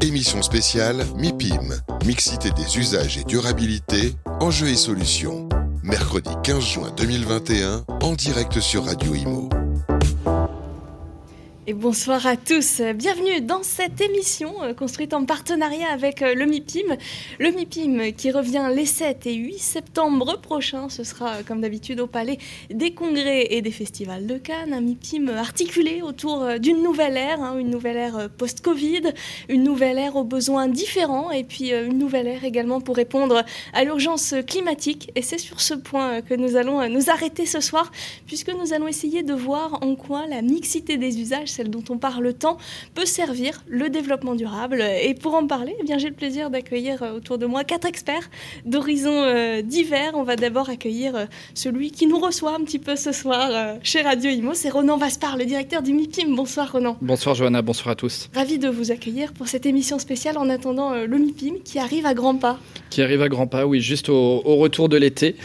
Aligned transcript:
Émission 0.00 0.42
spéciale 0.42 1.04
MIPIM, 1.16 1.74
mixité 2.04 2.50
des 2.50 2.78
usages 2.78 3.18
et 3.18 3.24
durabilité, 3.24 4.14
enjeux 4.40 4.68
et 4.68 4.76
solutions. 4.76 5.48
Mercredi 5.82 6.30
15 6.42 6.60
juin 6.60 6.92
2021, 6.96 7.84
en 8.02 8.12
direct 8.12 8.60
sur 8.60 8.84
Radio 8.84 9.14
Imo. 9.14 9.48
Bonsoir 11.74 12.24
à 12.24 12.36
tous. 12.36 12.80
Bienvenue 12.94 13.40
dans 13.40 13.64
cette 13.64 14.00
émission 14.00 14.62
euh, 14.62 14.74
construite 14.74 15.12
en 15.12 15.24
partenariat 15.24 15.88
avec 15.92 16.22
euh, 16.22 16.32
le 16.32 16.46
MIPIM. 16.46 16.96
Le 17.40 17.50
MIPIM 17.50 18.12
qui 18.12 18.30
revient 18.30 18.70
les 18.72 18.86
7 18.86 19.26
et 19.26 19.34
8 19.34 19.58
septembre 19.58 20.40
prochains. 20.40 20.88
Ce 20.88 21.02
sera, 21.02 21.30
euh, 21.30 21.42
comme 21.44 21.60
d'habitude, 21.60 21.98
au 21.98 22.06
Palais 22.06 22.38
des 22.70 22.94
Congrès 22.94 23.48
et 23.50 23.60
des 23.60 23.72
Festivals 23.72 24.24
de 24.24 24.38
Cannes. 24.38 24.72
Un 24.72 24.82
MIPIM 24.82 25.28
articulé 25.30 26.00
autour 26.00 26.46
d'une 26.60 26.80
nouvelle 26.80 27.16
ère, 27.16 27.42
hein, 27.42 27.58
une 27.58 27.70
nouvelle 27.70 27.96
ère 27.96 28.30
post-Covid, 28.30 29.12
une 29.48 29.64
nouvelle 29.64 29.98
ère 29.98 30.14
aux 30.14 30.24
besoins 30.24 30.68
différents 30.68 31.32
et 31.32 31.42
puis 31.42 31.70
une 31.72 31.98
nouvelle 31.98 32.28
ère 32.28 32.44
également 32.44 32.80
pour 32.80 32.94
répondre 32.94 33.42
à 33.72 33.82
l'urgence 33.82 34.32
climatique. 34.46 35.10
Et 35.16 35.22
c'est 35.22 35.38
sur 35.38 35.60
ce 35.60 35.74
point 35.74 36.20
que 36.20 36.34
nous 36.34 36.54
allons 36.54 36.88
nous 36.88 37.10
arrêter 37.10 37.46
ce 37.46 37.60
soir, 37.60 37.90
puisque 38.26 38.50
nous 38.50 38.72
allons 38.72 38.86
essayer 38.86 39.24
de 39.24 39.34
voir 39.34 39.82
en 39.82 39.96
quoi 39.96 40.26
la 40.28 40.40
mixité 40.40 40.98
des 40.98 41.20
usages 41.20 41.48
celle 41.64 41.70
dont 41.70 41.84
on 41.88 41.98
parle 41.98 42.34
tant, 42.34 42.58
peut 42.94 43.06
servir 43.06 43.62
le 43.68 43.88
développement 43.88 44.34
durable. 44.34 44.82
Et 45.02 45.14
pour 45.14 45.34
en 45.34 45.46
parler, 45.46 45.74
eh 45.80 45.84
bien, 45.84 45.98
j'ai 45.98 46.08
le 46.08 46.14
plaisir 46.14 46.50
d'accueillir 46.50 47.02
euh, 47.02 47.16
autour 47.16 47.38
de 47.38 47.46
moi 47.46 47.64
quatre 47.64 47.86
experts 47.86 48.30
d'horizons 48.66 49.22
euh, 49.22 49.62
divers. 49.62 50.12
On 50.14 50.24
va 50.24 50.36
d'abord 50.36 50.68
accueillir 50.68 51.16
euh, 51.16 51.24
celui 51.54 51.90
qui 51.90 52.06
nous 52.06 52.18
reçoit 52.18 52.54
un 52.54 52.64
petit 52.64 52.78
peu 52.78 52.96
ce 52.96 53.12
soir 53.12 53.78
chez 53.82 54.02
Radio 54.02 54.30
Imo, 54.30 54.52
c'est 54.54 54.70
Ronan 54.70 54.96
Vaspar, 54.96 55.36
le 55.36 55.44
directeur 55.44 55.82
du 55.82 55.92
MIPIM. 55.92 56.34
Bonsoir 56.34 56.72
Ronan. 56.72 56.96
Bonsoir 57.00 57.34
Johanna, 57.34 57.62
bonsoir 57.62 57.92
à 57.92 57.94
tous. 57.94 58.28
Ravi 58.34 58.58
de 58.58 58.68
vous 58.68 58.90
accueillir 58.90 59.32
pour 59.32 59.48
cette 59.48 59.66
émission 59.66 59.98
spéciale 59.98 60.36
en 60.38 60.48
attendant 60.48 60.94
le 60.94 61.18
MIPIM 61.18 61.54
qui 61.64 61.78
arrive 61.78 62.06
à 62.06 62.14
grands 62.14 62.36
pas. 62.36 62.58
Qui 62.90 63.02
arrive 63.02 63.22
à 63.22 63.28
grands 63.28 63.46
pas, 63.46 63.66
oui, 63.66 63.80
juste 63.80 64.08
au, 64.08 64.42
au 64.44 64.56
retour 64.56 64.88
de 64.88 64.96
l'été. 64.96 65.36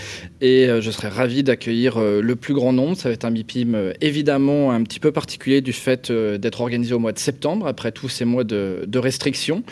Et 0.41 0.67
je 0.79 0.91
serais 0.91 1.09
ravi 1.09 1.43
d'accueillir 1.43 1.99
le 1.99 2.35
plus 2.35 2.53
grand 2.53 2.73
nombre. 2.73 2.97
Ça 2.97 3.09
va 3.09 3.13
être 3.13 3.25
un 3.25 3.31
MIPIM 3.31 3.93
évidemment 4.01 4.71
un 4.71 4.83
petit 4.83 4.99
peu 4.99 5.11
particulier 5.11 5.61
du 5.61 5.73
fait 5.73 5.98
euh, 6.09 6.37
d'être 6.37 6.61
organisé 6.61 6.93
au 6.93 6.99
mois 6.99 7.11
de 7.11 7.19
septembre, 7.19 7.67
après 7.67 7.91
tous 7.91 8.09
ces 8.09 8.25
mois 8.25 8.43
de, 8.43 8.97
restrictions. 8.97 9.63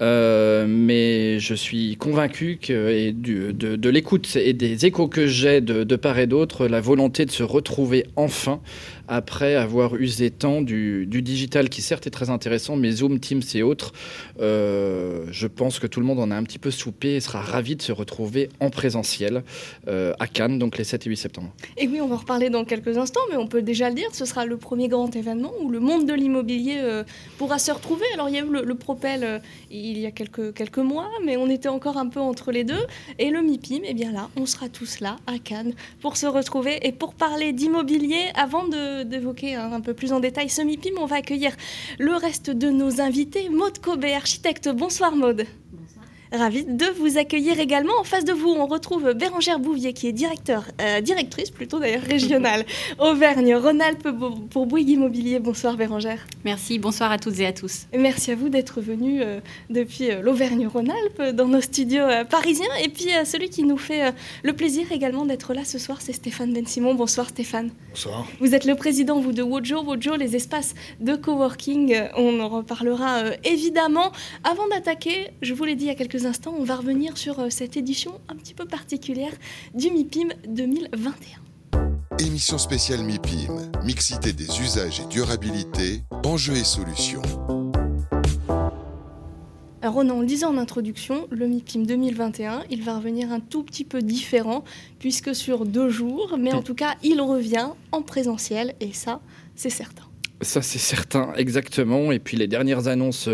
Euh, 0.00 0.66
mais 0.68 1.38
je 1.38 1.54
suis 1.54 1.96
convaincu 1.96 2.58
que, 2.60 3.10
de, 3.10 3.88
l'écoute 3.88 4.36
et 4.36 4.52
des 4.52 4.86
échos 4.86 5.08
que 5.08 5.26
j'ai 5.26 5.60
de, 5.60 5.96
part 5.96 6.18
et 6.18 6.26
d'autre, 6.26 6.66
la 6.66 6.80
volonté 6.80 7.26
de 7.26 7.30
se 7.30 7.42
retrouver 7.42 8.06
enfin 8.16 8.60
après 9.08 9.56
avoir 9.56 9.96
usé 9.96 10.30
tant 10.30 10.62
du, 10.62 11.06
digital 11.06 11.68
qui 11.68 11.82
certes 11.82 12.06
est 12.06 12.10
très 12.10 12.30
intéressant, 12.30 12.76
mais 12.76 12.90
Zoom, 12.92 13.20
Teams 13.20 13.42
et 13.54 13.62
autres, 13.62 13.92
euh, 14.40 15.26
je 15.30 15.46
pense 15.46 15.78
que 15.78 15.86
tout 15.86 16.00
le 16.00 16.06
monde 16.06 16.18
en 16.20 16.30
a 16.30 16.36
un 16.36 16.42
petit 16.44 16.58
peu 16.58 16.70
soupé 16.70 17.16
et 17.16 17.20
sera 17.20 17.40
ravi 17.40 17.76
de 17.76 17.82
se 17.82 17.92
retrouver 17.92 18.48
en 18.60 18.70
présentiel 18.70 19.42
à 19.86 20.26
Cannes, 20.26 20.58
donc 20.58 20.78
les 20.78 20.84
7 20.84 21.06
et 21.06 21.10
8 21.10 21.16
septembre. 21.16 21.52
Et 21.76 21.86
oui, 21.88 22.00
on 22.00 22.06
va 22.06 22.14
en 22.14 22.18
reparler 22.18 22.48
dans 22.48 22.64
quelques 22.64 22.96
instants, 22.96 23.20
mais 23.30 23.36
on 23.36 23.46
peut 23.46 23.62
déjà 23.62 23.88
le 23.88 23.94
dire, 23.94 24.08
ce 24.12 24.24
sera 24.24 24.46
le 24.46 24.56
premier 24.56 24.88
grand 24.88 25.14
événement 25.14 25.52
où 25.60 25.68
le 25.72 25.80
monde 25.80 26.06
de 26.06 26.12
l'immobilier 26.12 26.78
euh, 26.78 27.02
pourra 27.38 27.58
se 27.58 27.72
retrouver. 27.72 28.04
Alors 28.14 28.28
il 28.28 28.34
y 28.34 28.38
a 28.38 28.42
eu 28.42 28.50
le, 28.50 28.74
Propel 28.74 29.40
il 29.70 29.98
y 29.98 30.06
a 30.06 30.10
quelques, 30.10 30.54
quelques 30.54 30.78
mois, 30.78 31.08
mais 31.24 31.36
on 31.36 31.48
était 31.48 31.68
encore 31.68 31.96
un 31.96 32.08
peu 32.08 32.20
entre 32.20 32.52
les 32.52 32.64
deux. 32.64 32.84
Et 33.18 33.30
le 33.30 33.42
MIPIM, 33.42 33.82
eh 33.84 33.94
bien 33.94 34.12
là, 34.12 34.28
on 34.36 34.46
sera 34.46 34.68
tous 34.68 35.00
là 35.00 35.16
à 35.26 35.38
Cannes 35.38 35.74
pour 36.00 36.16
se 36.16 36.26
retrouver 36.26 36.86
et 36.86 36.92
pour 36.92 37.14
parler 37.14 37.52
d'immobilier 37.52 38.30
avant 38.34 38.66
d'évoquer 38.68 39.54
un, 39.54 39.80
peu 39.80 39.94
plus 39.94 40.12
en 40.12 40.20
détail 40.20 40.48
ce 40.48 40.62
MIPIM, 40.62 40.94
on 40.98 41.06
va 41.06 41.16
accueillir 41.16 41.56
le 41.98 42.14
reste 42.14 42.50
de 42.50 42.70
nos 42.70 43.00
invités. 43.00 43.48
Maude 43.48 43.78
Cobé, 43.78 44.14
architecte. 44.14 44.68
Bonsoir 44.68 45.14
Maude. 45.14 45.46
Ravie 46.32 46.64
de 46.64 46.86
vous 46.96 47.18
accueillir 47.18 47.60
également. 47.60 47.92
En 48.00 48.04
face 48.04 48.24
de 48.24 48.32
vous, 48.32 48.48
on 48.48 48.66
retrouve 48.66 49.12
Bérangère 49.12 49.58
Bouvier, 49.58 49.92
qui 49.92 50.08
est 50.08 50.12
directeur, 50.12 50.64
euh, 50.80 51.02
directrice 51.02 51.50
plutôt 51.50 51.78
d'ailleurs 51.78 52.00
régionale 52.02 52.64
Auvergne-Rhône-Alpes 52.98 54.08
pour 54.48 54.64
Bouygues 54.64 54.88
Immobilier. 54.88 55.40
Bonsoir 55.40 55.76
Bérangère. 55.76 56.24
Merci, 56.46 56.78
bonsoir 56.78 57.12
à 57.12 57.18
toutes 57.18 57.38
et 57.40 57.46
à 57.46 57.52
tous. 57.52 57.86
merci 57.92 58.30
à 58.30 58.34
vous 58.34 58.48
d'être 58.48 58.80
venu 58.80 59.20
euh, 59.20 59.40
depuis 59.68 60.10
euh, 60.10 60.22
l'Auvergne-Rhône-Alpes 60.22 61.36
dans 61.36 61.48
nos 61.48 61.60
studios 61.60 62.04
parisiens. 62.30 62.74
Et 62.82 62.88
puis 62.88 63.08
celui 63.26 63.50
qui 63.50 63.62
nous 63.62 63.76
fait 63.76 64.14
le 64.42 64.54
plaisir 64.54 64.90
également 64.90 65.26
d'être 65.26 65.52
là 65.52 65.66
ce 65.66 65.78
soir, 65.78 66.00
c'est 66.00 66.14
Stéphane 66.14 66.54
Ben 66.54 66.66
Simon. 66.66 66.94
Bonsoir 66.94 67.28
Stéphane. 67.28 67.70
Bonsoir. 67.90 68.26
Vous 68.40 68.54
êtes 68.54 68.64
le 68.64 68.74
président, 68.74 69.20
vous, 69.20 69.32
de 69.32 69.42
Wojo. 69.42 69.82
Wojo, 69.82 70.16
les 70.16 70.34
espaces 70.34 70.74
de 71.00 71.14
coworking, 71.14 71.94
on 72.16 72.40
en 72.40 72.48
reparlera 72.48 73.24
évidemment. 73.44 74.12
Avant 74.44 74.66
d'attaquer, 74.68 75.28
je 75.42 75.52
vous 75.52 75.64
l'ai 75.64 75.74
dit 75.74 75.84
il 75.84 75.88
y 75.88 75.90
a 75.90 75.94
quelques 75.94 76.21
instants, 76.26 76.54
on 76.58 76.64
va 76.64 76.76
revenir 76.76 77.16
sur 77.16 77.38
euh, 77.40 77.50
cette 77.50 77.76
édition 77.76 78.20
un 78.28 78.36
petit 78.36 78.54
peu 78.54 78.64
particulière 78.64 79.32
du 79.74 79.90
MIPIM 79.90 80.28
2021. 80.46 81.42
Émission 82.18 82.58
spéciale 82.58 83.02
MIPIM, 83.02 83.72
mixité 83.84 84.32
des 84.32 84.60
usages 84.60 85.00
et 85.00 85.06
durabilité, 85.06 86.02
enjeux 86.24 86.56
et 86.56 86.64
solutions. 86.64 87.22
Alors 89.80 89.94
Ronan, 89.94 90.18
on 90.18 90.20
le 90.20 90.26
disait 90.26 90.46
en 90.46 90.58
introduction, 90.58 91.26
le 91.30 91.48
MIPIM 91.48 91.84
2021, 91.84 92.64
il 92.70 92.84
va 92.84 92.96
revenir 92.96 93.32
un 93.32 93.40
tout 93.40 93.64
petit 93.64 93.84
peu 93.84 94.00
différent, 94.00 94.62
puisque 95.00 95.34
sur 95.34 95.66
deux 95.66 95.88
jours, 95.88 96.36
mais 96.38 96.52
en 96.52 96.62
tout 96.62 96.74
cas, 96.74 96.94
il 97.02 97.20
revient 97.20 97.70
en 97.90 98.02
présentiel, 98.02 98.76
et 98.78 98.92
ça, 98.92 99.20
c'est 99.56 99.70
certain. 99.70 100.11
Ça, 100.42 100.60
c'est 100.60 100.80
certain, 100.80 101.32
exactement. 101.36 102.10
Et 102.10 102.18
puis 102.18 102.36
les 102.36 102.48
dernières 102.48 102.88
annonces 102.88 103.28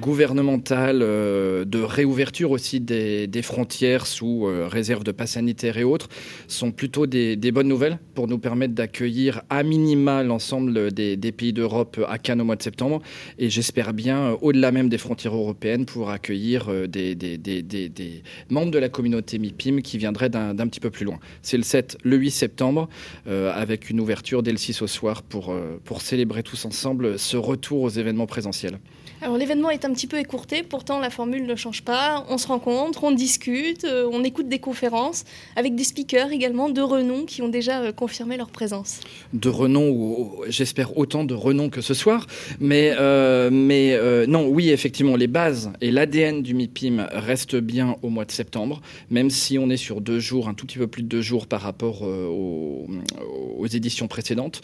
gouvernementales 0.00 1.00
euh, 1.02 1.64
de 1.64 1.80
réouverture 1.80 2.52
aussi 2.52 2.80
des, 2.80 3.28
frontières 3.42 4.06
sous 4.06 4.46
euh, 4.46 4.68
réserve 4.68 5.02
de 5.02 5.10
pass 5.10 5.32
sanitaire 5.32 5.78
et 5.78 5.84
autres 5.84 6.08
sont 6.46 6.70
plutôt 6.70 7.06
des, 7.06 7.36
bonnes 7.50 7.66
nouvelles 7.66 7.98
pour 8.14 8.28
nous 8.28 8.38
permettre 8.38 8.72
d'accueillir 8.72 9.42
à 9.50 9.64
minima 9.64 10.22
l'ensemble 10.22 10.92
des, 10.92 11.16
pays 11.32 11.52
d'Europe 11.52 12.00
à 12.08 12.18
Cannes 12.18 12.40
au 12.40 12.44
mois 12.44 12.54
de 12.54 12.62
septembre. 12.62 13.02
Et 13.38 13.50
j'espère 13.50 13.92
bien, 13.92 14.18
euh, 14.18 14.36
au-delà 14.40 14.70
même 14.70 14.88
des 14.88 14.98
frontières 14.98 15.34
européennes, 15.34 15.86
pour 15.86 16.10
accueillir 16.10 16.70
des, 16.86 17.16
membres 18.48 18.70
de 18.70 18.78
la 18.78 18.88
communauté 18.88 19.40
MIPIM 19.40 19.82
qui 19.82 19.98
viendraient 19.98 20.30
d'un 20.30 20.54
petit 20.68 20.80
peu 20.80 20.90
plus 20.90 21.04
loin. 21.04 21.18
C'est 21.42 21.56
le 21.56 21.64
7, 21.64 21.98
le 22.04 22.16
8 22.16 22.30
septembre, 22.30 22.88
avec 23.26 23.90
une 23.90 23.98
ouverture 23.98 24.44
dès 24.44 24.52
le 24.52 24.56
6 24.56 24.82
au 24.82 24.86
soir 24.86 25.22
pour 25.22 25.52
célébrer 26.00 26.43
tous 26.44 26.64
ensemble 26.64 27.18
ce 27.18 27.36
retour 27.36 27.82
aux 27.82 27.88
événements 27.88 28.26
présentiels 28.26 28.78
alors 29.22 29.38
l'événement 29.38 29.70
est 29.70 29.84
un 29.84 29.92
petit 29.92 30.06
peu 30.06 30.18
écourté, 30.18 30.62
pourtant 30.62 30.98
la 30.98 31.10
formule 31.10 31.46
ne 31.46 31.54
change 31.54 31.82
pas. 31.82 32.26
On 32.28 32.38
se 32.38 32.46
rencontre, 32.46 33.04
on 33.04 33.10
discute, 33.10 33.84
euh, 33.84 34.08
on 34.12 34.24
écoute 34.24 34.48
des 34.48 34.58
conférences 34.58 35.24
avec 35.56 35.74
des 35.74 35.84
speakers 35.84 36.32
également 36.32 36.68
de 36.68 36.80
renom 36.80 37.24
qui 37.24 37.40
ont 37.40 37.48
déjà 37.48 37.82
euh, 37.82 37.92
confirmé 37.92 38.36
leur 38.36 38.50
présence. 38.50 39.00
De 39.32 39.48
renom, 39.48 40.32
j'espère 40.48 40.98
autant 40.98 41.24
de 41.24 41.34
renom 41.34 41.70
que 41.70 41.80
ce 41.80 41.94
soir. 41.94 42.26
Mais, 42.60 42.92
euh, 42.98 44.26
non, 44.26 44.48
oui, 44.48 44.70
effectivement, 44.70 45.16
les 45.16 45.26
bases 45.26 45.70
et 45.80 45.90
l'ADN 45.90 46.42
du 46.42 46.54
MIPIM 46.54 47.06
restent 47.12 47.56
bien 47.56 47.96
au 48.02 48.08
mois 48.08 48.24
de 48.24 48.32
septembre, 48.32 48.82
même 49.10 49.30
si 49.30 49.58
on 49.58 49.70
est 49.70 49.76
sur 49.76 50.00
deux 50.00 50.18
jours, 50.18 50.48
un 50.48 50.54
tout 50.54 50.66
petit 50.66 50.78
peu 50.78 50.86
plus 50.86 51.02
de 51.02 51.08
deux 51.08 51.22
jours 51.22 51.46
par 51.46 51.60
rapport 51.60 52.02
aux, 52.02 52.86
éditions 53.72 54.06
précédentes. 54.06 54.60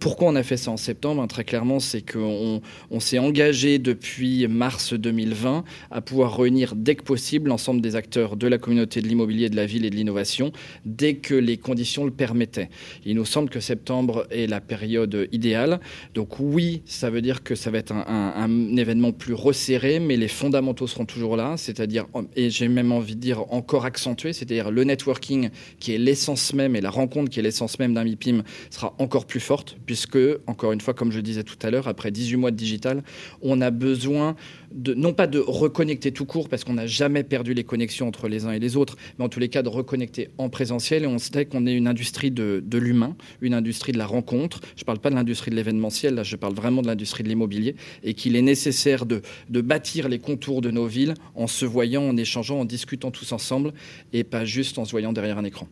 pourquoi 0.00 0.28
on 0.28 0.34
a 0.34 0.42
fait 0.42 0.56
ça 0.56 0.70
en 0.70 0.76
septembre? 0.76 1.24
Très 1.28 1.44
clairement, 1.44 1.78
c'est 1.78 2.02
qu'on 2.02 2.60
on, 2.90 3.00
s'est 3.00 3.18
engagé 3.18 3.49
depuis 3.50 4.46
mars 4.46 4.92
2020 4.92 5.64
à 5.90 6.00
pouvoir 6.00 6.36
réunir 6.36 6.74
dès 6.76 6.94
que 6.94 7.02
possible 7.02 7.48
l'ensemble 7.48 7.80
des 7.80 7.96
acteurs 7.96 8.36
de 8.36 8.46
la 8.46 8.58
communauté 8.58 9.00
de 9.00 9.08
l'immobilier, 9.08 9.48
de 9.48 9.56
la 9.56 9.66
ville 9.66 9.84
et 9.84 9.90
de 9.90 9.96
l'innovation, 9.96 10.52
dès 10.84 11.14
que 11.14 11.34
les 11.34 11.56
conditions 11.56 12.04
le 12.04 12.10
permettaient. 12.10 12.70
Il 13.04 13.16
nous 13.16 13.24
semble 13.24 13.50
que 13.50 13.60
septembre 13.60 14.26
est 14.30 14.46
la 14.46 14.60
période 14.60 15.28
idéale. 15.32 15.80
Donc 16.14 16.38
oui, 16.38 16.82
ça 16.84 17.10
veut 17.10 17.22
dire 17.22 17.42
que 17.42 17.54
ça 17.54 17.70
va 17.70 17.78
être 17.78 17.92
un, 17.92 18.76
événement 18.76 19.12
plus 19.12 19.34
resserré, 19.34 19.98
mais 19.98 20.16
les 20.16 20.28
fondamentaux 20.28 20.86
seront 20.86 21.04
toujours 21.04 21.36
là, 21.36 21.56
c'est-à-dire, 21.56 22.06
et 22.36 22.50
j'ai 22.50 22.68
même 22.68 22.92
envie 22.92 23.16
de 23.16 23.20
dire 23.20 23.52
encore 23.52 23.84
accentué, 23.84 24.32
c'est-à-dire 24.32 24.70
le 24.70 24.84
networking 24.84 25.50
qui 25.80 25.92
est 25.92 25.98
l'essence 25.98 26.54
même 26.54 26.76
et 26.76 26.80
la 26.80 26.90
rencontre 26.90 27.30
qui 27.30 27.40
est 27.40 27.42
l'essence 27.42 27.78
même 27.78 27.94
d'un 27.94 28.04
MIPIM 28.04 28.42
sera 28.70 28.94
encore 28.98 29.26
plus 29.26 29.40
forte, 29.40 29.76
puisque, 29.86 30.18
encore 30.46 30.72
une 30.72 30.80
fois, 30.80 30.94
comme 30.94 31.10
je 31.10 31.20
disais 31.20 31.42
tout 31.42 31.58
à 31.62 31.70
l'heure, 31.70 31.88
après 31.88 32.10
18 32.10 32.36
mois 32.36 32.50
de 32.50 32.56
digital, 32.56 33.02
on 33.42 33.60
a 33.60 33.70
besoin 33.70 34.36
de, 34.72 34.94
non 34.94 35.12
pas 35.12 35.26
de 35.26 35.38
reconnecter 35.38 36.12
tout 36.12 36.24
court, 36.24 36.48
parce 36.48 36.64
qu'on 36.64 36.74
n'a 36.74 36.86
jamais 36.86 37.22
perdu 37.22 37.54
les 37.54 37.64
connexions 37.64 38.06
entre 38.06 38.28
les 38.28 38.44
uns 38.44 38.52
et 38.52 38.58
les 38.58 38.76
autres, 38.76 38.96
mais 39.18 39.24
en 39.24 39.28
tous 39.28 39.40
les 39.40 39.48
cas 39.48 39.62
de 39.62 39.68
reconnecter 39.68 40.28
en 40.38 40.48
présentiel. 40.48 41.04
Et 41.04 41.06
on 41.06 41.18
sait 41.18 41.44
qu'on 41.44 41.66
est 41.66 41.74
une 41.74 41.88
industrie 41.88 42.30
de, 42.30 42.62
l'humain, 42.72 43.16
une 43.40 43.54
industrie 43.54 43.92
de 43.92 43.98
la 43.98 44.06
rencontre. 44.06 44.60
Je 44.76 44.82
ne 44.82 44.86
parle 44.86 44.98
pas 44.98 45.10
de 45.10 45.14
l'industrie 45.14 45.50
de 45.50 45.56
l'événementiel, 45.56 46.14
là 46.14 46.22
je 46.22 46.36
parle 46.36 46.54
vraiment 46.54 46.82
de 46.82 46.86
l'industrie 46.86 47.22
de 47.22 47.28
l'immobilier, 47.28 47.74
et 48.04 48.14
qu'il 48.14 48.36
est 48.36 48.42
nécessaire 48.42 49.06
de, 49.06 49.22
de 49.48 49.60
bâtir 49.60 50.08
les 50.08 50.18
contours 50.18 50.60
de 50.60 50.70
nos 50.70 50.86
villes 50.86 51.14
en 51.34 51.46
se 51.46 51.64
voyant, 51.64 52.02
en 52.02 52.16
échangeant, 52.16 52.60
en 52.60 52.64
discutant 52.64 53.10
tous 53.10 53.32
ensemble, 53.32 53.72
et 54.12 54.24
pas 54.24 54.44
juste 54.44 54.78
en 54.78 54.84
se 54.84 54.90
voyant 54.90 55.12
derrière 55.12 55.38
un 55.38 55.44
écran. 55.44 55.68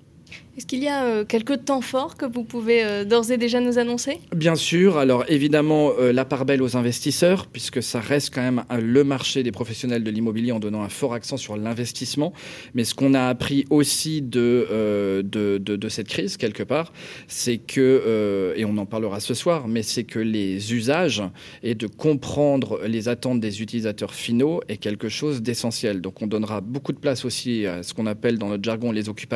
Est-ce 0.58 0.66
qu'il 0.66 0.82
y 0.82 0.88
a 0.88 1.04
euh, 1.04 1.24
quelques 1.24 1.66
temps 1.66 1.80
forts 1.80 2.16
que 2.16 2.26
vous 2.26 2.42
pouvez 2.42 2.82
euh, 2.82 3.04
d'ores 3.04 3.30
et 3.30 3.38
déjà 3.38 3.60
nous 3.60 3.78
annoncer? 3.78 4.18
Bien 4.34 4.56
sûr. 4.56 4.98
Alors 4.98 5.24
évidemment, 5.28 5.92
euh, 6.00 6.12
la 6.12 6.24
part 6.24 6.44
belle 6.44 6.62
aux 6.62 6.76
investisseurs, 6.76 7.46
puisque 7.46 7.80
ça 7.80 8.00
reste 8.00 8.34
quand 8.34 8.42
même 8.42 8.64
le 8.76 9.04
marché 9.04 9.44
des 9.44 9.52
professionnels 9.52 10.02
de 10.02 10.10
l'immobilier 10.10 10.50
en 10.50 10.58
donnant 10.58 10.82
un 10.82 10.88
fort 10.88 11.14
accent 11.14 11.36
sur 11.36 11.56
l'investissement. 11.56 12.32
Mais 12.74 12.82
ce 12.82 12.96
qu'on 12.96 13.14
a 13.14 13.28
appris 13.28 13.66
aussi 13.70 14.20
de, 14.20 15.22
de, 15.22 15.58
de, 15.58 15.88
cette 15.88 16.08
crise, 16.08 16.36
quelque 16.36 16.64
part, 16.64 16.92
c'est 17.28 17.58
que, 17.58 18.52
et 18.56 18.64
on 18.64 18.76
en 18.78 18.86
parlera 18.86 19.20
ce 19.20 19.34
soir, 19.34 19.68
mais 19.68 19.84
c'est 19.84 20.02
que 20.02 20.18
les 20.18 20.74
usages 20.74 21.22
et 21.62 21.76
de 21.76 21.86
comprendre 21.86 22.80
les 22.84 23.08
attentes 23.08 23.38
des 23.38 23.62
utilisateurs 23.62 24.12
finaux 24.12 24.60
est 24.68 24.78
quelque 24.78 25.08
chose 25.08 25.40
d'essentiel. 25.40 26.00
Donc 26.00 26.20
on 26.20 26.26
donnera 26.26 26.60
beaucoup 26.60 26.92
de 26.92 26.98
place 26.98 27.24
aussi 27.24 27.64
à 27.64 27.84
ce 27.84 27.94
qu'on 27.94 28.06
appelle 28.06 28.38
dans 28.38 28.48
notre 28.48 28.64
jargon 28.64 28.90
les 28.90 29.08
occupiers 29.08 29.28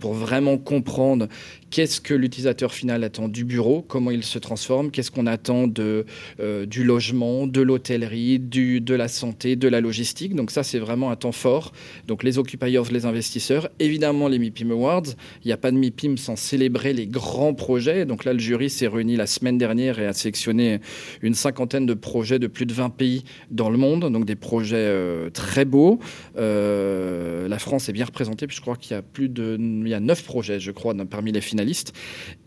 pour 0.00 0.14
vraiment 0.14 0.39
comprendre 0.58 1.28
qu'est-ce 1.70 2.00
que 2.00 2.14
l'utilisateur 2.14 2.72
final 2.72 3.04
attend 3.04 3.28
du 3.28 3.44
bureau, 3.44 3.82
comment 3.86 4.10
il 4.10 4.24
se 4.24 4.38
transforme, 4.38 4.90
qu'est-ce 4.90 5.10
qu'on 5.10 5.26
attend 5.26 5.66
euh, 5.78 6.66
du 6.66 6.84
logement, 6.84 7.46
de 7.46 7.60
l'hôtellerie, 7.60 8.38
de 8.38 8.94
la 8.94 9.08
santé, 9.08 9.56
de 9.56 9.68
la 9.68 9.80
logistique? 9.80 10.34
Donc 10.34 10.50
ça, 10.50 10.62
c'est 10.62 10.78
vraiment 10.78 11.10
un 11.10 11.16
temps 11.16 11.32
fort. 11.32 11.72
Donc 12.06 12.22
les 12.22 12.38
occupiers, 12.38 12.80
les 12.90 13.06
investisseurs, 13.06 13.68
évidemment 13.78 14.28
les 14.28 14.38
MIPIM 14.38 14.70
Awards. 14.72 15.06
Il 15.44 15.48
n'y 15.48 15.52
a 15.52 15.56
pas 15.56 15.70
de 15.70 15.76
MIPIM 15.76 16.16
sans 16.16 16.36
célébrer 16.36 16.92
les 16.92 17.06
grands 17.06 17.54
projets. 17.54 18.04
Donc 18.04 18.24
là, 18.24 18.32
le 18.32 18.38
jury 18.38 18.68
s'est 18.68 18.88
réuni 18.88 19.16
la 19.16 19.26
semaine 19.26 19.58
dernière 19.58 19.98
et 19.98 20.06
a 20.06 20.12
sélectionné 20.12 20.80
une 21.22 21.34
cinquantaine 21.34 21.86
de 21.86 21.94
projets 21.94 22.38
de 22.38 22.46
plus 22.46 22.66
de 22.66 22.72
20 22.72 22.90
pays 22.90 23.24
dans 23.50 23.70
le 23.70 23.78
monde. 23.78 24.10
Donc 24.10 24.24
des 24.24 24.36
projets 24.36 24.76
euh, 24.76 25.30
très 25.30 25.64
beaux. 25.64 26.00
Euh, 26.36 27.48
la 27.48 27.58
France 27.58 27.88
est 27.88 27.92
bien 27.92 28.04
représentée, 28.04 28.46
puis 28.46 28.56
je 28.56 28.60
crois 28.60 28.76
qu'il 28.76 28.92
y 28.92 28.98
a 28.98 29.02
plus 29.02 29.28
de, 29.28 29.56
il 29.58 29.88
y 29.88 29.94
a 29.94 30.00
9 30.00 30.24
projets, 30.24 30.58
je 30.58 30.72
crois, 30.72 30.94
parmi 31.08 31.32
les 31.32 31.40
finalistes. 31.40 31.59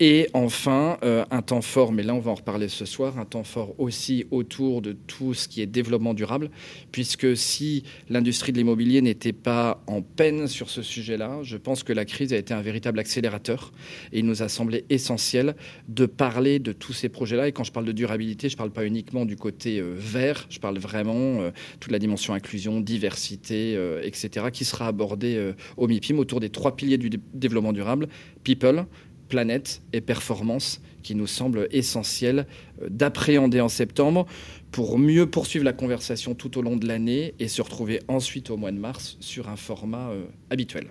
Et 0.00 0.28
enfin, 0.34 0.98
euh, 1.04 1.24
un 1.30 1.42
temps 1.42 1.62
fort, 1.62 1.92
mais 1.92 2.02
là 2.02 2.14
on 2.14 2.20
va 2.20 2.30
en 2.30 2.34
reparler 2.34 2.68
ce 2.68 2.84
soir, 2.84 3.18
un 3.18 3.24
temps 3.24 3.44
fort 3.44 3.74
aussi 3.78 4.26
autour 4.30 4.82
de 4.82 4.92
tout 4.92 5.34
ce 5.34 5.48
qui 5.48 5.60
est 5.62 5.66
développement 5.66 6.14
durable, 6.14 6.50
puisque 6.92 7.36
si 7.36 7.84
l'industrie 8.08 8.52
de 8.52 8.58
l'immobilier 8.58 9.00
n'était 9.02 9.32
pas 9.32 9.82
en 9.86 10.02
peine 10.02 10.46
sur 10.48 10.70
ce 10.70 10.82
sujet-là, 10.82 11.38
je 11.42 11.56
pense 11.56 11.82
que 11.82 11.92
la 11.92 12.04
crise 12.04 12.32
a 12.32 12.36
été 12.36 12.54
un 12.54 12.62
véritable 12.62 12.98
accélérateur. 12.98 13.72
Et 14.12 14.20
il 14.20 14.26
nous 14.26 14.42
a 14.42 14.48
semblé 14.48 14.84
essentiel 14.90 15.54
de 15.88 16.06
parler 16.06 16.58
de 16.58 16.72
tous 16.72 16.92
ces 16.92 17.08
projets-là. 17.08 17.48
Et 17.48 17.52
quand 17.52 17.64
je 17.64 17.72
parle 17.72 17.86
de 17.86 17.92
durabilité, 17.92 18.48
je 18.48 18.54
ne 18.54 18.58
parle 18.58 18.70
pas 18.70 18.84
uniquement 18.84 19.24
du 19.24 19.36
côté 19.36 19.80
euh, 19.80 19.94
vert, 19.96 20.46
je 20.50 20.58
parle 20.58 20.78
vraiment 20.78 21.40
euh, 21.40 21.50
toute 21.80 21.92
la 21.92 21.98
dimension 21.98 22.34
inclusion, 22.34 22.80
diversité, 22.80 23.78
etc., 24.02 24.46
qui 24.52 24.64
sera 24.64 24.86
abordée 24.86 25.52
au 25.76 25.86
MIPIM 25.86 26.18
autour 26.18 26.40
des 26.40 26.50
trois 26.50 26.76
piliers 26.76 26.98
du 26.98 27.10
développement 27.32 27.72
durable, 27.72 28.08
people, 28.44 28.86
planète 29.28 29.82
et 29.92 30.00
performance, 30.00 30.80
qui 31.04 31.14
nous 31.14 31.28
semble 31.28 31.68
essentiel 31.70 32.46
euh, 32.82 32.88
d'appréhender 32.90 33.60
en 33.60 33.68
septembre 33.68 34.26
pour 34.72 34.98
mieux 34.98 35.26
poursuivre 35.30 35.64
la 35.64 35.72
conversation 35.72 36.34
tout 36.34 36.58
au 36.58 36.62
long 36.62 36.76
de 36.76 36.88
l'année 36.88 37.34
et 37.38 37.46
se 37.46 37.62
retrouver 37.62 38.00
ensuite 38.08 38.50
au 38.50 38.56
mois 38.56 38.72
de 38.72 38.78
mars 38.78 39.16
sur 39.20 39.48
un 39.48 39.56
format 39.56 40.10
euh, 40.10 40.24
habituel. 40.50 40.88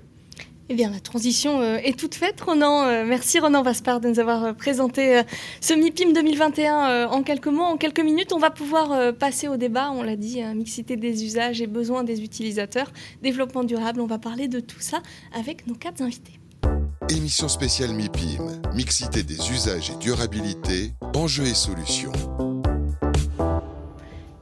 Eh 0.69 0.75
bien, 0.75 0.91
la 0.91 1.01
transition 1.01 1.59
euh, 1.59 1.75
est 1.77 1.99
toute 1.99 2.15
faite, 2.15 2.39
Ronan. 2.39 3.05
merci, 3.05 3.37
Ronan 3.37 3.63
Vaspard, 3.63 3.99
de 3.99 4.07
nous 4.07 4.19
avoir 4.19 4.55
présenté 4.55 5.21
ce 5.59 5.73
MIPIM 5.73 6.13
2021 6.13 7.07
en 7.07 7.21
quelques 7.21 7.47
mots, 7.47 7.63
en 7.63 7.75
quelques 7.75 7.99
minutes. 7.99 8.31
On 8.31 8.39
va 8.39 8.49
pouvoir 8.49 9.13
passer 9.13 9.49
au 9.49 9.57
débat. 9.57 9.91
On 9.91 10.03
l'a 10.03 10.15
dit, 10.15 10.41
hein, 10.41 10.53
mixité 10.53 10.95
des 10.95 11.25
usages 11.25 11.61
et 11.61 11.67
besoins 11.67 12.05
des 12.05 12.23
utilisateurs, 12.23 12.93
développement 13.21 13.65
durable. 13.65 13.99
On 13.99 14.07
va 14.07 14.19
parler 14.19 14.47
de 14.47 14.61
tout 14.61 14.79
ça 14.79 15.01
avec 15.33 15.67
nos 15.67 15.75
quatre 15.75 16.01
invités. 16.01 16.39
Émission 17.09 17.49
spéciale 17.49 17.93
MIPIM, 17.93 18.61
mixité 18.73 19.23
des 19.23 19.51
usages 19.51 19.89
et 19.89 19.95
durabilité, 19.95 20.93
enjeux 21.13 21.45
et 21.45 21.53
solutions. 21.53 22.13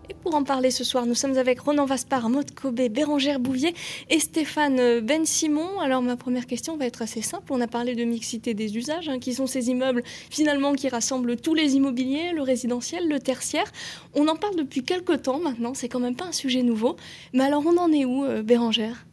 Et 0.07 0.13
pour 0.13 0.35
en 0.35 0.43
parler 0.43 0.69
ce 0.69 0.83
soir, 0.83 1.07
nous 1.07 1.15
sommes 1.15 1.37
avec 1.37 1.59
Ronan 1.59 1.85
Vaspar, 1.85 2.29
Maud 2.29 2.53
Cobé, 2.53 2.89
Bérangère 2.89 3.39
Bouvier 3.39 3.73
et 4.09 4.19
Stéphane 4.19 4.99
Ben 4.99 5.25
Simon. 5.25 5.79
Alors 5.79 6.03
ma 6.03 6.15
première 6.15 6.45
question 6.45 6.77
va 6.77 6.85
être 6.85 7.01
assez 7.01 7.23
simple. 7.23 7.51
On 7.51 7.61
a 7.61 7.67
parlé 7.67 7.95
de 7.95 8.03
mixité 8.03 8.53
des 8.53 8.77
usages, 8.77 9.09
hein, 9.09 9.19
qui 9.19 9.33
sont 9.33 9.47
ces 9.47 9.69
immeubles 9.69 10.03
finalement 10.29 10.73
qui 10.73 10.87
rassemblent 10.87 11.37
tous 11.37 11.55
les 11.55 11.75
immobiliers, 11.75 12.31
le 12.31 12.43
résidentiel, 12.43 13.09
le 13.09 13.19
tertiaire. 13.19 13.71
On 14.13 14.27
en 14.27 14.35
parle 14.35 14.55
depuis 14.55 14.83
quelques 14.83 15.23
temps 15.23 15.39
maintenant, 15.39 15.73
c'est 15.73 15.89
quand 15.89 15.99
même 15.99 16.15
pas 16.15 16.25
un 16.25 16.31
sujet 16.31 16.61
nouveau. 16.61 16.95
Mais 17.33 17.43
alors 17.43 17.63
on 17.65 17.77
en 17.77 17.91
est 17.91 18.05
où, 18.05 18.23
euh, 18.23 18.43
Bérangère? 18.43 19.05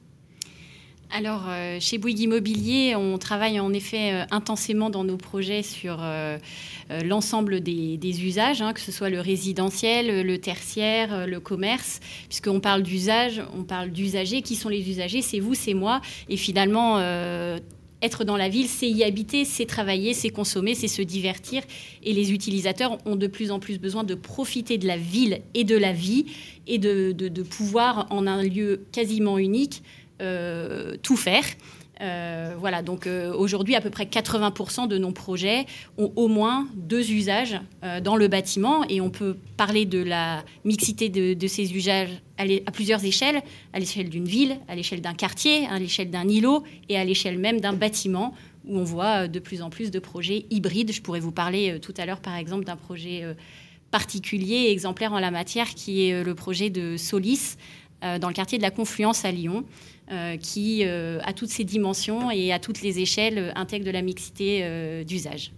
Alors, 1.11 1.47
euh, 1.49 1.79
chez 1.81 1.97
Bouygues 1.97 2.21
Immobilier, 2.21 2.95
on 2.95 3.17
travaille 3.17 3.59
en 3.61 3.73
effet 3.73 4.13
euh, 4.13 4.25
intensément 4.31 4.91
dans 4.91 5.05
nos 5.05 5.17
projets 5.17 5.63
sur 5.63 5.97
euh, 6.03 6.37
l'ensemble 7.03 7.61
des, 7.61 8.25
usages, 8.25 8.61
hein, 8.61 8.75
que 8.75 8.81
ce 8.81 8.93
soit 8.93 9.09
le 9.09 9.21
résidentiel, 9.21 10.27
le 10.27 10.39
tertiaire, 10.39 11.27
le 11.27 11.41
commerce, 11.41 12.01
puisqu'on 12.29 12.61
parle 12.61 12.83
d'usage, 12.83 13.43
on 13.57 13.63
parle 13.63 13.91
d'usagers. 13.91 14.43
Qui 14.43 14.55
sont 14.55 14.69
les 14.69 14.91
usagers? 14.91 15.23
C'est 15.23 15.41
vous, 15.41 15.55
c'est 15.55 15.75
moi. 15.75 16.03
Et 16.29 16.37
finalement, 16.37 16.99
être 18.03 18.25
dans 18.25 18.37
la 18.37 18.49
ville, 18.49 18.69
c'est 18.69 18.89
y 18.89 19.03
habiter, 19.03 19.45
c'est 19.45 19.67
travailler, 19.67 20.15
c'est 20.15 20.31
consommer, 20.31 20.75
c'est 20.75 20.89
se 20.89 21.03
divertir. 21.03 21.63
Et 22.03 22.13
les 22.13 22.33
utilisateurs 22.33 22.99
ont 23.07 23.17
de 23.17 23.27
plus 23.27 23.51
en 23.51 23.61
plus 23.61 23.79
besoin 23.79 24.05
de 24.05 24.15
profiter 24.15 24.79
de 24.79 24.87
la 24.87 24.97
ville 24.97 25.41
et 25.55 25.65
de 25.65 25.77
la 25.77 25.93
vie 25.93 26.27
et 26.67 26.79
de 26.79 27.43
pouvoir, 27.43 28.07
en 28.11 28.27
un 28.27 28.43
lieu 28.43 28.83
quasiment 28.93 29.39
unique, 29.39 29.83
tout 30.19 31.17
faire. 31.17 31.45
Euh, 32.01 32.55
voilà, 32.59 32.83
donc 32.83 33.07
euh, 33.07 33.33
aujourd'hui, 33.35 33.75
à 33.75 33.81
peu 33.81 33.91
près 33.91 34.05
80% 34.05 34.87
de 34.87 34.99
nos 34.99 35.11
projets 35.11 35.67
ont 35.97 36.13
au 36.15 36.29
moins 36.29 36.69
deux 36.75 37.11
usages 37.11 37.61
dans 38.03 38.17
le 38.17 38.29
bâtiment 38.29 38.85
et 38.89 39.01
on 39.01 39.11
peut 39.11 39.37
parler 39.57 39.85
de 39.85 40.03
la 40.03 40.45
mixité 40.65 41.09
de, 41.09 41.47
ces 41.47 41.75
usages 41.75 42.11
à, 42.37 42.45
à, 42.45 42.71
plusieurs 42.71 43.05
échelles, 43.05 43.43
à 43.73 43.79
l'échelle 43.79 44.09
d'une 44.09 44.27
ville, 44.27 44.59
à 44.69 44.75
l'échelle 44.75 45.01
d'un 45.01 45.15
quartier, 45.15 45.67
à 45.67 45.79
l'échelle 45.79 46.11
d'un 46.11 46.29
îlot 46.29 46.63
et 46.89 46.99
à 46.99 47.05
l'échelle 47.05 47.39
même 47.39 47.61
d'un 47.61 47.73
bâtiment 47.73 48.35
où 48.65 48.79
on 48.79 48.85
voit 48.85 49.29
de 49.29 49.39
plus 49.39 49.63
en 49.63 49.71
plus 49.71 49.91
de 49.91 49.99
projets 49.99 50.47
hybrides. 50.51 50.93
Je 50.93 51.03
pourrais 51.03 51.21
vous 51.21 51.33
parler 51.33 51.79
tout 51.81 51.95
à 51.97 52.07
l'heure, 52.07 52.21
par 52.21 52.37
exemple, 52.37 52.65
d'un 52.65 52.77
projet 52.77 53.25
particulier, 53.91 54.69
exemplaire 54.71 55.15
en 55.15 55.21
la 55.21 55.31
matière, 55.31 55.69
qui 55.71 56.07
est 56.07 56.23
le 56.23 56.35
projet 56.35 56.69
de 56.69 56.97
Solis 56.99 57.57
dans 58.03 58.29
le 58.29 58.35
quartier 58.35 58.59
de 58.59 58.63
la 58.63 58.71
Confluence 58.71 59.25
à 59.25 59.33
Lyon. 59.33 59.65
Euh, 60.11 60.39
qui, 60.39 60.85
euh, 60.87 61.19
à 61.25 61.35
toutes 61.35 61.51
ses 61.51 61.65
dimensions 61.65 62.31
et 62.31 62.51
à 62.51 62.59
toutes 62.59 62.81
les 62.81 62.99
échelles, 62.99 63.37
euh, 63.37 63.51
intègre 63.55 63.85
de 63.85 63.91
la 63.91 64.01
mixité 64.01 65.05
d'usage. 65.05 65.53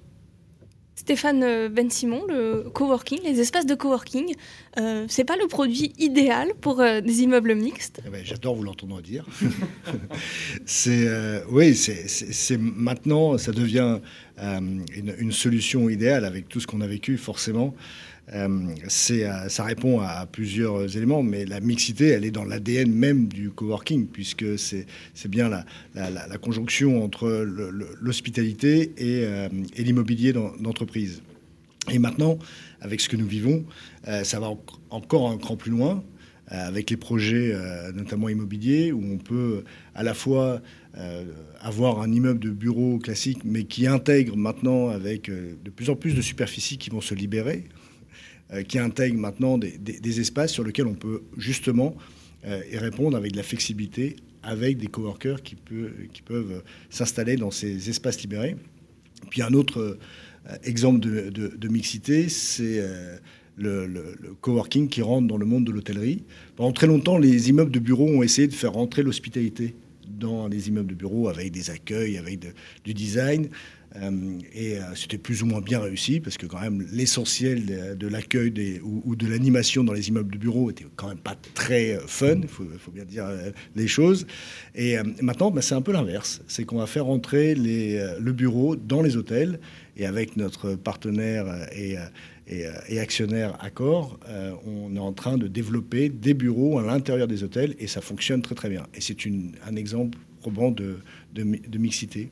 Stéphane 0.96 1.68
Ben 1.68 1.88
Simon, 1.88 2.24
le 2.28 2.68
coworking, 2.74 3.20
les 3.24 3.40
espaces 3.40 3.64
de 3.64 3.76
coworking, 3.76 4.34
euh, 4.78 5.06
c'est 5.08 5.24
pas 5.24 5.36
le 5.36 5.46
produit 5.46 5.92
idéal 5.98 6.48
pour 6.60 6.78
des 6.78 7.22
immeubles 7.22 7.54
mixtes? 7.54 8.02
Eh 8.04 8.10
ben, 8.10 8.22
j'adore 8.24 8.56
vous 8.56 8.64
l'entendre 8.64 9.00
dire. 9.00 9.24
c'est 10.66 11.08
oui, 11.48 11.74
c'est 11.76 12.58
maintenant, 12.58 13.38
ça 13.38 13.52
devient 13.52 14.00
une, 14.36 15.14
une, 15.18 15.32
solution 15.32 15.88
idéale 15.88 16.24
avec 16.24 16.48
tout 16.48 16.58
ce 16.60 16.66
qu'on 16.66 16.80
a 16.80 16.86
vécu 16.86 17.16
forcément. 17.18 17.74
Euh, 18.32 18.74
euh, 19.10 19.48
ça 19.48 19.64
répond 19.64 20.00
à, 20.00 20.26
plusieurs 20.26 20.96
éléments, 20.96 21.22
mais 21.22 21.44
la 21.44 21.60
mixité, 21.60 22.08
elle 22.08 22.24
est 22.24 22.30
dans 22.30 22.44
l'ADN 22.44 22.90
même 22.92 23.26
du 23.28 23.50
coworking, 23.50 24.06
puisque 24.06 24.58
c'est 24.58 24.86
bien 25.28 25.48
la, 25.48 26.38
conjonction 26.38 27.04
entre 27.04 27.28
l'hospitalité 28.00 28.92
euh, 29.00 29.48
et, 29.74 29.82
l'immobilier 29.82 30.32
d'entreprise. 30.32 31.22
Et 31.90 31.98
maintenant, 31.98 32.38
avec 32.80 33.00
ce 33.00 33.08
que 33.08 33.16
nous 33.16 33.26
vivons, 33.26 33.64
ça 34.22 34.38
va 34.38 34.50
encore 34.90 35.30
un 35.30 35.38
cran 35.38 35.56
plus 35.56 35.70
loin 35.70 36.04
avec 36.46 36.90
les 36.90 36.96
projets, 36.96 37.54
notamment 37.94 38.28
immobiliers, 38.28 38.92
où 38.92 39.02
on 39.02 39.16
peut 39.16 39.64
à 39.94 40.02
la 40.02 40.14
fois 40.14 40.60
avoir 41.60 42.00
un 42.00 42.12
immeuble 42.12 42.38
de 42.38 42.50
bureau 42.50 42.98
classique, 42.98 43.40
mais 43.44 43.64
qui 43.64 43.86
intègre 43.86 44.36
maintenant 44.36 44.90
avec 44.90 45.30
de 45.30 45.70
plus 45.70 45.90
en 45.90 45.96
plus 45.96 46.14
de 46.14 46.20
superficies 46.20 46.76
qui 46.76 46.90
vont 46.90 47.00
se 47.00 47.14
libérer. 47.14 47.64
Euh, 48.52 48.64
qui 48.64 48.80
intègre 48.80 49.16
maintenant 49.16 49.58
des, 49.58 50.20
espaces 50.20 50.50
sur 50.50 50.64
lesquels 50.64 50.88
on 50.88 50.94
peut 50.94 51.22
justement 51.36 51.94
euh, 52.44 52.60
y 52.72 52.78
répondre 52.78 53.16
avec 53.16 53.30
de 53.30 53.36
la 53.36 53.44
flexibilité, 53.44 54.16
avec 54.42 54.76
des 54.76 54.88
coworkers 54.88 55.40
qui, 55.42 55.54
peuvent 55.54 56.64
s'installer 56.88 57.36
dans 57.36 57.52
ces 57.52 57.88
espaces 57.88 58.20
libérés. 58.22 58.56
Puis 59.28 59.42
un 59.42 59.54
autre 59.54 59.78
euh, 59.78 59.98
exemple 60.64 60.98
de, 60.98 61.68
mixité, 61.68 62.28
c'est 62.28 62.82
le, 63.56 63.86
le, 63.86 64.16
coworking 64.40 64.88
qui 64.88 65.02
rentre 65.02 65.28
dans 65.28 65.36
le 65.36 65.46
monde 65.46 65.64
de 65.64 65.70
l'hôtellerie. 65.70 66.24
Pendant 66.56 66.72
très 66.72 66.88
longtemps, 66.88 67.18
les 67.18 67.50
immeubles 67.50 67.70
de 67.70 67.78
bureaux 67.78 68.08
ont 68.08 68.24
essayé 68.24 68.48
de 68.48 68.54
faire 68.54 68.72
rentrer 68.72 69.04
l'hospitalité 69.04 69.76
dans 70.18 70.48
les 70.48 70.68
immeubles 70.68 70.90
de 70.90 70.94
bureaux 70.94 71.28
avec 71.28 71.50
des 71.52 71.70
accueils, 71.70 72.18
avec 72.18 72.40
du 72.84 72.94
design. 72.94 73.48
Euh, 73.96 74.38
et 74.54 74.78
euh, 74.78 74.94
c'était 74.94 75.18
plus 75.18 75.42
ou 75.42 75.46
moins 75.46 75.60
bien 75.60 75.80
réussi 75.80 76.20
parce 76.20 76.38
que 76.38 76.46
quand 76.46 76.60
même 76.60 76.86
l'essentiel 76.92 77.96
de, 77.98 78.06
l'accueil 78.06 78.80
ou, 78.84 79.16
de 79.16 79.26
l'animation 79.26 79.82
dans 79.82 79.92
les 79.92 80.08
immeubles 80.08 80.32
de 80.32 80.38
bureaux 80.38 80.70
était 80.70 80.86
quand 80.94 81.08
même 81.08 81.18
pas 81.18 81.34
très 81.54 81.98
fun, 82.06 82.36
il 82.42 82.48
faut, 82.48 82.92
bien 82.92 83.04
dire 83.04 83.26
les 83.74 83.88
choses. 83.88 84.26
Et 84.76 84.96
maintenant, 85.20 85.50
bah, 85.50 85.60
c'est 85.60 85.74
un 85.74 85.82
peu 85.82 85.92
l'inverse. 85.92 86.40
C'est 86.46 86.64
qu'on 86.64 86.78
va 86.78 86.86
faire 86.86 87.08
entrer 87.08 87.54
le 87.54 88.30
bureau 88.30 88.76
dans 88.76 89.02
les 89.02 89.16
hôtels 89.16 89.58
et 89.96 90.06
avec 90.06 90.36
notre 90.36 90.76
partenaire 90.76 91.46
et, 91.76 91.96
et, 92.50 92.98
actionnaire 92.98 93.56
Accor, 93.62 94.18
on 94.66 94.96
est 94.96 94.98
en 94.98 95.12
train 95.12 95.38
de 95.38 95.46
développer 95.46 96.08
des 96.08 96.34
bureaux 96.34 96.78
à 96.78 96.82
l'intérieur 96.82 97.28
des 97.28 97.44
hôtels 97.44 97.76
et 97.78 97.86
ça 97.86 98.00
fonctionne 98.00 98.42
très 98.42 98.56
très 98.56 98.68
bien. 98.68 98.86
Et 98.92 99.00
c'est 99.00 99.16
un 99.64 99.76
exemple 99.76 100.18
probant 100.40 100.70
de, 100.70 100.98
mixité. 101.78 102.30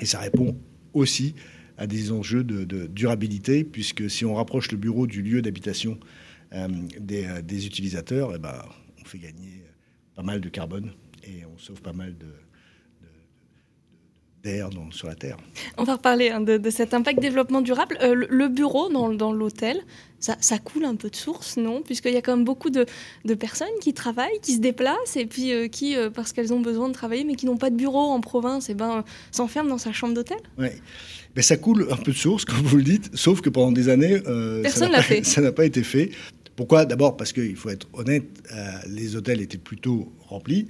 Et 0.00 0.04
ça 0.04 0.18
répond 0.18 0.56
aussi 0.92 1.34
à 1.78 1.86
des 1.86 2.12
enjeux 2.12 2.44
de, 2.44 2.86
durabilité, 2.86 3.64
puisque 3.64 4.10
si 4.10 4.24
on 4.24 4.34
rapproche 4.34 4.70
le 4.70 4.76
bureau 4.76 5.06
du 5.06 5.22
lieu 5.22 5.40
d'habitation 5.40 5.98
euh, 6.52 6.68
euh, 7.10 7.42
des, 7.42 7.66
utilisateurs, 7.66 8.32
eh 8.34 8.38
ben, 8.38 8.62
on 9.00 9.04
fait 9.04 9.18
gagner 9.18 9.64
pas 10.14 10.22
mal 10.22 10.40
de 10.40 10.48
carbone 10.48 10.92
et 11.24 11.44
on 11.46 11.56
sauve 11.58 11.80
pas 11.80 11.92
mal 11.92 12.16
de, 12.18 12.26
d'air 14.42 14.70
sur 14.90 15.08
la 15.08 15.14
Terre. 15.14 15.36
On 15.76 15.84
va 15.84 15.94
reparler 15.94 16.30
hein, 16.30 16.40
de, 16.40 16.70
cet 16.70 16.94
impact 16.94 17.20
développement 17.20 17.60
durable. 17.60 17.98
Euh, 18.02 18.26
le, 18.28 18.48
bureau 18.48 18.88
dans, 18.88 19.10
dans 19.10 19.32
l'hôtel, 19.32 19.82
ça, 20.18 20.36
ça, 20.40 20.58
coule 20.58 20.84
un 20.84 20.96
peu 20.96 21.10
de 21.10 21.16
source, 21.16 21.56
non? 21.56 21.82
Puisqu'il 21.82 22.12
y 22.12 22.16
a 22.16 22.22
quand 22.22 22.36
même 22.36 22.44
beaucoup 22.44 22.70
de, 22.70 22.86
de, 23.24 23.34
personnes 23.34 23.68
qui 23.80 23.92
travaillent, 23.92 24.40
qui 24.42 24.54
se 24.54 24.60
déplacent, 24.60 25.16
et 25.16 25.26
puis 25.26 25.52
euh, 25.52 25.68
qui, 25.68 25.96
euh, 25.96 26.10
parce 26.10 26.32
qu'elles 26.32 26.52
ont 26.52 26.60
besoin 26.60 26.88
de 26.88 26.94
travailler, 26.94 27.24
mais 27.24 27.34
qui 27.34 27.46
n'ont 27.46 27.56
pas 27.56 27.70
de 27.70 27.76
bureau 27.76 28.10
en 28.10 28.20
province, 28.20 28.68
et 28.68 28.72
eh 28.72 28.74
ben, 28.74 29.04
s'enferment 29.30 29.70
dans 29.70 29.78
sa 29.78 29.92
chambre 29.92 30.14
d'hôtel 30.14 30.38
Oui. 30.58 30.68
Mais 31.36 31.42
ça 31.42 31.56
coule 31.56 31.86
un 31.90 31.96
peu 31.96 32.12
de 32.12 32.16
source, 32.16 32.44
comme 32.46 32.62
vous 32.62 32.76
le 32.76 32.82
dites, 32.82 33.10
sauf 33.14 33.40
que 33.40 33.50
pendant 33.50 33.72
des 33.72 33.88
années, 33.88 34.20
Personne 34.62 34.92
ça 35.22 35.40
n'a 35.40 35.52
pas 35.52 35.64
été 35.64 35.82
fait. 35.82 36.10
Pourquoi? 36.56 36.84
D'abord 36.84 37.16
parce 37.16 37.32
qu'il 37.32 37.56
faut 37.56 37.70
être 37.70 37.88
honnête, 37.94 38.24
les 38.86 39.16
hôtels 39.16 39.40
étaient 39.40 39.56
plutôt 39.56 40.12
remplis. 40.28 40.66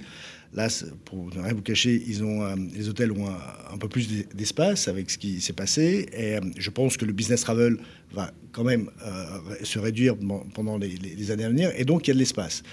Là, 0.53 0.67
pour 1.05 1.33
ne 1.33 1.41
rien 1.41 1.53
vous 1.53 1.61
cacher, 1.61 2.03
ils 2.05 2.23
ont, 2.23 2.43
euh, 2.43 2.55
les 2.75 2.89
hôtels 2.89 3.13
ont 3.13 3.29
un, 3.29 3.77
peu 3.77 3.87
plus 3.87 4.25
d'espace 4.35 4.89
avec 4.89 5.09
ce 5.09 5.17
qui 5.17 5.39
s'est 5.39 5.53
passé. 5.53 6.07
Et 6.11 6.35
euh, 6.35 6.41
je 6.57 6.69
pense 6.69 6.97
que 6.97 7.05
le 7.05 7.13
business 7.13 7.41
travel 7.41 7.77
va 8.11 8.33
quand 8.51 8.65
même 8.65 8.89
euh, 9.05 9.39
se 9.63 9.79
réduire 9.79 10.15
pendant 10.53 10.77
les, 10.77 11.31
années 11.31 11.45
à 11.45 11.49
venir. 11.49 11.71
Et 11.77 11.85
donc, 11.85 12.07
il 12.07 12.09
y 12.09 12.11
a 12.11 12.15
de 12.15 12.19
l'espace. 12.19 12.63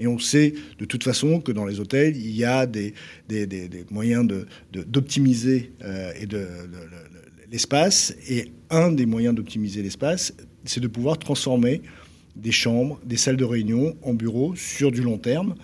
Et 0.00 0.08
on 0.08 0.18
sait 0.18 0.52
de 0.80 0.84
toute 0.84 1.04
façon 1.04 1.40
que 1.40 1.52
dans 1.52 1.64
les 1.64 1.78
hôtels, 1.78 2.16
il 2.16 2.34
y 2.36 2.44
a 2.44 2.66
des, 2.66 2.92
moyens 3.90 4.28
d'optimiser 4.72 5.72
l'espace. 7.50 8.16
Et 8.28 8.50
un 8.70 8.90
des 8.90 9.06
moyens 9.06 9.36
d'optimiser 9.36 9.82
l'espace, 9.82 10.34
c'est 10.64 10.80
de 10.80 10.88
pouvoir 10.88 11.18
transformer 11.18 11.82
des 12.34 12.52
chambres, 12.52 13.00
des 13.04 13.16
salles 13.16 13.36
de 13.36 13.44
réunion 13.44 13.96
en 14.02 14.14
bureaux 14.14 14.54
sur 14.56 14.90
du 14.90 15.02
long 15.02 15.18
terme. 15.18 15.54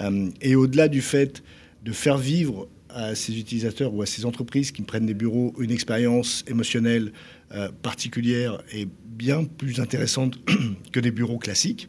Euh, 0.00 0.30
et 0.40 0.54
au-delà 0.54 0.88
du 0.88 1.00
fait 1.00 1.42
de 1.84 1.92
faire 1.92 2.18
vivre 2.18 2.68
à 2.88 3.14
ces 3.14 3.38
utilisateurs 3.38 3.94
ou 3.94 4.02
à 4.02 4.06
ces 4.06 4.24
entreprises 4.24 4.70
qui 4.70 4.82
prennent 4.82 5.06
des 5.06 5.14
bureaux 5.14 5.54
une 5.58 5.70
expérience 5.70 6.44
émotionnelle 6.46 7.12
euh, 7.54 7.70
particulière 7.82 8.62
et 8.72 8.86
bien 9.04 9.44
plus 9.44 9.80
intéressante 9.80 10.38
que 10.92 11.00
des 11.00 11.10
bureaux 11.10 11.38
classiques, 11.38 11.88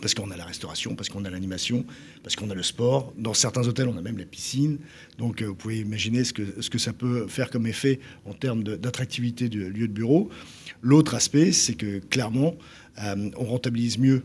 parce 0.00 0.14
qu'on 0.14 0.30
a 0.30 0.36
la 0.36 0.44
restauration, 0.44 0.94
parce 0.94 1.08
qu'on 1.08 1.24
a 1.24 1.30
l'animation, 1.30 1.84
parce 2.22 2.36
qu'on 2.36 2.50
a 2.50 2.54
le 2.54 2.62
sport. 2.62 3.12
Dans 3.18 3.34
certains 3.34 3.66
hôtels, 3.66 3.88
on 3.88 3.96
a 3.96 4.02
même 4.02 4.18
la 4.18 4.26
piscine. 4.26 4.78
Donc, 5.18 5.42
euh, 5.42 5.46
vous 5.46 5.54
pouvez 5.54 5.80
imaginer 5.80 6.24
ce 6.24 6.32
que, 6.32 6.60
ce 6.60 6.70
que 6.70 6.78
ça 6.78 6.92
peut 6.92 7.26
faire 7.26 7.50
comme 7.50 7.66
effet 7.66 7.98
en 8.24 8.32
termes 8.32 8.62
d'attractivité 8.62 9.48
du 9.48 9.68
lieu 9.70 9.88
de 9.88 9.92
bureau. 9.92 10.28
L'autre 10.82 11.14
aspect, 11.14 11.52
c'est 11.52 11.74
que 11.74 11.98
clairement, 11.98 12.54
on 13.36 13.44
rentabilise 13.44 13.96
mieux 13.98 14.24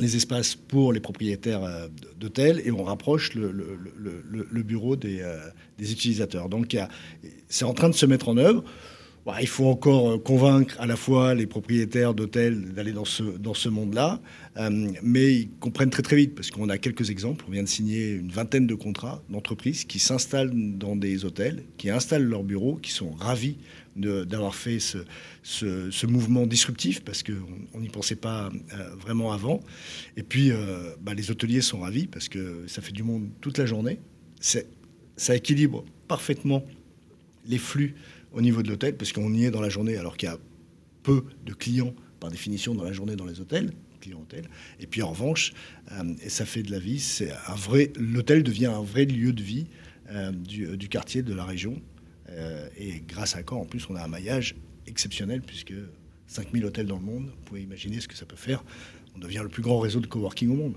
les 0.00 0.16
espaces 0.16 0.54
pour 0.54 0.92
les 0.92 1.00
propriétaires 1.00 1.64
euh, 1.64 1.88
d'hôtels 2.18 2.62
et 2.64 2.70
on 2.70 2.84
rapproche 2.84 3.34
le, 3.34 3.52
bureau 4.62 4.94
euh, 4.94 5.38
des, 5.78 5.92
utilisateurs. 5.92 6.48
Donc 6.48 6.76
c'est 7.48 7.64
en 7.64 7.74
train 7.74 7.88
de 7.88 7.94
se 7.94 8.06
mettre 8.06 8.28
en 8.28 8.36
œuvre. 8.36 8.64
il 9.40 9.46
faut 9.46 9.66
encore 9.66 10.10
euh, 10.10 10.18
convaincre 10.18 10.76
à 10.80 10.86
la 10.86 10.96
fois 10.96 11.34
les 11.34 11.46
propriétaires 11.46 12.14
d'hôtels 12.14 12.72
d'aller 12.72 12.92
dans 12.92 13.04
ce, 13.04 13.22
dans 13.22 13.54
ce 13.54 13.68
monde-là, 13.68 14.20
mais 15.02 15.34
ils 15.34 15.50
comprennent 15.60 15.90
très 15.90 16.02
très 16.02 16.16
vite 16.16 16.34
parce 16.34 16.50
qu'on 16.50 16.68
a 16.68 16.78
quelques 16.78 17.10
exemples. 17.10 17.44
On 17.48 17.52
vient 17.52 17.62
de 17.62 17.68
signer 17.68 18.10
une 18.10 18.30
vingtaine 18.30 18.66
de 18.66 18.74
contrats 18.74 19.22
d'entreprises 19.30 19.84
qui 19.84 20.00
s'installent 20.00 20.52
dans 20.76 20.96
des 20.96 21.24
hôtels, 21.24 21.62
qui 21.76 21.90
installent 21.90 22.24
leurs 22.24 22.42
bureaux, 22.42 22.76
qui 22.76 22.90
sont 22.90 23.10
ravis 23.10 23.56
d'avoir 23.94 24.54
fait 24.54 24.78
ce, 24.78 24.98
ce, 25.42 26.06
mouvement 26.06 26.46
disruptif 26.46 27.02
parce 27.02 27.24
qu'on 27.24 27.80
n'y 27.80 27.88
pensait 27.88 28.16
pas 28.16 28.48
euh, 28.72 28.94
vraiment 28.96 29.32
avant. 29.32 29.60
Et 30.16 30.22
puis, 30.22 30.50
euh, 30.50 30.94
bah, 31.00 31.14
les 31.14 31.30
hôteliers 31.30 31.60
sont 31.60 31.80
ravis 31.80 32.06
parce 32.06 32.28
que 32.28 32.64
ça 32.68 32.80
fait 32.80 32.92
du 32.92 33.02
monde 33.02 33.28
toute 33.40 33.58
la 33.58 33.66
journée. 33.66 33.98
Ça 34.40 35.34
équilibre 35.34 35.84
parfaitement 36.06 36.64
les 37.46 37.58
flux 37.58 37.96
au 38.32 38.40
niveau 38.40 38.62
de 38.62 38.68
l'hôtel 38.68 38.96
parce 38.96 39.12
qu'on 39.12 39.32
y 39.34 39.44
est 39.44 39.50
dans 39.50 39.60
la 39.60 39.68
journée 39.68 39.96
alors 39.96 40.16
qu'il 40.16 40.28
y 40.28 40.32
a 40.32 40.38
peu 41.02 41.24
de 41.44 41.52
clients 41.52 41.94
par 42.20 42.30
définition 42.30 42.74
dans 42.74 42.84
la 42.84 42.92
journée 42.92 43.16
dans 43.16 43.26
les 43.26 43.40
hôtels 43.40 43.72
clientèle. 43.98 44.48
Et 44.80 44.86
puis 44.86 45.02
en 45.02 45.10
revanche, 45.10 45.52
euh, 45.92 46.14
et 46.22 46.28
ça 46.28 46.44
fait 46.44 46.62
de 46.62 46.70
la 46.70 46.78
vie, 46.78 47.00
c'est 47.00 47.30
un 47.48 47.54
vrai. 47.54 47.92
L'hôtel 47.98 48.42
devient 48.42 48.66
un 48.66 48.82
vrai 48.82 49.04
lieu 49.04 49.32
de 49.32 49.42
vie 49.42 49.66
du, 50.32 50.74
du, 50.78 50.88
quartier, 50.88 51.22
de 51.22 51.34
la 51.34 51.44
région. 51.44 51.82
Euh, 52.30 52.68
et 52.76 53.02
grâce 53.06 53.36
à 53.36 53.42
Caen, 53.48 53.60
en 53.60 53.64
plus, 53.64 53.88
on 53.88 53.96
a 53.96 54.02
un 54.02 54.08
maillage 54.08 54.54
exceptionnel, 54.86 55.42
puisque 55.42 55.74
5000 56.26 56.64
hôtels 56.64 56.86
dans 56.86 56.98
le 56.98 57.04
monde, 57.04 57.26
vous 57.26 57.44
pouvez 57.44 57.62
imaginer 57.62 58.00
ce 58.00 58.08
que 58.08 58.16
ça 58.16 58.26
peut 58.26 58.36
faire. 58.36 58.64
On 59.16 59.18
devient 59.18 59.40
le 59.42 59.48
plus 59.48 59.62
grand 59.62 59.78
réseau 59.78 60.00
de 60.00 60.06
coworking 60.06 60.50
au 60.50 60.54
monde. 60.54 60.76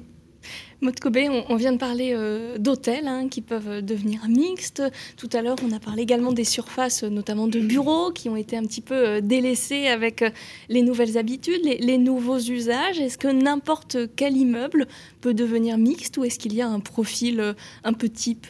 Maud 0.81 0.99
Kobe, 0.99 1.17
on, 1.49 1.55
vient 1.55 1.73
de 1.73 1.77
parler 1.77 2.11
euh, 2.13 2.57
d'hôtels 2.57 3.07
hein, 3.07 3.27
qui 3.29 3.41
peuvent 3.41 3.83
devenir 3.83 4.27
mixtes. 4.27 4.83
Tout 5.17 5.29
à 5.33 5.41
l'heure, 5.41 5.57
on 5.63 5.71
a 5.71 5.79
parlé 5.79 6.01
également 6.03 6.31
des 6.31 6.43
surfaces, 6.43 7.03
notamment 7.03 7.47
de 7.47 7.59
bureaux, 7.59 8.11
qui 8.11 8.29
ont 8.29 8.35
été 8.35 8.57
un 8.57 8.63
petit 8.63 8.81
peu 8.81 8.95
euh, 8.95 9.21
délaissées 9.21 9.87
avec 9.87 10.23
les 10.69 10.81
nouvelles 10.81 11.17
habitudes, 11.17 11.61
les, 11.63 11.77
les 11.77 11.97
nouveaux 11.97 12.39
usages. 12.39 12.99
Est-ce 12.99 13.17
que 13.17 13.27
n'importe 13.27 13.97
quel 14.15 14.35
immeuble 14.35 14.87
peut 15.21 15.33
devenir 15.33 15.77
mixte 15.77 16.17
ou 16.17 16.23
est-ce 16.23 16.39
qu'il 16.39 16.53
y 16.53 16.61
a 16.61 16.67
un 16.67 16.79
profil 16.79 17.55
un 17.83 17.93
peu 17.93 18.09
type? 18.09 18.47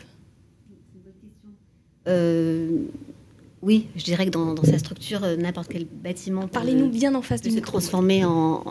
Euh, 2.08 2.86
oui, 3.62 3.88
je 3.96 4.04
dirais 4.04 4.26
que 4.26 4.32
dans, 4.32 4.56
sa 4.64 4.80
structure, 4.80 5.24
euh, 5.24 5.36
n'importe 5.36 5.70
quel 5.72 5.86
bâtiment. 5.86 6.48
Parlez-nous 6.48 6.90
bien 6.90 7.14
en 7.14 7.22
face 7.22 7.42
de 7.42 7.52
se 7.52 7.60
transformer 7.60 8.26
en, 8.26 8.64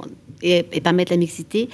et, 0.43 0.63
permettre 0.63 1.13
la 1.13 1.19
mixité. 1.19 1.69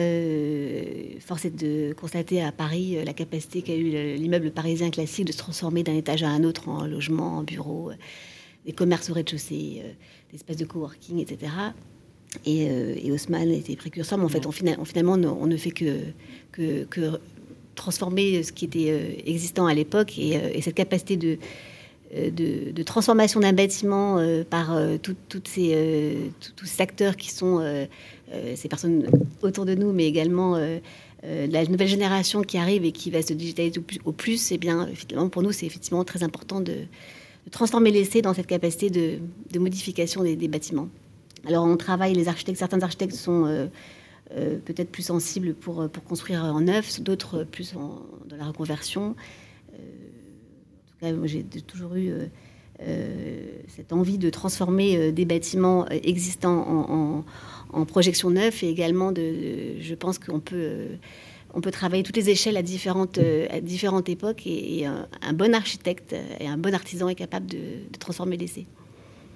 Euh, 0.00 1.18
force 1.20 1.44
est 1.44 1.54
de 1.54 1.92
constater 1.92 2.42
à 2.42 2.52
Paris 2.52 2.96
la 3.04 3.12
capacité 3.12 3.62
qu'a 3.62 3.76
eu 3.76 4.16
l'immeuble 4.16 4.50
parisien 4.50 4.90
classique 4.90 5.26
de 5.26 5.32
se 5.32 5.38
transformer 5.38 5.82
d'un 5.82 5.94
étage 5.94 6.22
à 6.22 6.28
un 6.28 6.42
autre 6.42 6.68
en 6.68 6.86
logement, 6.86 7.38
en 7.38 7.42
bureau, 7.42 7.90
des 8.64 8.72
commerces 8.72 9.10
au 9.10 9.14
rez-de-chaussée, 9.14 9.82
des 10.30 10.36
espaces 10.36 10.56
de 10.56 10.64
coworking, 10.64 11.18
etc. 11.18 11.52
Et, 12.46 12.64
et 12.64 13.12
Haussmann 13.12 13.50
était 13.50 13.76
précurseur, 13.76 14.18
mais 14.18 14.24
en 14.24 14.28
fait, 14.28 14.46
on, 14.46 14.52
finalement, 14.52 15.14
on 15.14 15.46
ne 15.46 15.56
fait 15.56 15.72
que, 15.72 16.12
transformer 17.80 18.42
ce 18.42 18.52
qui 18.52 18.66
était 18.66 18.90
euh, 18.90 19.14
existant 19.24 19.66
à 19.66 19.74
l'époque 19.74 20.18
et, 20.18 20.36
euh, 20.36 20.60
cette 20.60 20.74
capacité 20.74 21.16
de, 21.16 21.38
euh, 22.14 22.30
de, 22.30 22.82
transformation 22.82 23.40
d'un 23.40 23.52
bâtiment 23.52 24.18
par 24.48 24.76
toutes 25.02 25.48
ces, 25.48 26.16
tous 26.56 26.66
ces 26.66 26.82
acteurs 26.82 27.16
qui 27.16 27.30
sont 27.30 27.62
ces 28.54 28.68
personnes 28.68 29.06
autour 29.42 29.64
de 29.64 29.74
nous, 29.74 29.92
mais 29.92 30.06
également 30.06 30.58
la 31.22 31.64
nouvelle 31.66 31.88
génération 31.88 32.42
qui 32.42 32.58
arrive 32.58 32.84
et 32.84 32.92
qui 32.92 33.10
va 33.10 33.22
se 33.22 33.32
digitaliser 33.32 33.80
au 34.04 34.12
plus, 34.12 34.50
et 34.50 34.54
eh 34.54 34.58
bien, 34.58 34.88
effectivement, 34.88 35.28
pour 35.28 35.42
nous, 35.42 35.52
c'est 35.52 35.66
effectivement 35.66 36.04
très 36.04 36.22
important 36.22 36.60
de, 36.60 36.74
transformer 37.50 37.90
l'essai 37.90 38.22
dans 38.22 38.34
cette 38.34 38.46
capacité 38.46 38.90
de, 38.90 39.58
modification 39.58 40.22
des, 40.22 40.48
bâtiments. 40.48 40.88
Alors, 41.46 41.64
on 41.64 41.76
travaille, 41.76 42.14
les 42.14 42.28
architectes, 42.28 42.58
certains 42.58 42.82
architectes 42.82 43.14
sont 43.14 43.68
euh, 44.36 44.58
peut-être 44.64 44.90
plus 44.90 45.02
sensibles 45.02 45.54
pour, 45.54 45.88
pour 45.88 46.04
construire 46.04 46.44
en 46.44 46.60
neuf, 46.60 47.00
d'autres 47.00 47.42
plus 47.42 47.74
en, 47.76 48.00
dans 48.28 48.36
la 48.36 48.44
reconversion. 48.44 49.16
Euh, 51.02 51.22
en 51.22 51.26
j'ai 51.26 51.42
toujours 51.44 51.94
eu 51.94 52.12
euh, 52.82 53.46
cette 53.68 53.92
envie 53.92 54.18
de 54.18 54.30
transformer 54.30 55.12
des 55.12 55.24
bâtiments 55.24 55.86
existants 55.88 56.66
en, 56.68 57.24
en, 57.72 57.84
projection 57.84 58.30
neuve 58.30 58.56
et 58.62 58.68
également 58.68 59.12
de, 59.12 59.78
je 59.80 59.94
pense 59.94 60.18
qu'on 60.18 60.40
peut 60.40 60.86
on 61.52 61.60
peut 61.60 61.72
travailler 61.72 62.04
toutes 62.04 62.16
les 62.16 62.30
échelles 62.30 62.56
à 62.56 62.62
différentes, 62.62 63.18
à 63.18 63.60
différentes 63.60 64.08
époques 64.08 64.46
et, 64.46 64.86
un, 64.86 65.32
bon 65.32 65.52
architecte 65.52 66.14
et 66.38 66.46
un 66.46 66.56
bon 66.56 66.72
artisan 66.72 67.08
est 67.08 67.16
capable 67.16 67.46
de, 67.46 67.58
de 67.90 67.98
transformer 67.98 68.36
l'essai. 68.36 68.66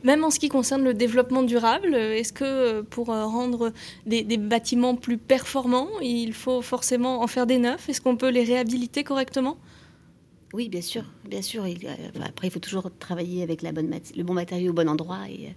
Même 0.05 0.23
en 0.23 0.31
ce 0.31 0.39
qui 0.39 0.51
concerne 0.51 0.85
le 0.85 0.93
développement 0.93 1.43
durable, 1.43 1.95
est-ce 1.95 2.33
que 2.35 2.45
euh, 2.45 2.83
pour 2.83 3.09
euh, 3.11 3.25
rendre 3.25 3.73
des, 4.05 4.23
bâtiments 4.37 4.97
plus 4.97 5.17
performants, 5.17 5.89
il 6.03 6.35
faut 6.35 6.61
forcément 6.61 7.23
en 7.23 7.27
faire 7.27 7.47
des 7.47 7.57
neufs? 7.57 7.89
Est-ce 7.89 8.03
qu'on 8.03 8.17
peut 8.17 8.29
les 8.29 8.45
réhabiliter 8.45 9.03
correctement? 9.03 9.57
Oui, 10.55 10.69
bien 10.69 10.83
sûr, 10.83 11.03
bien 11.29 11.43
sûr. 11.43 11.65
après, 12.25 12.47
il 12.47 12.51
faut 12.51 12.61
toujours 12.61 12.89
travailler 13.01 13.43
avec 13.43 13.61
la 13.61 13.73
bonne 13.73 13.91
le 13.91 14.23
bon 14.23 14.35
matériau 14.35 14.71
au 14.71 14.73
bon 14.73 14.89
endroit 14.89 15.29
et, 15.29 15.53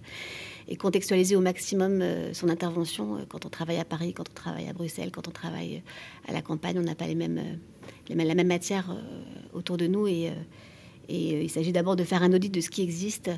et 0.66 0.74
contextualiser 0.74 1.36
au 1.36 1.40
maximum 1.40 2.02
son 2.32 2.48
intervention. 2.48 3.18
Quand 3.28 3.46
on 3.46 3.48
travaille 3.48 3.78
à 3.78 3.84
Paris, 3.84 4.12
quand 4.12 4.28
on 4.28 4.34
travaille 4.34 4.68
à 4.68 4.72
Bruxelles, 4.72 5.12
quand 5.12 5.28
on 5.28 5.30
travaille 5.30 5.84
à 6.26 6.32
la 6.32 6.42
campagne, 6.42 6.80
on 6.80 6.82
n'a 6.82 6.96
pas 6.96 7.06
les 7.06 7.14
mêmes, 7.14 7.60
la 8.08 8.34
même 8.34 8.48
matière 8.48 8.92
autour 9.52 9.76
de 9.76 9.86
nous 9.86 10.08
et, 10.08 10.32
il 11.08 11.48
s'agit 11.48 11.72
d'abord 11.72 11.94
de 11.94 12.04
faire 12.04 12.24
un 12.24 12.32
audit 12.32 12.52
de 12.52 12.60
ce 12.60 12.68
qui 12.68 12.82
existe 12.82 13.30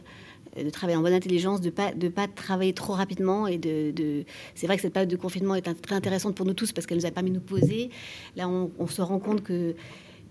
euh, 0.56 0.64
de 0.64 0.70
travailler 0.70 0.96
en 0.96 1.02
bonne 1.02 1.12
intelligence, 1.12 1.60
de 1.60 1.66
ne 1.66 1.70
pas, 1.70 1.92
de 1.92 2.08
pas 2.08 2.26
travailler 2.26 2.72
trop 2.72 2.94
rapidement. 2.94 3.46
Et 3.46 3.58
de, 3.58 4.24
C'est 4.54 4.66
vrai 4.66 4.76
que 4.76 4.82
cette 4.82 4.92
période 4.92 5.10
de 5.10 5.16
confinement 5.16 5.54
est 5.54 5.62
très 5.62 5.94
intéressante 5.94 6.34
pour 6.34 6.46
nous 6.46 6.54
tous 6.54 6.72
parce 6.72 6.86
qu'elle 6.86 6.98
nous 6.98 7.06
a 7.06 7.10
permis 7.10 7.30
de 7.30 7.36
nous 7.36 7.40
poser. 7.40 7.90
Là, 8.34 8.48
on, 8.48 8.86
se 8.88 9.02
rend 9.02 9.20
compte 9.20 9.42
que 9.42 9.76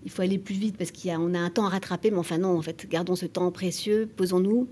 il 0.04 0.10
faut 0.10 0.22
aller 0.22 0.38
plus 0.38 0.54
vite 0.54 0.76
parce 0.76 0.92
qu'on 0.92 1.34
a, 1.34 1.38
un 1.38 1.50
temps 1.50 1.66
à 1.66 1.70
rattraper, 1.70 2.10
mais 2.10 2.18
enfin 2.18 2.38
non, 2.38 2.56
en 2.56 2.62
fait, 2.62 2.88
gardons 2.88 3.16
ce 3.16 3.26
temps 3.26 3.50
précieux, 3.50 4.08
posons-nous, 4.16 4.68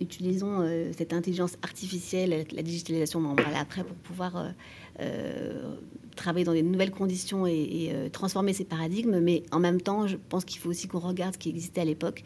utilisons 0.00 0.60
euh, 0.60 0.90
cette 0.96 1.12
intelligence 1.12 1.56
artificielle, 1.62 2.46
la 2.52 2.62
digitalisation, 2.62 3.20
on 3.20 3.32
en 3.32 3.36
après, 3.58 3.84
pour 3.84 3.96
pouvoir 3.96 4.52
euh, 5.00 5.74
travailler 6.16 6.44
dans 6.44 6.52
des 6.52 6.62
nouvelles 6.62 6.90
conditions 6.90 7.46
et, 7.46 7.92
transformer 8.12 8.52
ces 8.52 8.64
paradigmes. 8.64 9.20
Mais 9.20 9.42
en 9.52 9.60
même 9.60 9.80
temps, 9.80 10.06
je 10.06 10.16
pense 10.16 10.44
qu'il 10.44 10.60
faut 10.60 10.70
aussi 10.70 10.88
qu'on 10.88 10.98
regarde 10.98 11.34
ce 11.34 11.38
qui 11.38 11.48
existait 11.48 11.80
à 11.80 11.84
l'époque 11.84 12.24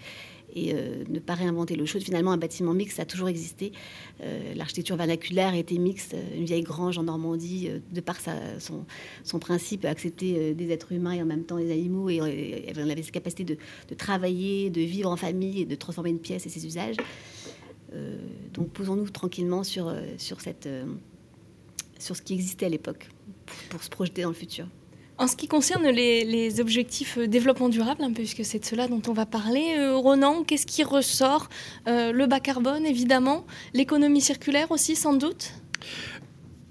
et 0.55 0.75
euh, 0.75 1.05
ne 1.09 1.19
pas 1.19 1.35
réinventer 1.35 1.77
le 1.77 1.87
chose. 1.87 2.03
Finalement, 2.03 2.33
un 2.33 2.37
bâtiment 2.37 2.75
mixte 2.75 3.01
a 3.01 3.05
toujours 3.05 3.29
existé. 3.29 3.73
Euh, 4.23 4.55
l'architecture 4.55 4.97
vernaculaire 4.97 5.55
était 5.55 5.79
mixte. 5.79 6.15
Une 6.35 6.45
vieille 6.45 6.63
grange 6.63 6.99
en 6.99 7.05
Normandie, 7.05 7.69
euh, 7.69 7.79
de 7.93 8.01
par 8.01 8.17
son, 8.59 8.85
son, 9.25 9.39
principe, 9.39 9.85
accepter 9.85 10.55
des 10.55 10.71
êtres 10.71 10.93
humains 10.93 11.13
et 11.13 11.23
en 11.23 11.27
même 11.27 11.45
temps 11.45 11.57
les 11.57 11.73
animaux. 11.73 12.09
Et, 12.09 12.21
on 12.77 12.91
avait 12.91 13.03
cette 13.03 13.13
capacité 13.13 13.45
de, 13.45 13.95
travailler, 13.95 14.71
de 14.71 14.81
vivre 14.81 15.11
en 15.11 15.17
famille 15.17 15.63
et 15.63 15.67
de 15.67 15.75
transformer 15.75 16.11
une 16.11 16.19
pièce 16.19 16.47
et 16.47 16.49
ses 16.49 16.67
usages. 16.67 16.97
donc 18.53 18.71
posons-nous 18.71 19.11
tranquillement 19.11 19.65
sur 19.65 19.95
ce 20.19 22.23
qui 22.23 22.35
existait 22.35 22.67
à 22.67 22.69
l'époque 22.69 23.09
pour 23.71 23.83
se 23.83 23.91
projeter 23.91 24.23
dans 24.23 24.29
le 24.29 24.35
futur. 24.35 24.67
En 25.19 25.27
ce 25.27 25.37
qui 25.37 25.47
concerne 25.47 25.87
les, 25.89 26.61
objectifs 26.61 27.19
euh, 27.19 27.27
développement 27.29 27.69
durable, 27.69 28.03
hein, 28.03 28.13
puisque 28.15 28.45
c'est 28.45 28.59
de 28.59 28.65
cela 28.65 28.89
dont 28.89 29.03
on 29.09 29.13
va 29.13 29.27
parler, 29.27 29.77
euh, 29.79 29.97
Ronan, 29.97 30.43
qu'est-ce 30.43 30.67
qui 30.67 30.83
ressort 30.83 31.49
euh, 31.87 32.13
Le 32.13 32.27
bas 32.27 32.41
carbone, 32.41 32.87
évidemment, 32.87 33.45
l'économie 33.75 34.21
circulaire 34.21 34.71
aussi, 34.71 34.97
sans 34.97 35.13
doute? 35.15 35.53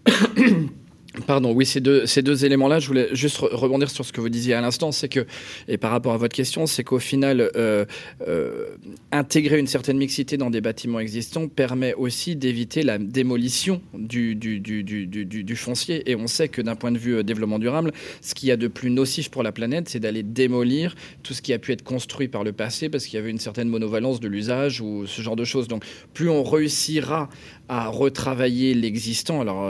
Pardon, 1.28 1.52
oui, 1.52 1.66
ces 1.66 1.82
deux, 1.82 2.46
éléments-là, 2.46 2.80
je 2.80 2.88
voulais 2.88 3.10
juste 3.12 3.38
rebondir 3.40 3.90
sur 3.90 4.06
ce 4.06 4.14
que 4.14 4.22
vous 4.22 4.30
disiez 4.30 4.54
à 4.54 4.62
l'instant, 4.62 4.94
c'est 4.94 5.10
que, 5.10 5.26
et 5.68 5.78
par 5.78 5.92
rapport 5.92 6.14
à 6.14 6.18
votre 6.18 6.34
question, 6.34 6.68
c'est 6.68 6.86
qu'au 6.86 7.00
final, 7.00 7.52
euh, 7.58 7.84
euh, 8.30 8.68
intégrer 9.12 9.60
une 9.60 9.68
certaine 9.68 9.98
mixité 9.98 10.38
dans 10.38 10.50
des 10.50 10.62
bâtiments 10.62 11.02
existants 11.02 11.50
permet 11.50 11.94
aussi 11.96 12.38
d'éviter 12.38 12.82
la 12.82 12.98
démolition 12.98 13.82
du, 13.94 14.36
foncier. 15.58 16.10
Et 16.10 16.16
on 16.16 16.28
sait 16.28 16.48
que 16.48 16.62
d'un 16.62 16.76
point 16.76 16.94
de 16.94 16.98
vue 16.98 17.16
euh, 17.16 17.24
développement 17.24 17.60
durable, 17.60 17.92
ce 18.22 18.34
qu'il 18.34 18.48
y 18.48 18.54
a 18.54 18.58
de 18.58 18.70
plus 18.70 18.90
nocif 18.90 19.30
pour 19.30 19.44
la 19.44 19.52
planète, 19.52 19.90
c'est 19.90 20.00
d'aller 20.00 20.24
démolir 20.24 20.96
tout 21.24 21.34
ce 21.34 21.42
qui 21.42 21.52
a 21.52 21.60
pu 21.60 21.74
être 21.74 21.84
construit 21.84 22.30
par 22.30 22.46
le 22.46 22.54
passé 22.54 22.88
parce 22.88 23.06
qu'il 23.06 23.18
y 23.18 23.20
avait 23.20 23.32
une 23.32 23.40
certaine 23.40 23.68
monovalence 23.68 24.22
de 24.22 24.30
l'usage 24.30 24.80
ou 24.80 25.06
ce 25.06 25.22
genre 25.22 25.36
de 25.36 25.44
choses. 25.44 25.68
Donc, 25.68 25.84
plus 26.14 26.30
on 26.30 26.42
réussira 26.42 27.30
à 27.74 27.88
retravailler 27.88 28.74
l'existant, 28.74 29.40
alors 29.40 29.66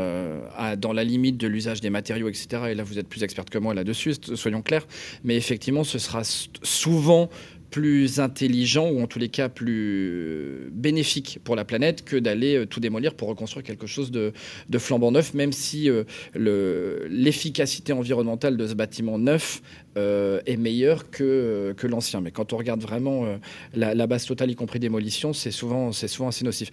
à, 0.57 0.75
dans 0.75 0.91
la 0.91 1.03
limite 1.03 1.37
de 1.37 1.45
l'usage 1.47 1.81
des 1.81 1.91
matériaux, 1.91 2.29
etc. 2.29 2.63
Et 2.69 2.73
là, 2.73 2.83
vous 2.83 2.97
êtes 2.97 3.07
plus 3.07 3.21
experte 3.21 3.51
que 3.51 3.59
moi 3.59 3.75
là-dessus, 3.75 4.15
soyons 4.33 4.63
clairs. 4.63 4.87
Mais 5.23 5.35
effectivement, 5.35 5.83
ce 5.83 5.99
sera 5.99 6.23
souvent 6.23 7.29
plus 7.71 8.19
intelligent 8.19 8.89
ou 8.89 9.01
en 9.01 9.07
tous 9.07 9.17
les 9.17 9.29
cas 9.29 9.49
plus 9.49 10.69
bénéfique 10.71 11.39
pour 11.43 11.55
la 11.55 11.65
planète 11.65 12.03
que 12.03 12.17
d'aller 12.17 12.57
euh, 12.57 12.65
tout 12.67 12.81
démolir 12.81 13.15
pour 13.15 13.29
reconstruire 13.29 13.63
quelque 13.63 13.87
chose 13.87 14.11
de, 14.11 14.33
flambant 14.77 15.11
neuf, 15.11 15.33
même 15.33 15.53
si 15.53 15.89
euh, 15.89 16.03
l'efficacité 16.35 17.93
environnementale 17.93 18.57
de 18.57 18.67
ce 18.67 18.73
bâtiment 18.73 19.17
neuf 19.17 19.61
euh, 19.97 20.39
est 20.45 20.55
meilleur 20.55 21.09
que, 21.09 21.21
euh, 21.21 21.73
que 21.73 21.85
l'ancien. 21.85 22.21
Mais 22.21 22.31
quand 22.31 22.53
on 22.53 22.57
regarde 22.57 22.79
vraiment 22.79 23.25
euh, 23.25 23.35
la, 23.73 24.07
base 24.07 24.25
totale, 24.25 24.49
y 24.49 24.55
compris 24.55 24.79
démolition, 24.79 25.33
c'est 25.33 25.51
souvent, 25.51 25.91
souvent 25.91 26.29
assez 26.29 26.45
nocif. 26.45 26.69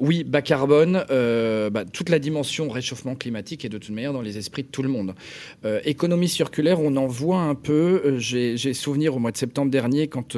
oui, 0.00 0.24
bas 0.24 0.40
carbone, 0.40 1.04
bah, 1.70 1.84
toute 1.92 2.08
la 2.08 2.18
dimension 2.18 2.70
réchauffement 2.70 3.16
climatique 3.16 3.66
est 3.66 3.68
de 3.68 3.76
toute 3.76 3.94
manière 3.94 4.14
dans 4.14 4.22
les 4.22 4.38
esprits 4.38 4.62
de 4.62 4.68
tout 4.68 4.82
le 4.82 4.88
monde. 4.88 5.14
économie 5.84 6.28
circulaire, 6.28 6.80
on 6.80 6.96
en 6.96 7.06
voit 7.06 7.40
un 7.40 7.54
peu. 7.54 8.16
J'ai 8.18 8.74
souvenir 8.74 9.14
au 9.14 9.18
mois 9.18 9.30
de 9.30 9.36
septembre 9.36 9.70
dernier, 9.70 10.08
quand 10.08 10.36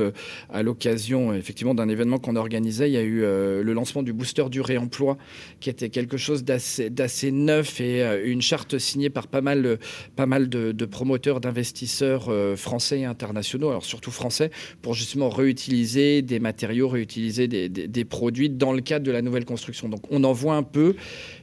à 0.51 0.62
l'occasion 0.62 1.33
effectivement 1.33 1.75
d'un 1.75 1.89
événement 1.89 2.19
qu'on 2.19 2.37
organisait, 2.37 2.89
il 2.89 2.93
y 2.93 2.99
a 2.99 3.03
eu 3.03 3.21
le 3.21 3.73
lancement 3.73 4.03
du 4.03 4.12
booster 4.12 4.45
du 4.51 4.61
réemploi, 4.61 5.17
qui 5.61 5.71
était 5.71 5.91
quelque 5.91 6.17
chose 6.17 6.45
d'assez 6.45 7.31
neuf 7.31 7.81
et 7.81 8.23
une 8.25 8.43
charte 8.43 8.79
signée 8.79 9.11
par 9.11 9.29
pas 9.29 9.41
mal, 9.41 9.79
pas 10.17 10.27
mal 10.27 10.49
de 10.49 10.85
promoteurs, 10.85 11.41
d'investisseurs 11.41 12.16
euh, 12.29 12.57
français 12.57 13.01
et 13.01 13.05
internationaux, 13.05 13.69
alors 13.69 13.85
surtout 13.85 14.11
français, 14.11 14.51
pour 14.83 14.95
justement 14.95 15.29
réutiliser 15.29 16.23
des 16.23 16.41
matériaux, 16.41 16.89
réutiliser 16.89 17.49
des, 17.49 18.05
produits 18.05 18.51
dans 18.51 18.73
le 18.73 18.81
cadre 18.81 19.05
de 19.05 19.11
la 19.11 19.23
nouvelle 19.23 19.45
construction. 19.45 19.89
Donc 19.89 20.01
on 20.11 20.25
en 20.25 20.33
voit 20.33 20.55
un 20.55 20.63
peu. 20.63 20.97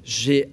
J'ai 0.04 0.50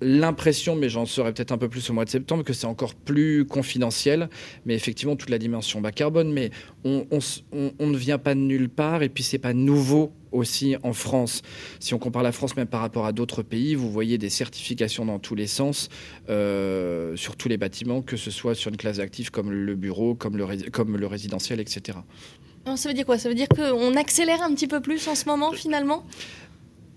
l'impression, 0.00 0.76
mais 0.76 0.88
j'en 0.88 1.06
saurai 1.06 1.32
peut-être 1.32 1.52
un 1.52 1.58
peu 1.58 1.68
plus 1.68 1.88
au 1.90 1.92
mois 1.92 2.04
de 2.04 2.10
septembre, 2.10 2.44
que 2.44 2.52
c'est 2.52 2.66
encore 2.66 2.94
plus 2.94 3.44
confidentiel. 3.44 4.28
Mais 4.64 4.74
effectivement, 4.74 5.16
toute 5.16 5.30
la 5.30 5.38
dimension 5.38 5.80
bas 5.80 5.92
carbone, 5.92 6.32
mais 6.32 6.50
on, 6.84 7.06
ne 7.52 7.96
vient 7.96 8.18
pas 8.18 8.34
de 8.34 8.40
nulle 8.40 8.68
part, 8.68 9.02
et 9.02 9.08
puis 9.08 9.22
c'est 9.22 9.38
pas 9.38 9.52
nouveau 9.52 10.12
aussi 10.32 10.76
en 10.82 10.92
France. 10.92 11.42
Si 11.80 11.92
on 11.94 11.98
compare 11.98 12.22
la 12.22 12.32
France 12.32 12.56
même 12.56 12.66
par 12.66 12.80
rapport 12.80 13.04
à 13.04 13.12
d'autres 13.12 13.42
pays, 13.42 13.74
vous 13.74 13.90
voyez 13.90 14.16
des 14.16 14.30
certifications 14.30 15.04
dans 15.04 15.18
tous 15.18 15.34
les 15.34 15.46
sens 15.46 15.88
euh, 16.28 17.16
sur 17.16 17.36
tous 17.36 17.48
les 17.48 17.56
bâtiments, 17.56 18.00
que 18.00 18.16
ce 18.16 18.30
soit 18.30 18.54
sur 18.54 18.70
une 18.70 18.76
classe 18.76 19.00
active 19.00 19.30
comme 19.30 19.50
le 19.50 19.74
bureau, 19.74 20.14
comme 20.14 20.36
le, 20.36 20.70
comme 20.70 20.96
le 20.96 21.06
résidentiel, 21.06 21.60
etc. 21.60 21.98
ça 22.76 22.88
veut 22.88 22.94
dire 22.94 23.04
quoi? 23.04 23.18
Ça 23.18 23.28
veut 23.28 23.34
dire 23.34 23.48
qu'on 23.48 23.96
accélère 23.96 24.42
un 24.42 24.54
petit 24.54 24.68
peu 24.68 24.80
plus 24.80 25.08
en 25.08 25.14
ce 25.14 25.26
moment 25.26 25.52
finalement? 25.52 26.04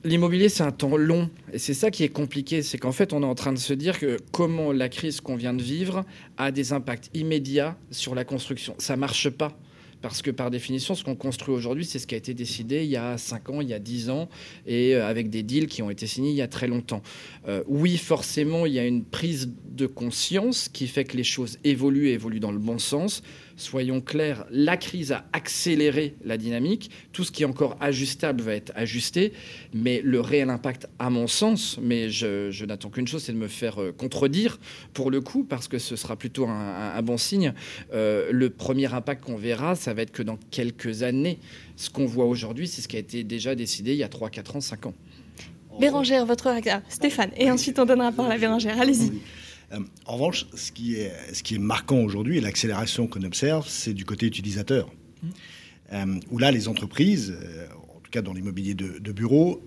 L'immobilier, 0.05 0.49
c'est 0.49 0.63
un 0.63 0.71
temps 0.71 0.97
long. 0.97 1.29
Et 1.53 1.59
c'est 1.59 1.73
ça 1.73 1.89
qui 1.89 2.03
est 2.03 2.09
compliqué. 2.09 2.61
C'est 2.61 2.77
qu'en 2.77 2.91
fait, 2.91 3.13
on 3.13 3.23
est 3.23 3.25
en 3.25 3.35
train 3.35 3.53
de 3.53 3.57
se 3.57 3.71
dire 3.71 3.99
que 3.99 4.17
comment 4.31 4.73
la 4.73 4.89
crise 4.89 5.21
qu'on 5.21 5.37
vient 5.37 5.53
de 5.53 5.63
vivre 5.63 6.03
a 6.37 6.51
des 6.51 6.73
impacts 6.73 7.09
immédiats 7.13 7.77
sur 7.89 8.13
la 8.13 8.25
construction. 8.25 8.75
Ça 8.79 8.97
marche 8.97 9.29
pas. 9.29 9.57
Parce 10.01 10.21
que 10.21 10.31
par 10.31 10.51
définition, 10.51 10.95
ce 10.95 11.05
qu'on 11.05 11.15
construit 11.15 11.55
aujourd'hui, 11.55 11.85
c'est 11.85 11.97
ce 11.97 12.05
qui 12.05 12.15
a 12.15 12.17
été 12.17 12.33
décidé 12.33 12.83
il 12.83 12.89
y 12.89 12.97
a 12.97 13.17
5 13.17 13.49
ans, 13.49 13.61
il 13.61 13.69
y 13.69 13.73
a 13.73 13.79
10 13.79 14.09
ans, 14.09 14.27
et 14.67 14.95
euh, 14.95 15.07
avec 15.07 15.29
des 15.29 15.43
deals 15.43 15.67
qui 15.67 15.81
ont 15.81 15.89
été 15.89 16.07
signés 16.07 16.31
il 16.31 16.35
y 16.35 16.41
a 16.41 16.49
très 16.49 16.67
longtemps. 16.67 17.01
Euh, 17.47 17.63
oui, 17.67 17.95
forcément, 17.95 18.65
il 18.65 18.73
y 18.73 18.79
a 18.79 18.85
une 18.85 19.05
prise 19.05 19.53
de 19.71 19.87
conscience 19.87 20.67
qui 20.67 20.87
fait 20.87 21.05
que 21.05 21.15
les 21.15 21.23
choses 21.23 21.57
évoluent 21.63 22.09
et 22.09 22.13
évoluent 22.13 22.41
dans 22.41 22.51
le 22.51 22.59
bon 22.59 22.79
sens 22.79 23.23
soyons 23.55 24.01
clairs, 24.01 24.45
la 24.49 24.77
crise 24.77 25.11
a 25.11 25.25
accéléré 25.33 26.15
la 26.23 26.37
dynamique. 26.37 26.89
Tout 27.11 27.23
ce 27.23 27.31
qui 27.31 27.43
est 27.43 27.45
encore 27.45 27.77
ajustable 27.79 28.41
va 28.41 28.53
être 28.53 28.71
ajusté. 28.75 29.33
Mais 29.73 30.01
le 30.03 30.19
réel 30.19 30.49
impact, 30.49 30.87
à 30.99 31.09
mon 31.09 31.27
sens, 31.27 31.77
mais 31.81 32.09
je, 32.09 32.65
n'attends 32.65 32.89
qu'une 32.89 33.07
chose, 33.07 33.23
c'est 33.23 33.33
de 33.33 33.37
me 33.37 33.47
faire 33.47 33.81
euh, 33.81 33.91
contredire 33.91 34.59
pour 34.93 35.11
le 35.11 35.21
coup, 35.21 35.43
parce 35.43 35.67
que 35.67 35.77
ce 35.77 35.95
sera 35.95 36.15
plutôt 36.15 36.47
un, 36.47 37.01
bon 37.01 37.17
signe. 37.17 37.53
Euh, 37.93 38.29
le 38.31 38.49
premier 38.49 38.93
impact 38.93 39.23
qu'on 39.23 39.35
verra, 39.35 39.75
ça 39.75 39.93
va 39.93 40.01
être 40.01 40.11
que 40.11 40.23
dans 40.23 40.37
quelques 40.51 41.03
années, 41.03 41.39
ce 41.75 41.89
qu'on 41.89 42.05
voit 42.05 42.25
aujourd'hui, 42.25 42.67
c'est 42.67 42.81
ce 42.81 42.87
qui 42.87 42.95
a 42.95 42.99
été 42.99 43.23
déjà 43.23 43.55
décidé 43.55 43.91
il 43.91 43.97
y 43.97 44.03
a 44.03 44.09
3, 44.09 44.29
4 44.29 44.55
ans, 44.57 44.61
5 44.61 44.85
ans. 44.87 44.93
Bérangère, 45.79 46.25
votre 46.25 46.49
réaction. 46.49 46.81
Stéphane, 46.87 47.31
et 47.37 47.49
ensuite 47.49 47.79
on 47.79 47.85
donnera 47.85 48.09
la 48.09 48.15
parole 48.15 48.31
à 48.31 48.37
Bérangère. 48.37 48.79
Allez-y. 48.79 49.11
Euh, 49.73 49.79
en 50.05 50.13
revanche, 50.13 50.45
ce 50.53 50.71
qui 50.71 50.95
est, 50.95 51.11
ce 51.33 51.43
qui 51.43 51.55
est 51.55 51.59
marquant 51.59 51.99
aujourd'hui, 51.99 52.37
et 52.37 52.41
l'accélération 52.41 53.07
qu'on 53.07 53.23
observe, 53.23 53.67
c'est 53.67 53.93
du 53.93 54.05
côté 54.05 54.25
utilisateur. 54.25 54.89
Mmh. 55.21 55.27
Euh, 55.93 56.19
où 56.31 56.37
là, 56.37 56.51
les 56.51 56.67
entreprises, 56.67 57.33
euh, 57.39 57.67
en 57.95 57.99
tout 57.99 58.11
cas 58.11 58.21
dans 58.21 58.33
l'immobilier 58.33 58.73
de, 58.73 58.99
de 58.99 59.11
bureau, 59.11 59.61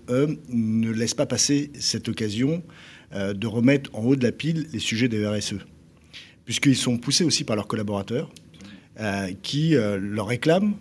ne 0.49 0.91
laissent 0.91 1.13
pas 1.13 1.25
passer 1.25 1.71
cette 1.79 2.07
occasion 2.09 2.63
de 3.13 3.47
remettre 3.47 3.89
en 3.93 4.03
haut 4.03 4.15
de 4.17 4.23
la 4.23 4.33
pile 4.33 4.67
les 4.73 4.79
sujets 4.79 5.07
des 5.07 5.25
RSE. 5.25 5.55
Puisqu'ils 6.43 6.75
sont 6.75 6.97
poussés 6.97 7.23
aussi 7.23 7.45
par 7.45 7.55
leurs 7.55 7.67
collaborateurs, 7.67 8.29
qui 9.43 9.75
leur 9.75 10.27
réclament 10.27 10.75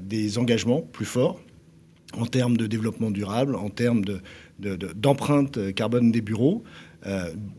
des 0.00 0.38
engagements 0.38 0.80
plus 0.80 1.04
forts 1.04 1.40
en 2.14 2.26
termes 2.26 2.56
de 2.56 2.66
développement 2.66 3.10
durable, 3.10 3.56
en 3.56 3.70
termes 3.70 4.04
d'empreinte 4.58 5.58
de, 5.58 5.70
carbone 5.70 6.12
des 6.12 6.20
bureaux, 6.20 6.62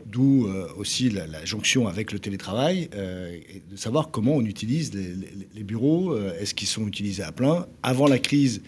d'où 0.06 0.46
euh, 0.46 0.68
aussi 0.76 1.10
la, 1.10 1.44
jonction 1.44 1.86
avec 1.86 2.12
le 2.12 2.18
télétravail, 2.18 2.88
euh, 2.94 3.36
et 3.48 3.62
de 3.70 3.76
savoir 3.76 4.10
comment 4.10 4.36
on 4.36 4.44
utilise 4.44 4.92
les, 4.94 5.62
bureaux, 5.62 6.16
est-ce 6.16 6.54
qu'ils 6.54 6.68
sont 6.68 6.86
utilisés 6.86 7.22
à 7.22 7.32
plein? 7.32 7.66
Avant 7.82 8.06
la 8.06 8.18
crise, 8.18 8.62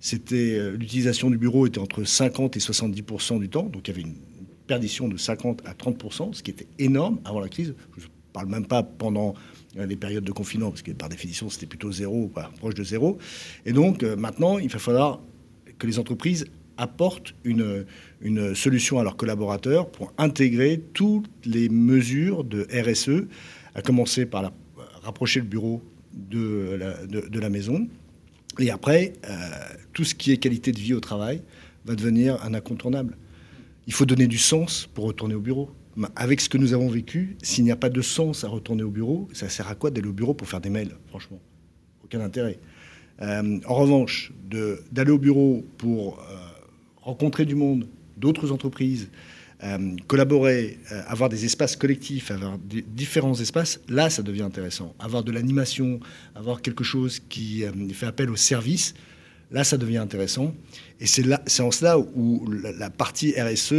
c'était 0.00 0.70
l'utilisation 0.72 1.30
du 1.30 1.38
bureau 1.38 1.66
était 1.66 1.78
entre 1.78 2.04
50 2.04 2.56
et 2.56 2.60
70% 2.60 3.40
du 3.40 3.48
temps, 3.48 3.64
donc 3.64 3.88
il 3.88 3.90
y 3.90 3.94
avait 3.94 4.08
une 4.08 4.16
perdition 4.66 5.08
de 5.08 5.16
50 5.16 5.62
à 5.64 5.74
30 5.74 6.34
ce 6.34 6.42
qui 6.42 6.50
était 6.50 6.66
énorme 6.78 7.20
avant 7.24 7.40
la 7.40 7.48
crise 7.48 7.74
parle 8.32 8.48
même 8.48 8.66
pas 8.66 8.82
pendant 8.82 9.32
les 9.74 9.96
périodes 9.96 10.24
de 10.24 10.32
confinement, 10.32 10.68
parce 10.68 10.82
que 10.82 10.92
par 10.92 11.08
définition, 11.08 11.48
c'était 11.48 11.64
plutôt 11.64 11.90
zéro, 11.90 12.30
proche 12.58 12.74
de 12.74 12.84
zéro. 12.84 13.16
Et 13.64 13.72
donc, 13.72 14.02
maintenant, 14.02 14.58
il 14.58 14.68
va 14.68 14.78
falloir 14.78 15.20
que 15.78 15.86
les 15.86 15.98
entreprises 15.98 16.44
apportent 16.78 17.34
une, 17.44 17.86
une 18.20 18.54
solution 18.54 18.98
à 18.98 19.04
leurs 19.04 19.16
collaborateurs 19.16 19.90
pour 19.90 20.12
intégrer 20.18 20.82
toutes 20.92 21.28
les 21.44 21.68
mesures 21.68 22.44
de 22.44 22.66
RSE, 22.72 23.26
à 23.74 23.82
commencer 23.82 24.26
par 24.26 24.52
rapprocher 25.02 25.40
le 25.40 25.46
bureau 25.46 25.82
de 26.12 26.76
la, 26.78 27.06
de, 27.06 27.40
la 27.40 27.48
maison. 27.48 27.88
Et 28.58 28.70
après, 28.70 29.12
euh, 29.28 29.34
tout 29.92 30.04
ce 30.04 30.14
qui 30.14 30.32
est 30.32 30.38
qualité 30.38 30.72
de 30.72 30.78
vie 30.78 30.94
au 30.94 31.00
travail 31.00 31.42
va 31.84 31.94
devenir 31.94 32.42
un 32.44 32.54
incontournable. 32.54 33.16
Il 33.86 33.92
faut 33.92 34.06
donner 34.06 34.26
du 34.26 34.38
sens 34.38 34.88
pour 34.94 35.04
retourner 35.04 35.34
au 35.34 35.40
bureau. 35.40 35.70
Avec 36.14 36.40
ce 36.40 36.48
que 36.48 36.58
nous 36.58 36.74
avons 36.74 36.88
vécu, 36.88 37.36
s'il 37.42 37.64
n'y 37.64 37.70
a 37.70 37.76
pas 37.76 37.88
de 37.88 38.02
sens 38.02 38.44
à 38.44 38.48
retourner 38.48 38.82
au 38.82 38.90
bureau, 38.90 39.28
ça 39.32 39.48
sert 39.48 39.68
à 39.68 39.74
quoi 39.74 39.90
d'aller 39.90 40.08
au 40.08 40.12
bureau 40.12 40.34
pour 40.34 40.48
faire 40.48 40.60
des 40.60 40.68
mails 40.68 40.92
Franchement, 41.08 41.40
aucun 42.04 42.20
intérêt. 42.20 42.58
Euh, 43.22 43.60
en 43.66 43.74
revanche, 43.74 44.32
d'aller 44.92 45.10
au 45.10 45.18
bureau 45.18 45.64
pour 45.78 46.18
euh, 46.18 46.36
rencontrer 47.06 47.44
du 47.44 47.54
monde, 47.54 47.86
d'autres 48.16 48.52
entreprises, 48.52 49.08
euh, 49.62 49.96
collaborer, 50.06 50.78
avoir 51.06 51.30
des 51.30 51.46
espaces 51.46 51.76
collectifs, 51.76 52.30
avoir 52.30 52.58
différents 52.58 53.34
espaces, 53.34 53.80
là, 53.88 54.10
ça 54.10 54.22
devient 54.22 54.42
intéressant. 54.42 54.94
Avoir 54.98 55.24
de 55.24 55.32
l'animation, 55.32 56.00
avoir 56.34 56.60
quelque 56.60 56.84
chose 56.84 57.22
qui 57.30 57.64
fait 57.94 58.06
appel 58.06 58.28
au 58.30 58.36
service, 58.36 58.94
là, 59.50 59.64
ça 59.64 59.78
devient 59.78 59.96
intéressant. 59.96 60.54
Et 61.00 61.06
c'est 61.06 61.62
en 61.62 61.70
cela 61.70 61.98
où 61.98 62.46
la, 62.50 62.90
partie 62.90 63.32
RSE 63.40 63.72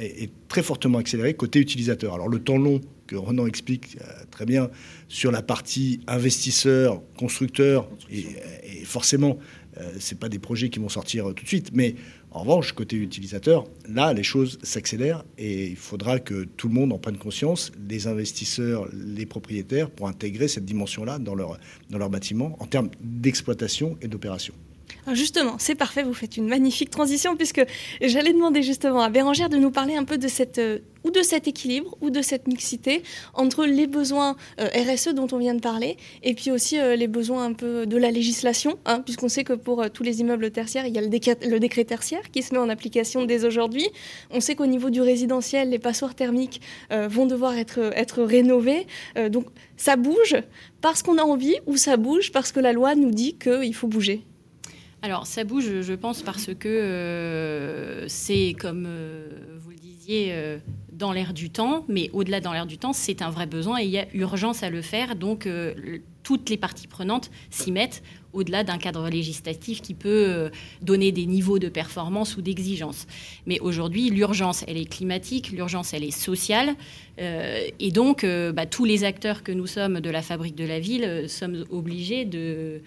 est, 0.00 0.22
est, 0.22 0.30
très 0.48 0.62
fortement 0.62 0.98
accélérée 0.98 1.34
côté 1.34 1.58
utilisateur. 1.58 2.14
Alors 2.14 2.28
le 2.28 2.38
temps 2.38 2.56
long 2.56 2.80
que 3.06 3.16
Renan 3.16 3.46
explique 3.46 3.98
très 4.30 4.46
bien 4.46 4.70
sur 5.08 5.30
la 5.30 5.42
partie 5.42 6.00
investisseur, 6.06 7.02
constructeur, 7.16 7.88
et, 8.10 8.24
forcément, 8.84 9.38
euh, 9.78 9.92
ce 9.98 10.14
pas 10.14 10.28
des 10.28 10.38
projets 10.38 10.68
qui 10.68 10.78
vont 10.78 10.88
sortir 10.88 11.26
tout 11.34 11.42
de 11.42 11.48
suite, 11.48 11.70
mais 11.72 11.94
en 12.30 12.40
revanche, 12.40 12.72
côté 12.72 12.96
utilisateur, 12.96 13.64
là, 13.88 14.12
les 14.12 14.22
choses 14.22 14.58
s'accélèrent 14.62 15.24
et 15.38 15.68
il 15.68 15.76
faudra 15.76 16.18
que 16.18 16.44
tout 16.44 16.68
le 16.68 16.74
monde 16.74 16.92
en 16.92 16.98
prenne 16.98 17.16
conscience, 17.16 17.72
les 17.88 18.06
investisseurs, 18.06 18.88
les 18.92 19.26
propriétaires, 19.26 19.90
pour 19.90 20.08
intégrer 20.08 20.48
cette 20.48 20.64
dimension-là 20.64 21.18
dans 21.18 21.34
leur, 21.34 21.58
dans 21.90 21.98
leur 21.98 22.10
bâtiment 22.10 22.56
en 22.60 22.66
termes 22.66 22.90
d'exploitation 23.00 23.96
et 24.02 24.08
d'opération. 24.08 24.54
Justement, 25.12 25.56
c'est 25.58 25.74
parfait, 25.74 26.02
vous 26.02 26.14
faites 26.14 26.38
une 26.38 26.48
magnifique 26.48 26.88
transition 26.88 27.36
puisque 27.36 27.62
j'allais 28.00 28.32
demander 28.32 28.62
justement 28.62 29.02
à 29.02 29.10
Bérangère 29.10 29.50
de 29.50 29.58
nous 29.58 29.70
parler 29.70 29.96
un 29.96 30.04
peu 30.04 30.16
de 30.16 30.28
cette 30.28 30.58
euh, 30.58 30.78
ou 31.04 31.10
de 31.10 31.20
cet 31.20 31.46
équilibre 31.46 31.94
ou 32.00 32.08
de 32.08 32.22
cette 32.22 32.48
mixité 32.48 33.02
entre 33.34 33.66
les 33.66 33.86
besoins 33.86 34.36
euh, 34.58 34.68
RSE 34.74 35.08
dont 35.08 35.26
on 35.32 35.36
vient 35.36 35.54
de 35.54 35.60
parler 35.60 35.98
et 36.22 36.32
puis 36.32 36.50
aussi 36.50 36.78
euh, 36.78 36.96
les 36.96 37.06
besoins 37.06 37.44
un 37.44 37.52
peu 37.52 37.84
de 37.84 37.98
la 37.98 38.10
législation, 38.10 38.78
hein, 38.86 39.00
puisqu'on 39.00 39.28
sait 39.28 39.44
que 39.44 39.52
pour 39.52 39.90
tous 39.90 40.02
les 40.02 40.20
immeubles 40.20 40.50
tertiaires, 40.50 40.86
il 40.86 40.94
y 40.94 40.98
a 40.98 41.02
le 41.02 41.08
décret, 41.58 41.84
tertiaire 41.84 42.30
qui 42.30 42.42
se 42.42 42.54
met 42.54 42.60
en 42.60 42.70
application 42.70 43.26
dès 43.26 43.44
aujourd'hui. 43.44 43.86
On 44.30 44.40
sait 44.40 44.54
qu'au 44.54 44.64
niveau 44.64 44.88
du 44.88 45.02
résidentiel, 45.02 45.68
les 45.68 45.78
passoires 45.78 46.14
thermiques 46.14 46.62
vont 46.90 47.26
devoir 47.26 47.54
être 47.58 48.22
rénovées. 48.22 48.86
donc 49.30 49.46
ça 49.76 49.96
bouge 49.96 50.36
parce 50.80 51.02
qu'on 51.02 51.18
a 51.18 51.22
envie 51.22 51.56
ou 51.66 51.76
ça 51.76 51.96
bouge 51.96 52.32
parce 52.32 52.52
que 52.52 52.60
la 52.60 52.72
loi 52.72 52.94
nous 52.94 53.10
dit 53.10 53.36
qu'il 53.36 53.74
faut 53.74 53.88
bouger 53.88 54.24
alors 55.04 55.26
ça 55.26 55.44
bouge, 55.44 55.82
je 55.82 55.92
pense, 55.92 56.22
parce 56.22 56.54
que 56.58 56.66
euh, 56.66 58.08
c'est, 58.08 58.56
comme 58.58 58.86
euh, 58.88 59.28
vous 59.58 59.68
le 59.68 59.76
disiez, 59.76 60.28
euh, 60.30 60.56
dans 60.94 61.12
l'air 61.12 61.34
du 61.34 61.50
temps, 61.50 61.84
mais 61.88 62.08
au-delà 62.14 62.40
dans 62.40 62.54
l'air 62.54 62.64
du 62.64 62.78
temps, 62.78 62.94
c'est 62.94 63.20
un 63.20 63.28
vrai 63.28 63.44
besoin 63.44 63.82
et 63.82 63.84
il 63.84 63.90
y 63.90 63.98
a 63.98 64.06
urgence 64.14 64.62
à 64.62 64.70
le 64.70 64.80
faire. 64.80 65.14
Donc 65.14 65.46
toutes 66.22 66.48
les 66.48 66.56
parties 66.56 66.86
prenantes 66.86 67.30
s'y 67.50 67.70
mettent 67.70 68.02
au-delà 68.32 68.64
d'un 68.64 68.78
cadre 68.78 69.10
législatif 69.10 69.82
qui 69.82 69.92
peut 69.92 70.50
donner 70.80 71.12
des 71.12 71.26
niveaux 71.26 71.58
de 71.58 71.68
performance 71.68 72.36
ou 72.36 72.42
d'exigence. 72.42 73.06
Mais 73.46 73.58
aujourd'hui, 73.60 74.08
l'urgence, 74.08 74.64
elle 74.68 74.78
est 74.78 74.88
climatique, 74.88 75.50
l'urgence, 75.50 75.92
elle 75.92 76.04
est 76.04 76.16
sociale. 76.16 76.76
et 77.18 77.90
donc, 77.92 78.24
bah, 78.24 78.66
tous 78.66 78.84
les 78.84 79.02
acteurs 79.02 79.42
que 79.42 79.52
nous 79.52 79.66
sommes 79.66 80.00
de 80.00 80.10
la 80.10 80.22
fabrique 80.22 80.54
de 80.54 80.64
la 80.64 80.78
ville 80.78 81.28
sommes 81.28 81.64
obligés 81.70 82.24
de 82.24 82.80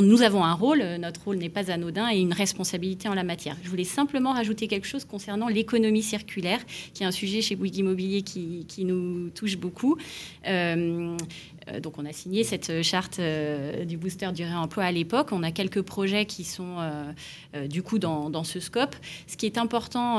nous 0.00 0.22
avons 0.22 0.44
un 0.44 0.54
rôle, 0.54 0.82
notre 1.00 1.24
rôle 1.24 1.36
n'est 1.36 1.48
pas 1.48 1.70
anodin 1.70 2.10
et 2.12 2.18
une 2.18 2.32
responsabilité 2.32 3.08
en 3.08 3.14
la 3.14 3.24
matière. 3.24 3.56
Je 3.62 3.68
voulais 3.68 3.84
simplement 3.84 4.32
rajouter 4.32 4.68
quelque 4.68 4.86
chose 4.86 5.04
concernant 5.04 5.48
l'économie 5.48 6.02
circulaire, 6.02 6.60
qui 6.94 7.02
est 7.02 7.06
un 7.06 7.10
sujet 7.10 7.42
chez 7.42 7.56
Bouygues 7.56 7.78
Immobilier 7.78 8.22
qui, 8.22 8.84
nous 8.84 9.30
touche 9.30 9.58
beaucoup. 9.58 9.96
Euh, 10.46 11.16
euh, 11.16 11.16
donc 11.78 11.98
on 11.98 12.06
a 12.06 12.12
signé 12.12 12.42
cette 12.42 12.82
charte 12.82 13.18
euh, 13.18 13.84
du 13.84 13.96
booster 13.96 14.32
du 14.32 14.42
réemploi 14.42 14.84
à 14.84 14.92
l'époque. 14.92 15.28
On 15.32 15.42
a 15.42 15.50
quelques 15.52 15.82
projets 15.82 16.26
qui 16.26 16.44
sont 16.44 16.76
euh, 16.78 17.66
du 17.66 17.82
coup 17.82 17.98
dans, 17.98 18.44
ce 18.44 18.58
scope. 18.58 18.96
Ce 19.26 19.36
qui 19.36 19.46
est 19.46 19.58
important, 19.58 20.18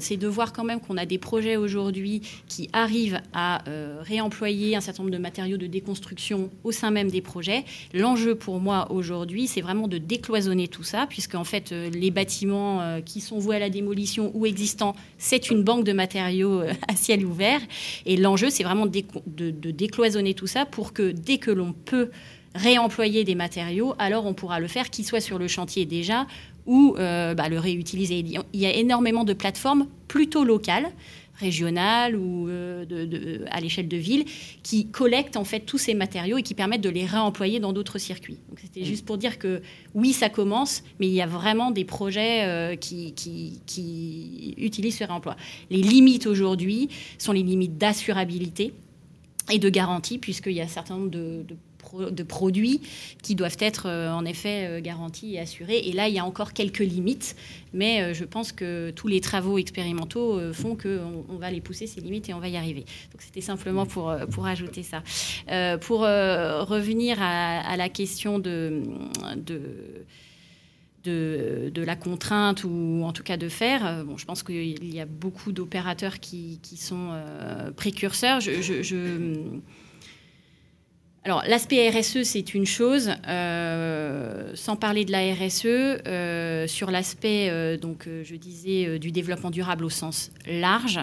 c'est 0.00 0.16
de 0.16 0.26
voir 0.26 0.52
quand 0.52 0.64
même 0.64 0.80
qu'on 0.80 0.96
a 0.96 1.04
des 1.04 1.18
projets 1.18 1.56
aujourd'hui 1.56 2.22
qui 2.48 2.70
arrivent 2.72 3.20
à 3.32 3.62
réemployer 4.00 4.76
un 4.76 4.80
certain 4.80 5.02
nombre 5.02 5.14
de 5.14 5.20
matériaux 5.20 5.56
de 5.56 5.66
déconstruction 5.66 6.50
au 6.64 6.72
sein 6.72 6.90
même 6.90 7.10
des 7.10 7.20
projets. 7.20 7.64
L'enjeu 7.92 8.34
pour 8.34 8.60
moi 8.60 8.90
aujourd'hui, 8.90 9.46
c'est 9.46 9.60
vraiment 9.60 9.88
de 9.88 9.98
décloisonner 9.98 10.68
tout 10.68 10.82
ça, 10.82 11.06
puisque 11.08 11.34
en 11.34 11.44
fait 11.44 11.70
les 11.70 12.10
bâtiments 12.10 13.00
qui 13.04 13.20
sont 13.20 13.38
voués 13.38 13.56
à 13.56 13.60
la 13.60 13.70
démolition 13.70 14.30
ou 14.34 14.46
existants, 14.46 14.96
c'est 15.18 15.50
une 15.50 15.62
banque 15.62 15.84
de 15.84 15.92
matériaux 15.92 16.62
à 16.88 16.96
ciel 16.96 17.26
ouvert. 17.26 17.60
Et 18.06 18.16
l'enjeu, 18.16 18.48
c'est 18.48 18.64
vraiment 18.64 18.86
de 18.86 19.70
décloisonner 19.70 20.34
tout 20.34 20.46
ça 20.46 20.63
pour 20.66 20.92
que 20.92 21.10
dès 21.10 21.38
que 21.38 21.50
l'on 21.50 21.72
peut 21.72 22.10
réemployer 22.54 23.24
des 23.24 23.34
matériaux, 23.34 23.94
alors 23.98 24.26
on 24.26 24.34
pourra 24.34 24.60
le 24.60 24.68
faire, 24.68 24.90
qu'ils 24.90 25.04
soient 25.04 25.20
sur 25.20 25.38
le 25.38 25.48
chantier 25.48 25.86
déjà 25.86 26.26
ou 26.66 26.94
euh, 26.98 27.34
bah, 27.34 27.48
le 27.48 27.58
réutiliser. 27.58 28.24
Il 28.52 28.60
y 28.60 28.66
a 28.66 28.74
énormément 28.74 29.24
de 29.24 29.32
plateformes 29.32 29.86
plutôt 30.08 30.44
locales 30.44 30.90
régionales 31.36 32.16
ou 32.16 32.48
euh, 32.48 32.84
de, 32.84 33.44
à 33.50 33.60
l'échelle 33.60 33.88
de 33.88 33.96
ville 33.96 34.24
qui 34.62 34.86
collectent 34.86 35.36
en 35.36 35.44
fait 35.44 35.60
tous 35.60 35.78
ces 35.78 35.94
matériaux 35.94 36.38
et 36.38 36.42
qui 36.42 36.54
permettent 36.54 36.80
de 36.80 36.88
les 36.90 37.06
réemployer 37.06 37.60
dans 37.60 37.72
d'autres 37.72 37.98
circuits. 37.98 38.38
Donc 38.48 38.60
c'était 38.60 38.82
mmh. 38.82 38.84
juste 38.84 39.04
pour 39.04 39.18
dire 39.18 39.38
que 39.38 39.60
oui, 39.94 40.12
ça 40.12 40.28
commence, 40.28 40.84
mais 41.00 41.08
il 41.08 41.12
y 41.12 41.20
a 41.20 41.26
vraiment 41.26 41.70
des 41.70 41.84
projets 41.84 42.44
euh, 42.44 42.76
qui, 42.76 43.14
qui, 43.14 43.60
qui, 43.66 44.54
utilisent 44.58 44.98
ce 44.98 45.04
réemploi. 45.04 45.36
Les 45.70 45.82
limites 45.82 46.26
aujourd'hui 46.26 46.88
sont 47.18 47.32
les 47.32 47.42
limites 47.42 47.78
d'assurabilité 47.78 48.72
et 49.50 49.58
de 49.58 49.68
garantie, 49.68 50.18
puisqu'il 50.18 50.52
y 50.52 50.60
a 50.60 50.64
un 50.64 50.68
certain 50.68 50.96
nombre 50.96 51.10
de, 51.10 51.44
produits 52.26 52.80
qui 53.22 53.34
doivent 53.36 53.58
être 53.60 53.86
euh, 53.86 54.10
en 54.10 54.24
effet 54.24 54.66
euh, 54.66 54.80
garantis 54.80 55.34
et 55.34 55.38
assurés. 55.38 55.78
Et 55.78 55.92
là, 55.92 56.08
il 56.08 56.14
y 56.14 56.18
a 56.18 56.24
encore 56.24 56.52
quelques 56.52 56.80
limites, 56.80 57.36
mais 57.72 58.00
euh, 58.00 58.14
je 58.14 58.24
pense 58.24 58.52
que 58.52 58.90
tous 58.90 59.06
les 59.06 59.20
travaux 59.20 59.58
expérimentaux 59.58 60.40
font 60.52 60.76
qu'on 60.76 61.24
on 61.28 61.36
va 61.36 61.50
les 61.50 61.60
pousser, 61.60 61.86
ces 61.86 62.00
limites, 62.00 62.28
et 62.28 62.34
on 62.34 62.40
va 62.40 62.48
y 62.48 62.56
arriver. 62.56 62.84
Donc 63.12 63.20
c'était 63.20 63.42
simplement 63.42 63.86
pour, 63.86 64.12
pour 64.32 64.46
ajouter 64.46 64.82
ça. 64.82 65.02
pour 65.78 66.00
revenir 66.00 67.18
à, 67.20 67.76
la 67.76 67.88
question 67.88 68.38
de 68.38 68.82
de, 71.04 71.84
la 71.84 71.96
contrainte 71.96 72.64
ou 72.64 73.02
en 73.04 73.12
tout 73.12 73.22
cas 73.22 73.36
de 73.36 73.48
faire. 73.48 73.86
Euh, 73.86 74.04
bon, 74.04 74.16
je 74.16 74.24
pense 74.24 74.42
qu'il 74.42 74.94
y 74.94 75.00
a 75.00 75.06
beaucoup 75.06 75.52
d'opérateurs 75.52 76.20
qui, 76.20 76.58
sont 76.76 77.10
euh, 77.12 77.70
précurseurs. 77.72 78.40
je, 78.40 78.82
alors, 81.26 81.42
l'aspect 81.48 81.88
RSE, 81.88 82.22
c'est 82.24 82.52
une 82.52 82.66
chose. 82.66 83.10
Euh, 83.28 84.50
sans 84.54 84.76
parler 84.76 85.06
de 85.06 85.12
la 85.12 85.32
RSE, 85.32 85.64
euh, 85.64 86.66
sur 86.66 86.90
l'aspect, 86.90 87.48
euh, 87.48 87.78
donc, 87.78 88.06
je 88.22 88.36
disais, 88.36 88.98
du 88.98 89.10
développement 89.10 89.50
durable 89.50 89.86
au 89.86 89.90
sens 89.90 90.30
large, 90.46 91.00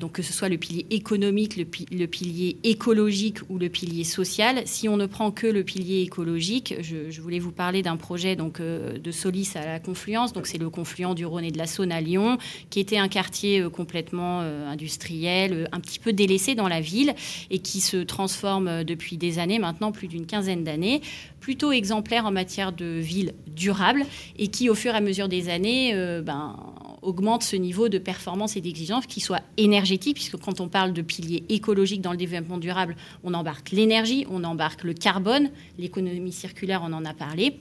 donc 0.00 0.12
que 0.12 0.22
ce 0.22 0.32
soit 0.32 0.48
le 0.48 0.56
pilier 0.56 0.86
économique, 0.90 1.56
le, 1.56 2.06
pilier 2.06 2.56
écologique 2.64 3.38
ou 3.50 3.58
le 3.58 3.68
pilier 3.68 4.04
social. 4.04 4.62
Si 4.64 4.88
on 4.88 4.96
ne 4.96 5.04
prend 5.04 5.30
que 5.30 5.46
le 5.46 5.62
pilier 5.64 6.00
écologique, 6.00 6.74
je, 6.80 7.20
voulais 7.20 7.38
vous 7.38 7.52
parler 7.52 7.82
d'un 7.82 7.96
projet 7.96 8.36
de 8.36 9.10
Solis 9.10 9.52
à 9.54 9.66
la 9.66 9.80
Confluence. 9.80 10.32
Donc, 10.32 10.46
c'est 10.46 10.58
le 10.58 10.70
confluent 10.70 11.14
du 11.14 11.26
Rhône 11.26 11.44
et 11.44 11.50
de 11.50 11.58
la 11.58 11.66
Saône 11.66 11.92
à 11.92 12.00
Lyon, 12.00 12.38
qui 12.70 12.80
était 12.80 12.98
un 12.98 13.08
quartier 13.08 13.62
complètement 13.70 14.40
industriel, 14.40 15.68
un 15.72 15.80
petit 15.80 15.98
peu 15.98 16.14
délaissé 16.14 16.54
dans 16.54 16.68
la 16.68 16.80
ville 16.80 17.14
et 17.50 17.58
qui 17.58 17.80
se 17.80 17.98
transforme 17.98 18.84
depuis 18.84 19.18
des 19.18 19.38
années 19.38 19.57
maintenant 19.58 19.92
plus 19.92 20.08
d'une 20.08 20.26
quinzaine 20.26 20.64
d'années, 20.64 21.00
plutôt 21.40 21.72
exemplaire 21.72 22.26
en 22.26 22.30
matière 22.30 22.72
de 22.72 22.84
ville 22.84 23.34
durable 23.46 24.04
et 24.36 24.48
qui, 24.48 24.68
au 24.70 24.74
fur 24.74 24.94
et 24.94 24.96
à 24.96 25.00
mesure 25.00 25.28
des 25.28 25.48
années, 25.48 25.92
euh, 25.94 26.22
ben, 26.22 26.56
augmente 27.02 27.42
ce 27.42 27.56
niveau 27.56 27.88
de 27.88 27.98
performance 27.98 28.56
et 28.56 28.60
d'exigence 28.60 29.06
qui 29.06 29.20
soit 29.20 29.42
énergétique, 29.56 30.14
puisque 30.14 30.36
quand 30.36 30.60
on 30.60 30.68
parle 30.68 30.92
de 30.92 31.02
piliers 31.02 31.44
écologiques 31.48 32.00
dans 32.00 32.10
le 32.10 32.16
développement 32.16 32.58
durable, 32.58 32.96
on 33.24 33.34
embarque 33.34 33.70
l'énergie, 33.70 34.26
on 34.30 34.44
embarque 34.44 34.84
le 34.84 34.94
carbone, 34.94 35.50
l'économie 35.78 36.32
circulaire, 36.32 36.82
on 36.84 36.92
en 36.92 37.04
a 37.04 37.14
parlé 37.14 37.60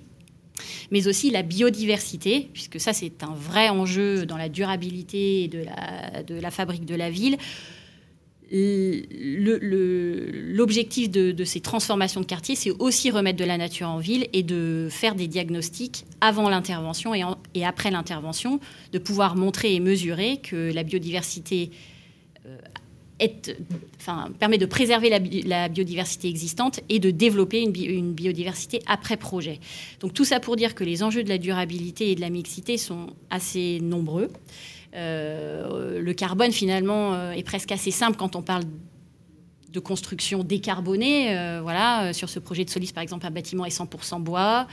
mais 0.92 1.08
aussi 1.08 1.30
la 1.30 1.44
biodiversité, 1.44 2.50
puisque 2.54 2.80
ça 2.80 2.94
c'est 2.94 3.24
un 3.24 3.34
vrai 3.34 3.70
enjeu 3.70 4.26
dans 4.26 4.38
la 4.38 4.50
durabilité 4.50 5.48
de 5.48 5.60
la, 5.60 6.24
de 6.24 6.34
la 6.34 6.52
fabrique 6.52 6.86
de 6.86 6.96
la 6.96 7.10
ville 7.10 7.38
l'objectif 10.54 11.10
de, 11.10 11.44
ces 11.44 11.60
transformations 11.60 12.22
de 12.22 12.26
quartier, 12.26 12.56
c'est 12.56 12.72
aussi 12.72 13.12
remettre 13.12 13.38
de 13.38 13.46
la 13.46 13.58
nature 13.58 13.90
en 13.90 14.00
ville 14.00 14.28
et 14.34 14.44
de 14.44 14.88
faire 14.90 15.16
des 15.16 15.28
diagnostics 15.28 16.06
avant 16.22 16.50
l'intervention 16.50 17.14
et, 17.14 17.66
après 17.66 17.92
l'intervention, 17.92 18.60
de 18.92 19.00
pouvoir 19.00 19.36
montrer 19.36 19.76
et 19.76 19.80
mesurer 19.80 20.38
que 20.38 20.72
la 20.74 20.84
biodiversité 20.84 21.72
euh, 22.46 22.58
permet 24.40 24.58
de 24.58 24.66
préserver 24.66 25.10
la, 25.10 25.70
biodiversité 25.70 26.30
existante 26.30 26.82
et 26.88 27.00
de 27.00 27.10
développer 27.10 27.62
une, 27.62 28.14
biodiversité 28.14 28.82
après 28.86 29.18
projet. 29.18 29.60
Donc 30.00 30.14
tout 30.14 30.26
ça 30.26 30.40
pour 30.40 30.56
dire 30.56 30.76
que 30.76 30.84
les 30.84 31.02
enjeux 31.04 31.24
de 31.24 31.30
la 31.30 31.40
durabilité 31.40 32.12
et 32.12 32.16
de 32.16 32.22
la 32.22 32.30
mixité 32.30 32.78
sont 32.78 33.08
assez 33.30 33.80
nombreux. 33.82 34.30
Euh, 34.98 36.02
le 36.02 36.14
carbone, 36.14 36.52
finalement, 36.52 37.14
euh, 37.14 37.32
est 37.32 37.44
presque 37.44 37.72
assez 37.72 37.92
simple 37.92 38.18
quand 38.18 38.36
on 38.36 38.42
parle 38.42 38.64
de 39.70 39.80
construction 39.80 40.44
décarbonée. 40.44 41.38
Euh, 41.38 41.60
voilà, 41.62 42.14
sur 42.14 42.30
ce 42.30 42.40
projet 42.40 42.64
de 42.66 42.70
Solis, 42.70 42.94
par 42.94 43.04
exemple, 43.04 43.28
un 43.28 43.32
bâtiment 43.32 43.66
est 43.66 43.78
100% 43.78 44.20
bois. 44.22 44.66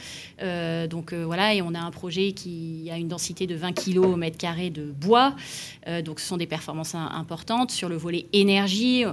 donc 0.88 1.12
voilà, 1.12 1.52
et 1.52 1.60
on 1.60 1.74
a 1.74 1.80
un 1.80 1.90
projet 1.90 2.32
qui 2.32 2.88
a 2.90 2.96
une 2.96 3.08
densité 3.08 3.46
de 3.46 3.54
20 3.54 3.72
kg 3.72 3.98
au 3.98 4.16
mètre 4.16 4.38
carré 4.38 4.70
de 4.70 4.84
bois. 4.84 5.34
donc 6.04 6.20
ce 6.20 6.26
sont 6.28 6.36
des 6.36 6.46
performances 6.46 6.94
importantes. 6.94 7.72
Sur 7.72 7.88
le 7.88 7.96
volet 7.96 8.26
énergie, 8.32 9.04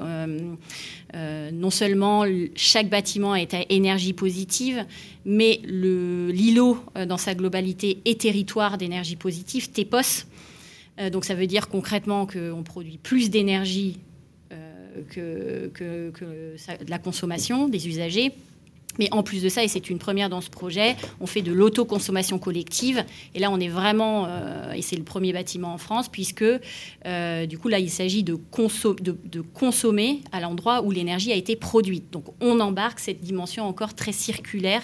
non 1.14 1.70
seulement 1.72 2.26
chaque 2.56 2.90
bâtiment 2.90 3.36
est 3.36 3.54
à 3.56 3.66
énergie 3.70 4.14
positive, 4.14 4.86
mais 5.26 5.62
l'îlot 5.66 6.78
dans 7.08 7.18
sa 7.18 7.34
globalité 7.34 8.02
est 8.06 8.22
territoire 8.22 8.78
d'énergie 8.78 9.16
positive, 9.16 9.72
TEPOS. 9.72 10.28
Euh, 11.00 11.10
donc 11.10 11.26
ça 11.26 11.36
veut 11.36 11.48
dire 11.48 11.68
concrètement 11.68 12.26
qu'on 12.26 12.64
produit 12.64 12.98
plus 12.98 13.30
d'énergie 13.30 14.00
euh, 14.52 15.72
que, 15.74 16.14
de 16.84 16.90
la 16.90 17.00
consommation 17.00 17.68
des 17.68 17.88
usagers. 17.88 18.34
Mais 19.00 19.08
en 19.14 19.24
plus 19.24 19.42
de 19.42 19.48
ça, 19.48 19.64
et 19.64 19.70
c'est 19.70 19.90
une 19.90 20.00
première 20.00 20.28
dans 20.28 20.42
ce 20.42 20.50
projet, 20.50 20.98
on 21.22 21.26
fait 21.26 21.42
de 21.42 21.54
l'autoconsommation 21.54 22.40
collective. 22.40 23.06
Et 23.34 23.40
là, 23.40 23.50
on 23.50 23.58
est 23.58 23.70
vraiment, 23.70 24.26
euh, 24.28 24.74
et 24.74 24.82
c'est 24.82 24.98
le 24.98 25.04
premier 25.04 25.32
bâtiment 25.32 25.74
en 25.74 25.78
France, 25.78 26.10
puisque 26.10 26.44
du 26.44 27.58
coup, 27.58 27.70
là, 27.70 27.80
il 27.80 27.90
s'agit 27.90 28.22
de, 28.24 28.38
de, 28.38 29.42
consommer 29.54 30.20
à 30.34 30.42
l'endroit 30.42 30.82
où 30.82 30.92
l'énergie 30.92 31.32
a 31.32 31.36
été 31.36 31.56
produite. 31.56 32.12
Donc, 32.12 32.26
on 32.42 32.60
embarque 32.60 33.00
cette 33.00 33.22
dimension 33.22 33.66
encore 33.66 33.94
très 33.94 34.12
circulaire 34.12 34.84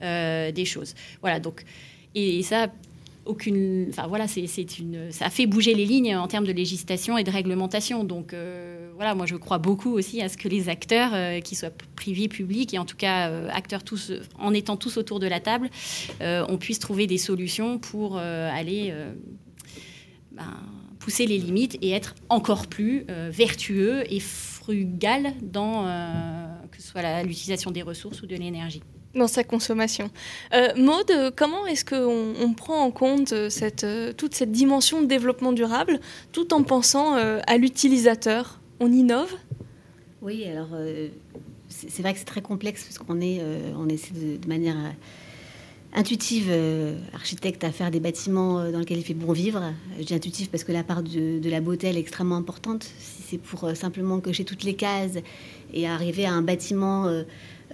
des 0.00 0.64
choses. 0.64 0.94
Voilà, 1.20 1.38
donc, 1.38 1.62
et 2.14 2.42
ça, 2.42 2.68
aucune. 3.24 3.86
Enfin 3.88 4.06
voilà, 4.06 4.26
c'est 4.28 4.78
une. 4.78 5.10
Ça 5.10 5.30
fait 5.30 5.46
bouger 5.46 5.74
les 5.74 5.84
lignes 5.84 6.16
en 6.16 6.28
termes 6.28 6.46
de 6.46 6.52
législation 6.52 7.18
et 7.18 7.24
de 7.24 7.30
réglementation. 7.30 8.04
Donc 8.04 8.32
euh, 8.32 8.90
voilà, 8.94 9.14
moi 9.14 9.26
je 9.26 9.36
crois 9.36 9.58
beaucoup 9.58 9.92
aussi 9.92 10.20
à 10.20 10.28
ce 10.28 10.36
que 10.36 10.48
les 10.48 10.68
acteurs, 10.68 11.10
euh, 11.14 11.40
qu'ils 11.40 11.58
soient 11.58 11.72
privés, 11.96 12.28
publics, 12.28 12.74
et 12.74 12.78
en 12.78 12.84
tout 12.84 12.96
cas 12.96 13.28
euh, 13.28 13.48
acteurs 13.52 13.84
tous, 13.84 14.12
en 14.38 14.52
étant 14.54 14.76
tous 14.76 14.96
autour 14.96 15.20
de 15.20 15.26
la 15.26 15.40
table, 15.40 15.70
on 16.20 16.58
puisse 16.58 16.78
trouver 16.78 17.06
des 17.06 17.18
solutions 17.18 17.78
pour 17.78 18.18
aller. 18.18 18.94
Ben, 20.32 20.56
pousser 20.98 21.26
les 21.26 21.36
limites 21.36 21.76
et 21.82 21.90
être 21.90 22.14
encore 22.28 22.68
plus 22.68 23.04
vertueux 23.08 24.04
et 24.10 24.20
frugal 24.20 25.34
dans 25.42 25.84
que 26.70 26.80
ce 26.80 26.88
soit 26.88 27.22
l'utilisation 27.24 27.70
des 27.72 27.82
ressources 27.82 28.22
ou 28.22 28.26
de 28.26 28.36
l'énergie 28.36 28.82
dans 29.14 29.28
sa 29.28 29.44
consommation. 29.44 30.10
Euh, 30.54 30.68
Maude, 30.76 31.32
comment 31.36 31.66
est-ce 31.66 31.84
qu'on 31.84 32.34
on 32.40 32.52
prend 32.54 32.82
en 32.82 32.90
compte 32.90 33.32
euh, 33.32 33.48
euh, 33.84 34.12
toute 34.12 34.34
cette 34.34 34.52
dimension 34.52 35.02
de 35.02 35.06
développement 35.06 35.52
durable 35.52 36.00
tout 36.32 36.54
en 36.54 36.62
pensant 36.62 37.16
euh, 37.16 37.40
à 37.46 37.56
l'utilisateur? 37.56 38.60
On 38.80 38.90
innove? 38.90 39.32
Oui, 40.22 40.44
alors 40.44 40.68
c'est 41.68 42.02
vrai 42.02 42.12
que 42.12 42.18
c'est 42.18 42.24
très 42.24 42.42
complexe 42.42 42.84
parce 42.84 42.98
qu'on 42.98 43.20
est, 43.20 43.40
on 43.76 43.88
essaie 43.88 44.12
de, 44.12 44.48
manière 44.48 44.76
intuitive, 45.94 46.52
architecte, 47.12 47.64
à 47.64 47.72
faire 47.72 47.90
des 47.90 47.98
bâtiments 47.98 48.70
dans 48.70 48.78
lesquels 48.78 48.98
il 48.98 49.04
fait 49.04 49.14
bon 49.14 49.32
vivre. 49.32 49.72
Je 49.98 50.04
dis 50.04 50.14
intuitif 50.14 50.48
parce 50.48 50.62
que 50.62 50.70
la 50.70 50.84
part 50.84 51.02
de, 51.02 51.40
de 51.40 51.50
la 51.50 51.60
beauté 51.60 51.88
elle 51.88 51.96
est 51.96 52.00
extrêmement 52.00 52.36
importante. 52.36 52.84
Si 52.98 53.22
c'est 53.22 53.38
pour 53.38 53.68
simplement 53.76 54.20
cocher 54.20 54.44
toutes 54.44 54.62
les 54.62 54.74
cases 54.74 55.18
et 55.72 55.88
arriver 55.88 56.24
à 56.24 56.32
un 56.32 56.42
bâtiment 56.42 57.08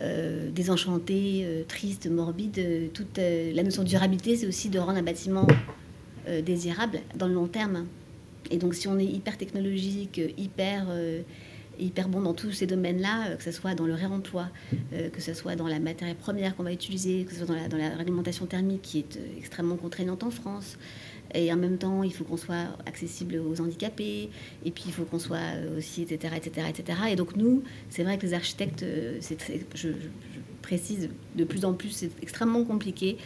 euh, 0.00 0.50
désenchanté, 0.50 1.42
euh, 1.42 1.64
triste, 1.66 2.08
morbide. 2.08 2.58
Euh, 2.58 2.86
toute 2.94 3.18
la 3.18 3.62
notion 3.62 3.82
de 3.82 3.88
durabilité, 3.88 4.36
c'est 4.36 4.46
aussi 4.46 4.68
de 4.68 4.78
rendre 4.78 4.98
un 4.98 5.02
bâtiment 5.02 5.46
désirable 6.44 7.00
dans 7.16 7.26
le 7.26 7.32
long 7.32 7.46
terme. 7.46 7.86
Et 8.50 8.58
donc, 8.58 8.74
si 8.74 8.86
on 8.86 8.98
est 8.98 9.04
hyper 9.06 9.38
technologique, 9.38 10.20
hyper 10.36 10.84
bon 12.08 12.20
dans 12.20 12.34
tous 12.34 12.52
ces 12.52 12.66
domaines-là, 12.66 13.36
que 13.36 13.42
ce 13.42 13.50
soit 13.50 13.74
dans 13.74 13.86
le 13.86 13.94
réemploi, 13.94 14.48
que 14.92 15.22
ce 15.22 15.32
soit 15.32 15.56
dans 15.56 15.66
la 15.66 15.78
matière 15.78 16.14
première 16.16 16.54
qu'on 16.54 16.64
va 16.64 16.72
utiliser, 16.72 17.24
que 17.24 17.32
ce 17.32 17.46
soit 17.46 17.68
dans 17.68 17.78
la, 17.78 17.96
réglementation 17.96 18.44
thermique 18.44 18.82
qui 18.82 18.98
est 18.98 19.18
extrêmement 19.38 19.76
contraignante 19.76 20.22
en 20.22 20.30
France. 20.30 20.76
Et 21.34 21.52
en 21.52 21.56
même 21.56 21.78
temps, 21.78 22.02
il 22.02 22.12
faut 22.12 22.24
qu'on 22.24 22.36
soit 22.36 22.66
accessible 22.86 23.36
aux 23.36 23.60
handicapés, 23.60 24.30
et 24.64 24.70
puis 24.70 24.84
il 24.86 24.92
faut 24.92 25.04
qu'on 25.04 25.18
soit 25.18 25.38
aussi, 25.76 26.02
etc., 26.02 26.34
etc., 26.36 26.66
etc. 26.68 26.98
Et 27.10 27.16
donc 27.16 27.36
nous, 27.36 27.62
c'est 27.90 28.02
vrai 28.02 28.18
que 28.18 28.26
les 28.26 28.34
architectes, 28.34 28.82
euh, 28.82 29.18
je, 29.74 29.88
précise 30.62 31.08
de 31.34 31.44
plus 31.44 31.64
en 31.64 31.72
plus, 31.72 31.90
c'est 31.90 32.10
extrêmement 32.20 32.64
compliqué, 32.64 33.16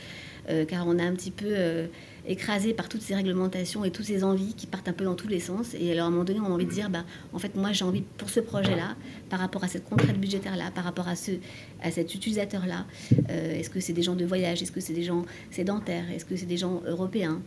euh, 0.48 0.64
car 0.64 0.86
on 0.86 0.98
a 0.98 1.02
un 1.02 1.12
petit 1.12 1.32
peu 1.32 1.46
euh, 1.48 1.86
écrasé 2.26 2.72
par 2.72 2.88
toutes 2.88 3.02
ces 3.02 3.16
réglementations 3.16 3.84
et 3.84 3.90
toutes 3.90 4.04
ces 4.06 4.22
envies 4.22 4.54
qui 4.54 4.66
partent 4.66 4.88
un 4.88 4.92
peu 4.92 5.04
dans 5.04 5.16
tous 5.16 5.26
les 5.26 5.40
sens. 5.40 5.74
Et 5.74 5.90
alors 5.90 6.04
à 6.04 6.08
un 6.08 6.10
moment 6.10 6.24
donné, 6.24 6.38
on 6.40 6.46
a 6.46 6.50
envie 6.50 6.66
de 6.66 6.70
dire, 6.70 6.88
bah, 6.88 7.04
en 7.32 7.38
fait, 7.38 7.56
moi 7.56 7.72
j'ai 7.72 7.84
envie 7.84 8.02
pour 8.02 8.30
ce 8.30 8.38
projet-là, 8.38 8.96
par 9.28 9.40
rapport 9.40 9.64
à 9.64 9.68
cette 9.68 9.88
contrainte 9.88 10.18
budgétaire-là, 10.18 10.70
par 10.72 10.84
rapport 10.84 11.08
à, 11.08 11.16
ce, 11.16 11.32
à 11.80 11.90
cet 11.90 12.14
utilisateur-là, 12.14 12.86
est-ce 13.28 13.70
que 13.70 13.80
c'est 13.80 13.92
des 13.92 14.02
gens 14.02 14.14
de 14.14 14.24
voyage, 14.24 14.62
est-ce 14.62 14.72
que 14.72 14.80
c'est 14.80 14.92
des 14.92 15.04
gens 15.04 15.24
sédentaires, 15.50 16.10
est-ce 16.12 16.24
que 16.24 16.36
c'est 16.36 16.46
des 16.46 16.58
gens 16.58 16.82
européens? 16.86 17.40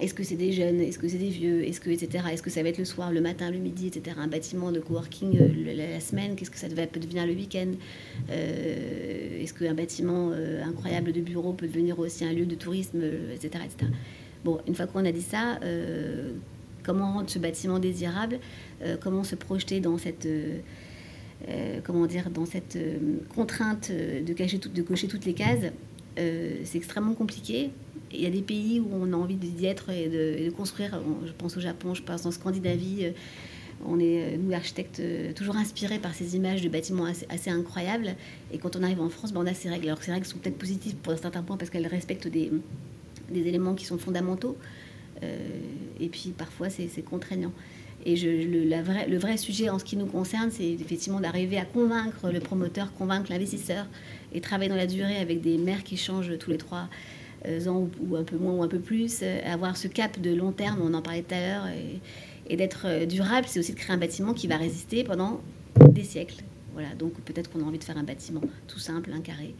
Est-ce 0.00 0.14
que 0.14 0.22
c'est 0.22 0.36
des 0.36 0.52
jeunes? 0.52 0.80
Est-ce 0.80 0.98
que 0.98 1.06
c'est 1.06 1.18
des 1.18 1.28
vieux? 1.28 1.66
Est-ce 1.66 1.80
que 1.80 1.90
etc. 1.90 2.24
Est-ce 2.32 2.42
que 2.42 2.48
ça 2.48 2.62
va 2.62 2.70
être 2.70 2.78
le 2.78 2.86
soir, 2.86 3.12
le 3.12 3.20
matin, 3.20 3.50
le 3.50 3.58
midi, 3.58 3.88
etc. 3.88 4.16
Un 4.18 4.26
bâtiment 4.26 4.72
de 4.72 4.80
coworking 4.80 5.38
euh, 5.38 5.74
la, 5.74 6.00
semaine 6.00 6.34
Qu'est-ce 6.34 6.50
que 6.50 6.58
ça 6.58 6.68
peut 6.68 7.00
devenir 7.00 7.26
le 7.26 7.34
week-end? 7.34 7.72
Euh, 8.30 9.42
Est-ce 9.42 9.52
qu'un 9.52 9.74
bâtiment 9.74 10.30
euh, 10.32 10.64
incroyable 10.64 11.12
de 11.12 11.20
bureau 11.20 11.52
peut 11.52 11.66
devenir 11.66 11.98
aussi 11.98 12.24
un 12.24 12.32
lieu 12.32 12.46
de 12.46 12.54
tourisme, 12.54 13.02
etc., 13.34 13.64
etc. 13.66 13.90
Bon, 14.44 14.60
une 14.66 14.74
fois 14.74 14.86
qu'on 14.86 15.04
a 15.04 15.12
dit 15.12 15.22
ça, 15.22 15.60
comment 16.82 17.12
rendre 17.12 17.30
ce 17.30 17.38
bâtiment 17.38 17.78
désirable? 17.78 18.40
Comment 19.00 19.22
se 19.22 19.36
projeter 19.36 19.78
dans 19.78 19.98
cette 19.98 20.26
comment 21.84 22.06
dire 22.06 22.28
dans 22.30 22.44
cette 22.44 22.76
contrainte 23.36 23.92
de, 23.92 24.82
cocher 24.82 25.06
toutes 25.06 25.24
les 25.24 25.34
cases? 25.34 25.70
C'est 26.16 26.74
extrêmement 26.74 27.14
compliqué 27.14 27.70
il 28.12 28.20
y 28.20 28.26
a 28.26 28.30
des 28.30 28.42
pays 28.42 28.80
où 28.80 28.88
on 28.92 29.12
a 29.12 29.16
envie 29.16 29.36
d'y 29.36 29.66
être 29.66 29.90
et 29.90 30.08
de, 30.08 30.50
construire. 30.50 31.00
Je 31.26 31.32
pense 31.32 31.56
au 31.56 31.60
Japon, 31.60 31.94
je 31.94 32.02
pense 32.02 32.26
en 32.26 32.30
Scandinavie. 32.30 33.06
Euh, 33.06 33.10
on 33.84 33.98
est, 33.98 34.34
euh, 34.34 34.36
nous, 34.38 34.52
architectes, 34.54 35.00
euh, 35.00 35.32
toujours 35.32 35.56
inspirés 35.56 35.98
par 35.98 36.14
ces 36.14 36.36
images 36.36 36.62
de 36.62 36.68
bâtiments 36.68 37.06
assez, 37.28 37.50
incroyables. 37.50 38.14
Et 38.52 38.58
quand 38.58 38.76
on 38.76 38.82
arrive 38.82 39.00
en 39.00 39.08
France, 39.08 39.32
ben, 39.32 39.40
on 39.40 39.46
a 39.46 39.54
ces 39.54 39.68
règles. 39.68 39.86
Alors, 39.86 40.02
ces 40.02 40.12
règles 40.12 40.26
sont 40.26 40.38
peut-être 40.38 40.58
positives 40.58 40.94
pour 40.96 41.12
un 41.12 41.16
certain 41.16 41.42
point 41.42 41.56
parce 41.56 41.70
qu'elles 41.70 41.86
respectent 41.86 42.28
des, 42.28 42.50
éléments 43.34 43.74
qui 43.74 43.86
sont 43.86 43.98
fondamentaux. 43.98 44.56
et 46.00 46.08
puis, 46.08 46.34
parfois, 46.36 46.68
c'est 46.68 47.02
contraignant. 47.02 47.52
Et 48.04 48.16
le, 48.16 49.16
vrai 49.18 49.36
sujet 49.36 49.70
en 49.70 49.78
ce 49.78 49.84
qui 49.84 49.96
nous 49.96 50.06
concerne, 50.06 50.50
c'est 50.50 50.68
effectivement 50.68 51.20
d'arriver 51.20 51.56
à 51.56 51.64
convaincre 51.64 52.30
le 52.30 52.40
promoteur, 52.40 52.92
convaincre 52.92 53.30
l'investisseur 53.30 53.86
et 54.34 54.40
travailler 54.40 54.68
dans 54.68 54.76
la 54.76 54.88
durée 54.88 55.16
avec 55.16 55.40
des 55.40 55.56
maires 55.56 55.84
qui 55.84 55.96
changent 55.96 56.36
tous 56.38 56.50
les 56.50 56.58
trois 56.58 56.88
ans 57.68 57.88
ou, 58.00 58.16
un 58.16 58.24
peu 58.24 58.36
moins 58.36 58.54
ou 58.54 58.62
un 58.62 58.68
peu 58.68 58.78
plus, 58.78 59.20
euh, 59.22 59.40
avoir 59.44 59.76
ce 59.76 59.88
cap 59.88 60.20
de 60.20 60.34
long 60.34 60.52
terme, 60.52 60.80
on 60.82 60.94
en 60.94 61.02
parlait 61.02 61.22
tout 61.22 61.34
à 61.34 61.40
l'heure, 61.40 61.66
et, 62.48 62.56
d'être 62.56 62.86
euh, 62.86 63.06
durable, 63.06 63.46
c'est 63.48 63.58
aussi 63.58 63.72
de 63.72 63.78
créer 63.78 63.94
un 63.94 63.98
bâtiment 63.98 64.34
qui 64.34 64.46
va 64.46 64.56
résister 64.56 65.04
pendant 65.04 65.40
des 65.90 66.04
siècles. 66.04 66.42
Voilà, 66.74 66.94
donc 66.94 67.14
peut-être 67.20 67.50
qu'on 67.50 67.60
a 67.60 67.64
envie 67.64 67.78
de 67.78 67.84
faire 67.84 67.96
un 67.96 68.02
bâtiment 68.02 68.42
tout 68.68 68.78
simple, 68.78 69.10
un 69.12 69.20
carré, 69.20 69.54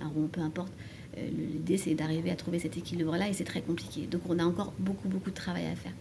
un 0.00 0.08
rond, 0.08 0.28
peu 0.30 0.40
importe. 0.40 0.72
L'idée, 1.16 1.76
c'est 1.76 1.94
d'arriver 1.94 2.30
à 2.30 2.36
trouver 2.36 2.58
cet 2.58 2.78
équilibre-là 2.78 3.28
et 3.28 3.32
c'est 3.32 3.44
très 3.44 3.60
compliqué. 3.60 4.06
Donc 4.06 4.22
on 4.28 4.38
a 4.38 4.44
encore 4.44 4.72
beaucoup, 4.78 5.08
beaucoup 5.08 5.30
de 5.30 5.34
travail 5.34 5.66
à 5.66 5.74
faire. 5.74 5.92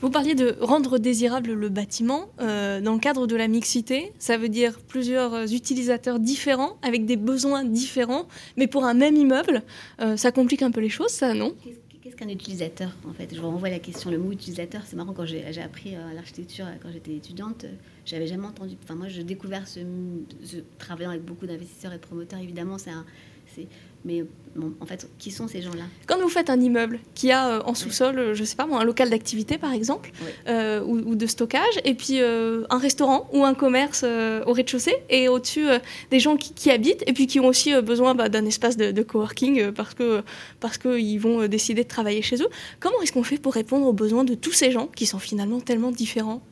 Vous 0.00 0.10
parliez 0.10 0.34
de 0.34 0.56
rendre 0.60 0.98
désirable 0.98 1.52
le 1.52 1.68
bâtiment 1.68 2.26
euh, 2.40 2.80
dans 2.80 2.92
le 2.92 2.98
cadre 2.98 3.26
de 3.26 3.36
la 3.36 3.48
mixité. 3.48 4.12
Ça 4.18 4.36
veut 4.36 4.48
dire 4.48 4.78
plusieurs 4.80 5.52
utilisateurs 5.52 6.18
différents 6.20 6.76
avec 6.82 7.06
des 7.06 7.16
besoins 7.16 7.64
différents, 7.64 8.26
mais 8.56 8.66
pour 8.66 8.84
un 8.84 8.94
même 8.94 9.16
immeuble. 9.16 9.62
Euh, 10.00 10.16
ça 10.16 10.32
complique 10.32 10.62
un 10.62 10.70
peu 10.70 10.80
les 10.80 10.88
choses, 10.88 11.10
ça, 11.10 11.32
non? 11.34 11.54
Qu'est-ce 12.02 12.16
qu'un 12.16 12.28
utilisateur 12.28 12.90
en 13.08 13.14
fait? 13.14 13.34
Je 13.34 13.40
vous 13.40 13.48
renvoie 13.48 13.70
la 13.70 13.78
question. 13.78 14.10
Le 14.10 14.18
mot 14.18 14.30
utilisateur, 14.30 14.82
c'est 14.84 14.94
marrant 14.94 15.14
quand 15.14 15.24
j'ai 15.24 15.42
appris 15.62 15.96
euh, 15.96 16.12
l'architecture 16.14 16.66
quand 16.82 16.90
j'étais 16.92 17.14
étudiante. 17.14 17.64
J'avais 18.04 18.26
jamais 18.26 18.46
entendu. 18.46 18.76
Enfin, 18.82 18.94
moi, 18.94 19.08
j'ai 19.08 19.24
découvert 19.24 19.66
ce, 19.66 19.80
ce, 20.44 20.56
travaillant 20.78 21.10
avec 21.10 21.24
beaucoup 21.24 21.46
d'investisseurs 21.46 21.94
et 21.94 21.98
promoteurs. 21.98 22.40
Évidemment, 22.40 22.76
c'est 22.76 23.66
Mais 24.04 24.24
en 24.80 24.86
fait, 24.86 25.08
qui 25.18 25.30
sont 25.30 25.48
ces 25.48 25.62
gens-là? 25.62 25.84
Quand 26.06 26.20
vous 26.20 26.28
faites 26.28 26.50
un 26.50 26.60
immeuble 26.60 27.00
qui 27.14 27.32
a 27.32 27.48
euh, 27.48 27.62
en 27.64 27.74
sous-sol, 27.74 28.18
euh, 28.18 28.34
je 28.34 28.40
ne 28.40 28.46
sais 28.46 28.54
pas 28.54 28.66
moi, 28.66 28.80
un 28.80 28.84
local 28.84 29.10
d'activité 29.10 29.58
par 29.58 29.72
exemple, 29.72 30.12
euh, 30.46 30.82
ou, 30.84 31.14
de 31.14 31.26
stockage, 31.26 31.80
et 31.84 31.94
puis 31.94 32.20
un 32.20 32.78
restaurant 32.78 33.28
ou 33.32 33.44
un 33.44 33.54
commerce 33.54 34.04
au 34.04 34.52
rez-de-chaussée, 34.52 34.94
et 35.10 35.28
au-dessus 35.28 35.66
des 36.10 36.20
gens 36.20 36.36
qui, 36.36 36.70
habitent, 36.70 37.02
et 37.06 37.12
puis 37.12 37.26
qui 37.26 37.40
ont 37.40 37.46
aussi 37.46 37.72
besoin 37.82 38.14
bah, 38.14 38.28
d'un 38.28 38.44
espace 38.44 38.76
de, 38.76 39.02
coworking 39.02 39.72
parce 39.72 39.94
que 39.94 40.22
parce 40.60 40.78
qu'ils 40.78 41.20
vont 41.20 41.46
décider 41.46 41.84
de 41.84 41.88
travailler 41.88 42.22
chez 42.22 42.36
eux. 42.42 42.48
Comment 42.80 43.00
est-ce 43.02 43.12
qu'on 43.12 43.22
fait 43.22 43.38
pour 43.38 43.54
répondre 43.54 43.86
aux 43.86 43.92
besoins 43.92 44.24
de 44.24 44.34
tous 44.34 44.52
ces 44.52 44.70
gens 44.70 44.86
qui 44.86 45.06
sont 45.06 45.18
finalement 45.18 45.60
tellement 45.60 45.90
différents? 45.90 46.42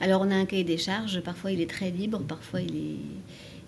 Alors 0.00 0.22
on 0.22 0.30
a 0.30 0.34
un 0.34 0.44
cahier 0.44 0.64
des 0.64 0.78
charges, 0.78 1.20
parfois 1.20 1.52
il 1.52 1.60
est 1.60 1.70
très 1.70 1.90
libre, 1.90 2.20
parfois 2.26 2.60
il 2.60 2.76
est 2.76 2.96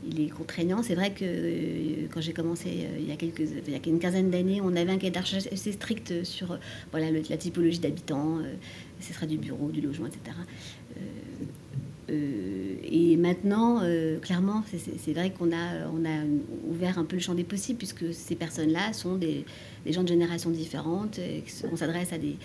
il 0.06 0.20
est 0.20 0.28
contraignant. 0.28 0.82
C'est 0.82 0.94
vrai 0.94 1.12
que 1.12 1.24
euh, 1.24 2.06
quand 2.12 2.20
j'ai 2.20 2.32
commencé 2.32 2.68
euh, 2.68 2.98
il, 2.98 3.08
y 3.08 3.12
a 3.12 3.16
quelques, 3.16 3.40
il 3.40 3.72
y 3.72 3.76
a 3.76 3.80
une 3.87 3.98
quinzaine 3.98 4.30
d'années, 4.30 4.61
on 4.61 4.74
avait 4.76 4.92
un 4.92 4.98
cahier 4.98 5.11
d'arches 5.11 5.34
assez 5.34 5.72
strict 5.72 6.24
sur 6.24 6.52
euh, 6.52 6.56
voilà, 6.90 7.11
la 7.11 7.37
typologie 7.37 7.78
d'habitants, 7.78 8.38
ce 9.00 9.12
sera 9.12 9.26
du 9.26 9.38
bureau, 9.38 9.70
du 9.70 9.80
logement, 9.80 10.06
etc. 10.06 10.37
et 12.11 13.16
maintenant, 13.16 13.82
clairement, 14.22 14.64
c'est 14.98 15.12
vrai 15.12 15.30
qu'on 15.30 15.52
a, 15.52 15.88
on 15.92 16.04
a 16.04 16.24
ouvert 16.68 16.98
un 16.98 17.04
peu 17.04 17.16
le 17.16 17.22
champ 17.22 17.34
des 17.34 17.44
possibles, 17.44 17.78
puisque 17.78 18.12
ces 18.12 18.34
personnes-là 18.34 18.92
sont 18.92 19.16
des, 19.16 19.44
gens 19.87 20.02
de 20.02 20.08
générations 20.08 20.50
différentes, 20.50 21.20
on 21.70 21.76
s'adresse 21.76 22.12
à, 22.12 22.18
des, 22.18 22.37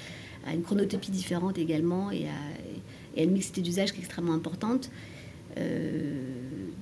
à 0.45 0.53
une 0.53 0.63
chronotopie 0.63 1.11
différente 1.11 1.57
également, 1.57 2.11
et 2.11 2.27
à, 2.27 3.15
et 3.15 3.21
à 3.21 3.23
une 3.23 3.31
mixité 3.31 3.61
d'usage 3.61 3.93
qui 3.93 3.99
est 3.99 4.03
extrêmement 4.03 4.33
importante. 4.33 4.89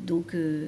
Donc, 0.05 0.33
euh, 0.33 0.67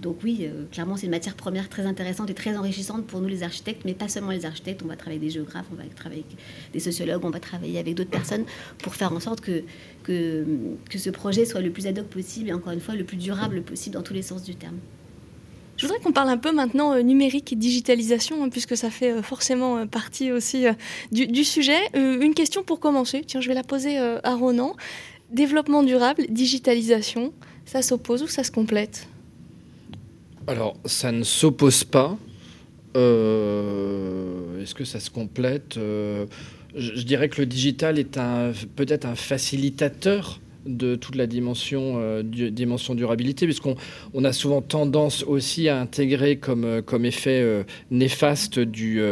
donc 0.00 0.18
oui, 0.22 0.40
euh, 0.42 0.64
clairement, 0.70 0.96
c'est 0.96 1.06
une 1.06 1.12
matière 1.12 1.34
première 1.34 1.68
très 1.68 1.84
intéressante 1.86 2.30
et 2.30 2.34
très 2.34 2.56
enrichissante 2.56 3.06
pour 3.06 3.20
nous 3.20 3.28
les 3.28 3.42
architectes, 3.42 3.82
mais 3.84 3.94
pas 3.94 4.08
seulement 4.08 4.30
les 4.30 4.46
architectes. 4.46 4.82
On 4.84 4.88
va 4.88 4.96
travailler 4.96 5.18
avec 5.18 5.28
des 5.28 5.34
géographes, 5.34 5.66
on 5.72 5.76
va 5.76 5.82
travailler 5.94 6.24
avec 6.28 6.38
des 6.72 6.80
sociologues, 6.80 7.24
on 7.24 7.30
va 7.30 7.40
travailler 7.40 7.78
avec 7.78 7.94
d'autres 7.94 8.10
personnes 8.10 8.44
pour 8.78 8.94
faire 8.94 9.12
en 9.12 9.20
sorte 9.20 9.40
que, 9.40 9.64
que, 10.04 10.44
que, 10.88 10.98
ce 10.98 11.10
projet 11.10 11.44
soit 11.44 11.60
le 11.60 11.70
plus 11.70 11.86
ad 11.86 11.98
hoc 11.98 12.06
possible 12.06 12.48
et 12.48 12.52
encore 12.52 12.72
une 12.72 12.80
fois 12.80 12.94
le 12.94 13.04
plus 13.04 13.16
durable 13.16 13.62
possible 13.62 13.94
dans 13.94 14.02
tous 14.02 14.14
les 14.14 14.22
sens 14.22 14.42
du 14.42 14.54
terme. 14.54 14.76
Je 15.76 15.86
voudrais 15.86 16.00
qu'on 16.00 16.12
parle 16.12 16.28
un 16.28 16.38
peu 16.38 16.50
maintenant 16.50 17.00
numérique 17.00 17.52
et 17.52 17.56
digitalisation, 17.56 18.42
hein, 18.42 18.48
puisque 18.48 18.76
ça 18.76 18.90
fait 18.90 19.22
forcément 19.22 19.86
partie 19.86 20.32
aussi 20.32 20.64
du, 21.12 21.28
du, 21.28 21.44
sujet. 21.44 21.78
une 21.94 22.34
question 22.34 22.64
pour 22.64 22.80
commencer, 22.80 23.22
tiens, 23.24 23.40
je 23.40 23.46
vais 23.46 23.54
la 23.54 23.62
poser 23.62 23.96
à 23.96 24.34
Ronan. 24.34 24.74
Développement 25.30 25.82
durable, 25.82 26.24
digitalisation, 26.30 27.34
ça 27.68 27.82
s'oppose 27.82 28.22
ou 28.22 28.28
ça 28.28 28.42
se 28.42 28.50
complète? 28.50 29.06
Alors, 30.46 30.76
ça 30.86 31.12
ne 31.12 31.22
s'oppose 31.22 31.84
pas. 31.84 32.16
Euh, 32.96 34.62
est-ce 34.62 34.74
que 34.74 34.84
ça 34.84 35.00
se 35.00 35.10
complète? 35.10 35.76
Euh, 35.76 36.24
je, 36.74 37.02
dirais 37.02 37.28
que 37.28 37.42
le 37.42 37.46
digital 37.46 37.98
est 37.98 38.18
peut-être 38.74 39.04
un 39.04 39.14
facilitateur 39.14 40.40
de 40.64 40.96
toute 40.96 41.14
la 41.14 41.26
dimension, 41.26 41.96
euh, 41.98 42.22
dimension 42.22 42.94
durabilité, 42.94 43.44
puisqu'on 43.44 43.76
on 44.14 44.24
a 44.24 44.32
souvent 44.32 44.62
tendance 44.62 45.22
aussi 45.24 45.68
à 45.68 45.78
intégrer 45.78 46.38
comme, 46.38 46.80
comme 46.82 47.04
effet 47.04 47.66
néfaste 47.90 48.58
du, 48.58 49.02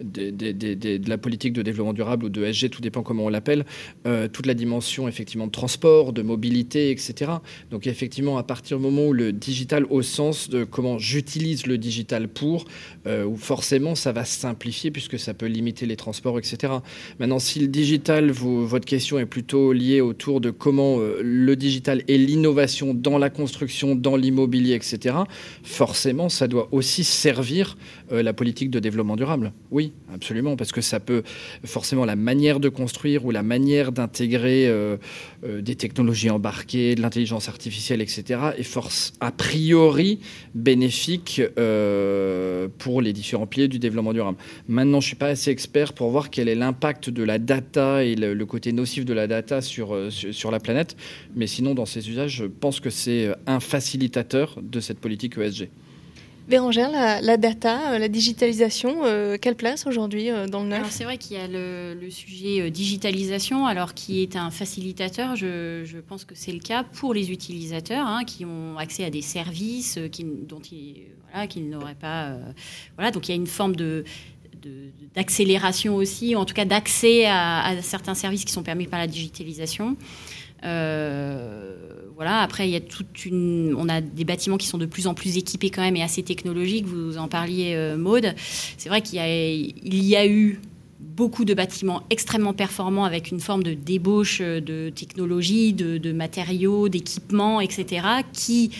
de 0.00 1.08
la 1.08 1.18
politique 1.18 1.52
de 1.52 1.62
développement 1.62 1.92
durable 1.92 2.26
ou 2.26 2.28
de 2.28 2.44
SG, 2.44 2.70
tout 2.70 2.80
dépend 2.80 3.02
comment 3.02 3.24
on 3.24 3.28
l'appelle, 3.28 3.64
euh, 4.06 4.28
toute 4.28 4.46
la 4.46 4.54
dimension 4.54 5.08
effectivement 5.08 5.46
de 5.46 5.52
transport, 5.52 6.12
de 6.12 6.22
mobilité, 6.22 6.90
etc. 6.90 7.32
Donc 7.70 7.86
effectivement, 7.86 8.38
à 8.38 8.42
partir 8.42 8.78
du 8.78 8.82
moment 8.82 9.06
où 9.06 9.12
le 9.12 9.32
digital, 9.32 9.84
au 9.90 10.02
sens 10.02 10.48
de 10.48 10.64
comment 10.64 10.98
j'utilise 10.98 11.66
le 11.66 11.78
digital 11.78 12.28
pour, 12.28 12.64
euh, 13.06 13.24
où 13.24 13.36
forcément 13.36 13.94
ça 13.94 14.12
va 14.12 14.24
simplifier 14.24 14.90
puisque 14.90 15.18
ça 15.18 15.34
peut 15.34 15.46
limiter 15.46 15.86
les 15.86 15.96
transports, 15.96 16.38
etc. 16.38 16.74
Maintenant, 17.18 17.38
si 17.38 17.60
le 17.60 17.68
digital, 17.68 18.30
votre 18.30 18.86
question 18.86 19.18
est 19.18 19.26
plutôt 19.26 19.72
liée 19.72 20.00
autour 20.00 20.40
de 20.40 20.50
comment 20.50 20.98
euh, 20.98 21.20
le 21.22 21.56
digital 21.56 22.02
et 22.08 22.18
l'innovation 22.18 22.94
dans 22.94 23.18
la 23.18 23.30
construction, 23.30 23.94
dans 23.94 24.16
l'immobilier, 24.16 24.74
etc., 24.74 25.16
forcément, 25.62 26.28
ça 26.28 26.48
doit 26.48 26.68
aussi 26.72 27.04
servir 27.04 27.76
la 28.10 28.32
politique 28.32 28.70
de 28.70 28.78
développement 28.78 29.16
durable. 29.16 29.52
Oui, 29.70 29.91
absolument, 30.12 30.56
parce 30.56 30.72
que 30.72 30.80
ça 30.80 31.00
peut 31.00 31.22
forcément 31.64 32.04
la 32.04 32.16
manière 32.16 32.60
de 32.60 32.68
construire 32.68 33.24
ou 33.24 33.30
la 33.30 33.42
manière 33.42 33.92
d'intégrer 33.92 34.68
euh, 34.68 34.96
euh, 35.44 35.60
des 35.62 35.74
technologies 35.74 36.30
embarquées, 36.30 36.94
de 36.94 37.02
l'intelligence 37.02 37.48
artificielle, 37.48 38.00
etc., 38.00 38.40
est 38.56 38.62
force 38.62 39.12
a 39.20 39.32
priori 39.32 40.20
bénéfique 40.54 41.42
euh, 41.58 42.68
pour 42.78 43.00
les 43.00 43.12
différents 43.12 43.46
piliers 43.46 43.68
du 43.68 43.78
développement 43.78 44.12
durable. 44.12 44.38
Maintenant, 44.68 45.00
je 45.00 45.06
suis 45.08 45.16
pas 45.16 45.28
assez 45.28 45.50
expert 45.50 45.92
pour 45.92 46.10
voir 46.10 46.30
quel 46.30 46.48
est 46.48 46.54
l'impact 46.54 47.10
de 47.10 47.22
la 47.22 47.38
data 47.38 48.04
et 48.04 48.14
le, 48.14 48.42
côté 48.46 48.72
nocif 48.72 49.04
de 49.04 49.14
la 49.14 49.26
data 49.26 49.62
sur, 49.62 49.96
sur, 50.10 50.50
la 50.50 50.60
planète, 50.60 50.96
mais 51.34 51.46
sinon, 51.46 51.74
dans 51.74 51.86
ces 51.86 52.10
usages, 52.10 52.36
je 52.36 52.44
pense 52.44 52.80
que 52.80 52.90
c'est 52.90 53.28
un 53.46 53.60
facilitateur 53.60 54.58
de 54.60 54.80
cette 54.80 54.98
politique 54.98 55.38
ESG. 55.38 55.68
Bérangère, 56.48 56.90
la, 56.90 57.36
data, 57.36 57.92
euh, 57.92 57.98
la 57.98 58.08
digitalisation, 58.08 59.04
euh, 59.04 59.36
quelle 59.40 59.54
place 59.54 59.86
aujourd'hui 59.86 60.28
euh, 60.28 60.48
dans 60.48 60.64
le 60.64 60.70
neuf? 60.70 60.90
C'est 60.90 61.04
vrai 61.04 61.16
qu'il 61.16 61.36
y 61.36 61.40
a 61.40 61.46
le, 61.46 61.96
sujet 62.10 62.68
digitalisation, 62.70 63.66
alors 63.66 63.94
qui 63.94 64.22
est 64.22 64.34
un 64.34 64.50
facilitateur, 64.50 65.36
je, 65.36 66.00
pense 66.00 66.24
que 66.24 66.34
c'est 66.34 66.52
le 66.52 66.58
cas 66.58 66.82
pour 66.82 67.14
les 67.14 67.30
utilisateurs 67.30 68.06
hein, 68.06 68.24
qui 68.24 68.44
ont 68.44 68.76
accès 68.76 69.04
à 69.04 69.10
des 69.10 69.22
services 69.22 70.00
qui, 70.10 70.24
dont 70.24 70.60
ils, 70.60 71.04
qu'ils 71.48 71.70
n'auraient 71.70 71.94
pas. 71.94 72.36
voilà, 72.96 73.12
donc 73.12 73.28
il 73.28 73.30
y 73.30 73.34
a 73.34 73.36
une 73.36 73.46
forme 73.46 73.74
d'accélération 75.14 75.94
aussi, 75.94 76.34
ou 76.34 76.38
en 76.38 76.44
tout 76.44 76.54
cas 76.54 76.64
d'accès 76.64 77.24
à, 77.26 77.76
certains 77.82 78.14
services 78.14 78.44
qui 78.44 78.52
sont 78.52 78.64
permis 78.64 78.88
par 78.88 78.98
la 78.98 79.06
digitalisation. 79.06 79.96
Après, 82.30 82.68
il 82.68 82.72
y 82.72 82.76
a 82.76 82.80
toute 82.80 83.24
une, 83.26 83.74
on 83.76 83.88
a 83.88 84.00
des 84.00 84.24
bâtiments 84.24 84.56
qui 84.56 84.66
sont 84.66 84.78
de 84.78 84.86
plus 84.86 85.06
en 85.06 85.14
plus 85.14 85.36
équipés 85.36 85.70
quand 85.70 85.82
même 85.82 85.96
et 85.96 86.02
assez 86.02 86.22
technologiques. 86.22 86.86
Vous 86.86 87.18
en 87.18 87.28
parliez, 87.28 87.74
euh, 87.74 87.96
Maude. 87.96 88.34
C'est 88.78 88.88
vrai 88.88 89.02
qu'il 89.02 89.18
y 89.18 90.16
a, 90.16 90.26
eu 90.26 90.60
beaucoup 91.00 91.44
de 91.44 91.52
bâtiments 91.52 92.02
extrêmement 92.10 92.54
performants 92.54 93.04
avec 93.04 93.30
une 93.30 93.40
forme 93.40 93.62
de 93.62 93.74
débauche 93.74 94.40
de 94.40 94.90
technologie, 94.90 95.72
de, 95.72 96.12
matériaux, 96.12 96.88
d'équipements, 96.88 97.60
etc., 97.60 98.06
qui, 98.32 98.70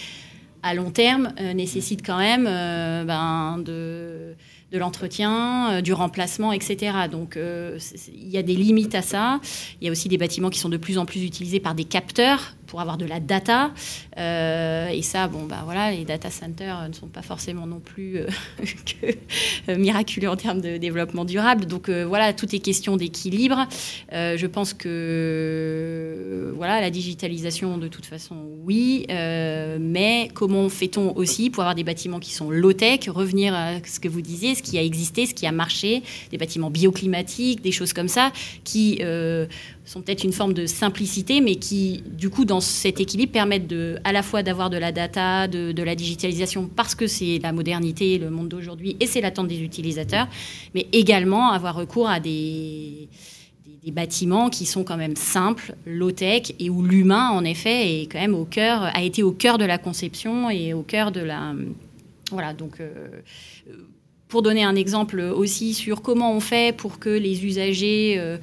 à 0.62 0.74
long 0.74 0.90
terme, 0.90 1.34
euh, 1.40 1.52
nécessitent 1.52 2.06
quand 2.06 2.18
même 2.18 2.44
ben, 2.44 3.58
de 4.72 4.78
l'entretien, 4.78 5.70
euh, 5.70 5.80
du 5.80 5.92
remplacement, 5.92 6.52
etc. 6.52 6.92
Donc 7.10 7.36
euh, 7.36 7.78
il 8.12 8.28
y 8.28 8.38
a 8.38 8.42
des 8.42 8.56
limites 8.56 8.94
à 8.94 9.02
ça. 9.02 9.40
Il 9.80 9.84
y 9.84 9.88
a 9.88 9.92
aussi 9.92 10.08
des 10.08 10.18
bâtiments 10.18 10.50
qui 10.50 10.58
sont 10.58 10.70
de 10.70 10.78
plus 10.78 10.98
en 10.98 11.04
plus 11.04 11.22
utilisés 11.24 11.60
par 11.60 11.74
des 11.74 11.84
capteurs 11.84 12.54
pour 12.72 12.80
avoir 12.80 12.96
de 12.96 13.04
la 13.04 13.20
data. 13.20 13.70
Euh, 14.16 14.88
et 14.88 15.02
ça, 15.02 15.28
bon, 15.28 15.44
bah 15.44 15.60
voilà, 15.64 15.90
les 15.90 16.06
data 16.06 16.30
centers 16.30 16.88
ne 16.88 16.94
sont 16.94 17.06
pas 17.06 17.20
forcément 17.20 17.66
non 17.66 17.80
plus 17.80 18.20
que, 19.66 19.74
miraculeux 19.74 20.30
en 20.30 20.36
termes 20.36 20.62
de 20.62 20.78
développement 20.78 21.26
durable. 21.26 21.66
Donc 21.66 21.90
voilà, 21.90 22.32
tout 22.32 22.54
est 22.54 22.60
question 22.60 22.96
d'équilibre. 22.96 23.68
je 24.10 24.46
pense 24.46 24.72
que 24.72 26.50
voilà, 26.56 26.80
la 26.80 26.88
digitalisation, 26.88 27.76
de 27.76 27.88
toute 27.88 28.06
façon, 28.06 28.36
oui. 28.64 29.04
mais 29.08 30.30
comment 30.32 30.70
fait-on 30.70 31.14
aussi 31.14 31.50
pour 31.50 31.62
avoir 31.62 31.74
des 31.74 31.84
bâtiments 31.84 32.20
qui 32.20 32.32
sont 32.32 32.50
low-tech, 32.50 33.08
revenir 33.08 33.54
à 33.54 33.84
ce 33.84 34.00
que 34.00 34.08
vous 34.08 34.22
disiez, 34.22 34.54
ce 34.54 34.62
qui 34.62 34.78
a 34.78 34.82
existé, 34.82 35.26
ce 35.26 35.34
qui 35.34 35.46
a 35.46 35.52
marché, 35.52 36.02
des 36.30 36.38
bâtiments 36.38 36.70
bioclimatiques, 36.70 37.60
des 37.60 37.72
choses 37.72 37.92
comme 37.92 38.08
ça, 38.08 38.32
qui 38.64 38.98
euh, 39.02 39.46
sont 39.84 40.00
peut-être 40.00 40.24
une 40.24 40.32
forme 40.32 40.54
de 40.54 40.66
simplicité, 40.66 41.40
mais 41.40 41.56
qui, 41.56 42.04
du 42.06 42.30
coup, 42.30 42.44
dans 42.44 42.60
cet 42.60 43.00
équilibre, 43.00 43.32
permettent 43.32 43.66
de, 43.66 43.98
à 44.04 44.12
la 44.12 44.22
fois 44.22 44.42
d'avoir 44.42 44.70
de 44.70 44.76
la 44.76 44.92
data, 44.92 45.48
de, 45.48 45.82
la 45.82 45.94
digitalisation, 45.94 46.68
parce 46.74 46.94
que 46.94 47.06
c'est 47.06 47.40
la 47.42 47.52
modernité, 47.52 48.18
le 48.18 48.30
monde 48.30 48.48
d'aujourd'hui, 48.48 48.96
et 49.00 49.06
c'est 49.06 49.20
l'attente 49.20 49.48
des 49.48 49.60
utilisateurs, 49.60 50.28
mais 50.74 50.86
également 50.92 51.50
avoir 51.50 51.74
recours 51.74 52.08
à 52.08 52.20
des 52.20 53.08
bâtiments 53.86 54.50
qui 54.50 54.66
sont 54.66 54.84
quand 54.84 54.96
même 54.96 55.16
simples, 55.16 55.74
low-tech, 55.84 56.52
et 56.60 56.70
où 56.70 56.82
l'humain, 56.82 57.30
en 57.30 57.44
effet, 57.44 58.02
est 58.02 58.06
quand 58.06 58.20
même 58.20 58.36
au 58.36 58.44
cœur, 58.44 58.82
a 58.82 59.02
été 59.02 59.24
au 59.24 59.32
cœur 59.32 59.58
de 59.58 59.64
la 59.64 59.78
conception 59.78 60.48
et 60.48 60.74
au 60.74 60.82
cœur 60.82 61.10
de 61.10 61.20
la. 61.20 61.54
Voilà, 62.30 62.54
donc. 62.54 62.80
Euh, 62.80 63.08
pour 64.32 64.40
donner 64.40 64.64
un 64.64 64.76
exemple 64.76 65.20
aussi 65.20 65.74
sur 65.74 66.00
comment 66.00 66.32
on 66.32 66.40
fait 66.40 66.74
pour 66.74 66.98
que 66.98 67.10
les 67.10 67.44
usagers 67.44 68.14
euh, 68.16 68.38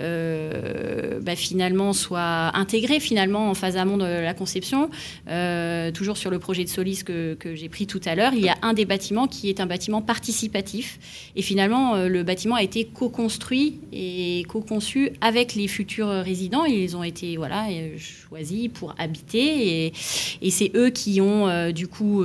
euh, 0.00 1.20
bah, 1.20 1.36
finalement 1.36 1.92
soient 1.92 2.50
intégrés 2.56 2.98
finalement 2.98 3.50
en 3.50 3.52
phase 3.52 3.76
amont 3.76 3.98
de 3.98 4.04
la 4.06 4.32
conception. 4.32 4.88
Euh, 5.28 5.90
toujours 5.90 6.16
sur 6.16 6.30
le 6.30 6.38
projet 6.38 6.64
de 6.64 6.70
Solis 6.70 7.02
que, 7.04 7.36
j'ai 7.44 7.68
pris 7.68 7.86
tout 7.86 8.00
à 8.06 8.14
l'heure, 8.14 8.32
il 8.32 8.40
y 8.40 8.48
a 8.48 8.56
un 8.62 8.72
des 8.72 8.86
bâtiments 8.86 9.26
qui 9.26 9.50
est 9.50 9.60
un 9.60 9.66
bâtiment 9.66 10.00
participatif. 10.00 10.98
Et 11.36 11.42
finalement, 11.42 11.96
le 12.06 12.22
bâtiment 12.22 12.54
a 12.54 12.62
été 12.62 12.86
co-construit 12.86 13.80
et 13.92 14.44
co-conçu 14.48 15.10
avec 15.20 15.54
les 15.54 15.68
futurs 15.68 16.08
résidents. 16.08 16.64
Ils 16.64 16.96
ont 16.96 17.04
été 17.04 17.36
voilà, 17.36 17.66
choisis 17.98 18.68
pour 18.68 18.94
habiter. 18.96 19.84
Et, 19.84 19.92
et 20.40 20.50
c'est 20.50 20.72
eux 20.74 20.88
qui 20.88 21.20
ont 21.20 21.70
du 21.70 21.86
coup 21.86 22.24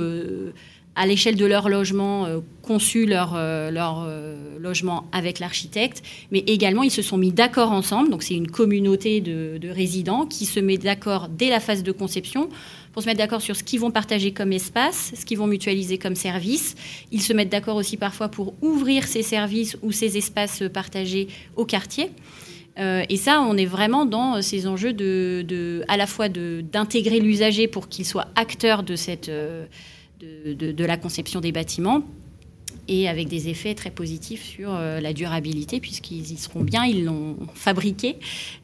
à 0.96 1.06
l'échelle 1.06 1.36
de 1.36 1.46
leur 1.46 1.68
logement, 1.68 2.26
conçu 2.62 3.04
leur, 3.06 3.34
leur 3.34 4.08
logement 4.58 5.04
avec 5.12 5.38
l'architecte, 5.40 6.02
mais 6.30 6.40
également 6.46 6.82
ils 6.82 6.90
se 6.90 7.02
sont 7.02 7.16
mis 7.16 7.32
d'accord 7.32 7.72
ensemble, 7.72 8.10
donc 8.10 8.22
c'est 8.22 8.34
une 8.34 8.50
communauté 8.50 9.20
de, 9.20 9.58
de 9.58 9.68
résidents 9.68 10.26
qui 10.26 10.46
se 10.46 10.60
met 10.60 10.78
d'accord 10.78 11.28
dès 11.28 11.48
la 11.48 11.60
phase 11.60 11.82
de 11.82 11.92
conception 11.92 12.48
pour 12.94 13.02
se 13.02 13.08
mettre 13.08 13.18
d'accord 13.18 13.42
sur 13.42 13.56
ce 13.56 13.64
qu'ils 13.64 13.80
vont 13.80 13.90
partager 13.90 14.32
comme 14.32 14.52
espace, 14.52 15.12
ce 15.18 15.26
qu'ils 15.26 15.36
vont 15.36 15.48
mutualiser 15.48 15.98
comme 15.98 16.14
service. 16.14 16.76
Ils 17.10 17.20
se 17.20 17.32
mettent 17.32 17.50
d'accord 17.50 17.76
aussi 17.76 17.96
parfois 17.96 18.28
pour 18.28 18.54
ouvrir 18.62 19.08
ces 19.08 19.22
services 19.22 19.76
ou 19.82 19.90
ces 19.90 20.16
espaces 20.16 20.62
partagés 20.72 21.26
au 21.56 21.64
quartier. 21.64 22.10
Euh, 22.78 23.04
et 23.08 23.16
ça, 23.16 23.40
on 23.40 23.56
est 23.56 23.66
vraiment 23.66 24.06
dans 24.06 24.40
ces 24.42 24.68
enjeux 24.68 24.92
de, 24.92 25.84
à 25.88 25.96
la 25.96 26.06
fois 26.06 26.28
d'intégrer 26.28 27.18
l'usager 27.18 27.66
pour 27.66 27.88
qu'il 27.88 28.04
soit 28.04 28.28
acteur 28.36 28.84
de, 28.84 28.94
cette, 28.94 29.28
euh, 29.28 29.66
de, 30.46 30.84
la 30.84 30.96
conception 30.96 31.40
des 31.40 31.52
bâtiments, 31.52 32.02
et 32.88 33.08
avec 33.08 33.28
des 33.28 33.48
effets 33.48 33.74
très 33.74 33.90
positifs 33.90 34.42
sur 34.42 34.74
euh, 34.74 35.00
la 35.00 35.12
durabilité, 35.12 35.80
puisqu'ils 35.80 36.32
y 36.32 36.36
seront 36.36 36.62
bien, 36.62 36.84
ils 36.84 37.04
l'ont 37.04 37.36
fabriqué 37.54 38.16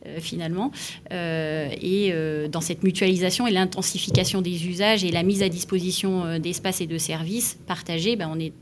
euh, 0.06 0.18
finalement. 0.20 0.72
Euh, 1.12 1.68
et 1.80 2.12
dans 2.50 2.60
cette 2.60 2.82
mutualisation 2.82 3.46
et 3.46 3.50
l'intensification 3.50 4.42
des 4.42 4.66
usages 4.66 5.04
et 5.04 5.10
la 5.10 5.22
mise 5.22 5.42
à 5.42 5.48
disposition 5.48 6.38
d'espaces 6.38 6.80
et 6.80 6.86
de 6.86 6.98
services 6.98 7.58
partagés, 7.66 8.16
ben, 8.16 8.30
on 8.32 8.38
est 8.38 8.52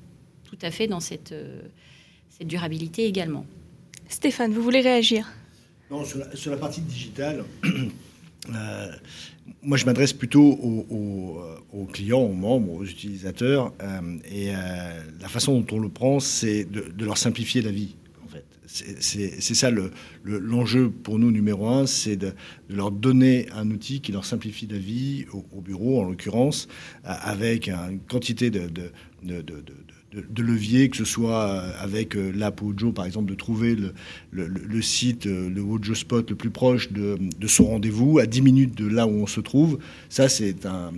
tout 0.45 0.59
à 0.63 0.71
fait 0.71 0.87
dans 0.87 1.01
cette, 1.01 1.35
cette 2.29 2.47
durabilité 2.47 3.07
également. 3.07 3.45
Stéphane, 4.09 4.53
vous 4.53 4.63
voulez 4.63 4.81
réagir? 4.81 5.27
Non, 5.91 6.05
sur 6.05 6.19
la, 6.19 6.37
sur 6.37 6.51
la 6.51 6.57
partie 6.57 6.81
digitale. 6.81 7.45
moi, 9.69 9.77
je 9.77 9.85
m'adresse 9.85 10.15
plutôt 10.15 10.43
aux, 10.43 11.85
clients, 11.93 12.23
aux 12.23 12.33
membres, 12.33 12.73
aux 12.73 12.85
utilisateurs. 12.85 13.75
Euh, 13.83 14.17
et 14.33 14.49
euh, 14.49 14.55
la 15.21 15.29
façon 15.29 15.61
dont 15.61 15.77
on 15.77 15.79
le 15.79 15.91
prend, 15.91 16.21
c'est 16.21 16.65
de, 16.65 17.05
leur 17.05 17.19
simplifier 17.19 17.61
la 17.61 17.71
vie. 17.71 17.95
En 18.25 18.29
fait, 18.29 18.45
c'est 18.67 19.55
ça 19.55 19.71
l'enjeu 20.25 20.85
le, 20.85 20.91
pour 20.91 21.19
nous 21.19 21.31
numéro 21.31 21.69
un, 21.69 21.85
c'est 21.87 22.17
de, 22.17 22.33
leur 22.71 22.91
donner 22.91 23.47
un 23.53 23.71
outil 23.71 24.01
qui 24.01 24.11
leur 24.11 24.25
simplifie 24.25 24.67
la 24.67 24.79
vie 24.79 25.27
au, 25.33 25.61
bureau, 25.61 26.01
en 26.01 26.05
l'occurrence, 26.05 26.67
avec 27.05 27.69
une 27.69 28.01
quantité 28.09 28.49
de 28.49 28.71
de, 30.13 30.43
levier, 30.43 30.89
que 30.89 30.97
ce 30.97 31.05
soit 31.05 31.45
euh, 31.45 31.71
avec 31.79 32.17
euh, 32.17 32.33
l'app 32.35 32.63
Wojo, 32.63 32.93
par 32.93 33.05
exemple, 33.05 33.31
de 33.31 33.35
trouver 33.35 33.77
le, 34.33 34.83
site, 34.83 35.27
euh, 35.27 35.51
le 35.51 35.61
Wojo 35.61 35.95
Spot 35.95 36.29
le 36.31 36.37
plus 36.37 36.51
proche 36.51 36.91
de, 36.93 37.19
son 37.47 37.67
rendez-vous, 37.67 38.19
à 38.19 38.27
10 38.27 38.43
minutes 38.43 38.75
de 38.77 38.87
là 38.87 39.07
où 39.07 39.11
on 39.11 39.27
se 39.27 39.41
trouve. 39.41 39.79
Ça, 40.09 40.29
c'est 40.29 40.65
un, 40.67 40.93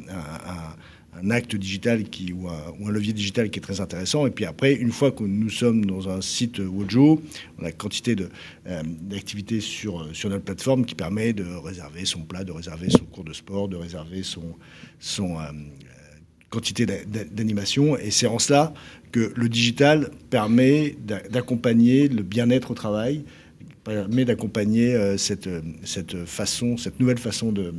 acte 1.29 1.55
digital 1.55 2.05
qui, 2.05 2.33
ou, 2.33 2.49
un, 2.49 2.91
levier 2.91 3.13
digital 3.13 3.51
qui 3.51 3.59
est 3.59 3.63
très 3.63 3.81
intéressant. 3.81 4.27
Et 4.27 4.31
puis 4.31 4.45
après, 4.45 4.75
une 4.75 4.93
fois 4.93 5.11
que 5.11 5.25
nous 5.25 5.51
sommes 5.51 5.85
dans 5.85 6.09
un 6.09 6.21
site 6.21 6.61
Wojo, 6.61 7.21
on 7.59 7.65
a 7.65 7.73
quantité 7.73 8.17
d'activités 8.65 9.61
sur, 9.61 10.09
sur 10.15 10.31
notre 10.31 10.45
plateforme 10.45 10.87
qui 10.87 10.95
permet 10.95 11.33
de 11.33 11.45
réserver 11.45 12.05
son 12.05 12.21
plat, 12.21 12.45
de 12.45 12.53
réserver 12.53 12.91
son 12.91 13.05
cours 13.05 13.25
de 13.25 13.33
sport, 13.33 13.69
de 13.69 13.77
réserver 13.77 14.23
son, 14.23 14.55
son 14.99 15.37
quantité 16.51 16.85
d'animation. 16.85 17.97
Et 17.97 18.11
c'est 18.11 18.27
en 18.27 18.39
cela 18.39 18.75
que 19.13 19.33
le 19.35 19.49
digital 19.49 20.11
permet 20.31 20.97
d'accompagner 21.31 22.09
le 22.09 22.23
bien-être 22.23 22.71
au 22.71 22.75
travail, 22.75 23.25
permet 23.85 24.25
d'accompagner 24.25 24.95
euh, 24.95 25.17
cette, 25.17 25.49
cette 25.85 27.01
nouvelle 27.01 27.19
façon 27.19 27.53
de, 27.53 27.75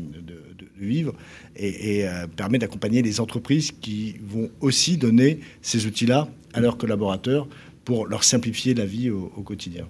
vivre 0.77 1.13
et, 1.55 2.07
euh, 2.07 2.25
permet 2.27 2.57
d'accompagner 2.57 3.01
les 3.03 3.19
entreprises 3.19 3.71
qui 3.71 4.15
vont 4.23 4.49
aussi 4.61 4.97
donner 4.97 5.39
ces 5.61 5.85
outils-là 5.85 6.27
à 6.53 6.59
leurs 6.59 6.77
collaborateurs 6.77 7.47
pour 7.85 8.07
leur 8.07 8.23
simplifier 8.23 8.73
la 8.73 8.85
vie 8.85 9.11
au, 9.11 9.31
au 9.35 9.41
quotidien. 9.41 9.87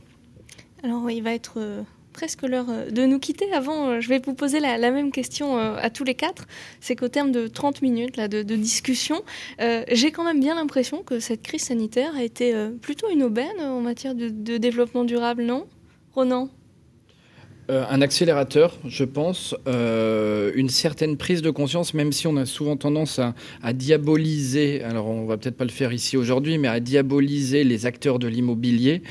Alors, 0.83 1.09
il 1.11 1.21
va 1.21 1.33
être 1.33 1.53
euh, 1.57 1.83
presque 2.11 2.43
l'heure 2.43 2.69
euh, 2.69 2.89
de 2.89 3.05
nous 3.05 3.19
quitter. 3.19 3.51
Avant, 3.53 3.89
euh, 3.89 4.01
je 4.01 4.09
vais 4.09 4.21
vous 4.23 4.33
poser 4.33 4.59
la, 4.59 4.77
même 4.91 5.11
question 5.11 5.57
euh, 5.57 5.75
à 5.79 5.89
tous 5.89 6.03
les 6.03 6.15
quatre. 6.15 6.47
C'est 6.79 6.95
qu'au 6.95 7.07
terme 7.07 7.31
de 7.31 7.47
30 7.47 7.81
minutes 7.81 8.17
là, 8.17 8.27
de, 8.27 8.41
discussion, 8.41 9.23
j'ai 9.91 10.11
quand 10.11 10.23
même 10.23 10.39
bien 10.39 10.55
l'impression 10.55 11.03
que 11.03 11.19
cette 11.19 11.41
crise 11.41 11.63
sanitaire 11.63 12.15
a 12.15 12.23
été 12.23 12.53
plutôt 12.81 13.09
une 13.09 13.23
aubaine 13.23 13.59
en 13.59 13.79
matière 13.81 14.13
de, 14.13 14.57
développement 14.57 15.03
durable, 15.03 15.43
non? 15.43 15.65
Ronan? 16.13 16.49
Un 17.69 18.01
accélérateur, 18.01 18.77
je 18.85 19.05
pense, 19.05 19.55
une 19.65 20.69
certaine 20.69 21.17
prise 21.17 21.41
de 21.41 21.49
conscience, 21.49 21.93
même 21.93 22.11
si 22.11 22.27
on 22.27 22.35
a 22.35 22.45
souvent 22.45 22.75
tendance 22.75 23.19
à, 23.19 23.33
à 23.63 23.73
diaboliser, 23.73 24.83
alors 24.83 25.07
on 25.07 25.25
va 25.25 25.37
peut-être 25.37 25.57
pas 25.57 25.65
le 25.65 25.71
faire 25.71 25.93
ici 25.93 26.17
aujourd'hui, 26.17 26.57
mais 26.57 26.67
à 26.67 26.79
diaboliser 26.79 27.63
les 27.63 27.85
acteurs 27.85 28.19
de 28.19 28.27
l'immobilier. 28.27 29.01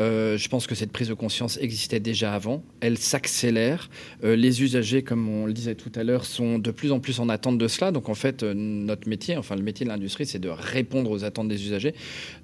Euh, 0.00 0.38
je 0.38 0.48
pense 0.48 0.66
que 0.66 0.74
cette 0.74 0.92
prise 0.92 1.08
de 1.08 1.14
conscience 1.14 1.58
existait 1.60 2.00
déjà 2.00 2.32
avant. 2.32 2.62
Elle 2.80 2.98
s'accélère. 2.98 3.90
Euh, 4.22 4.36
les 4.36 4.62
usagers, 4.62 5.02
comme 5.02 5.28
on 5.28 5.46
le 5.46 5.52
disait 5.52 5.74
tout 5.74 5.90
à 5.94 6.04
l'heure, 6.04 6.24
sont 6.24 6.58
de 6.58 6.70
plus 6.70 6.92
en 6.92 7.00
plus 7.00 7.18
en 7.20 7.28
attente 7.28 7.58
de 7.58 7.68
cela. 7.68 7.90
Donc 7.90 8.08
en 8.08 8.14
fait, 8.14 8.42
euh, 8.42 8.54
notre 8.54 9.08
métier, 9.08 9.36
enfin 9.36 9.56
le 9.56 9.62
métier 9.62 9.84
de 9.84 9.90
l'industrie, 9.90 10.26
c'est 10.26 10.38
de 10.38 10.48
répondre 10.48 11.10
aux 11.10 11.24
attentes 11.24 11.48
des 11.48 11.64
usagers. 11.64 11.94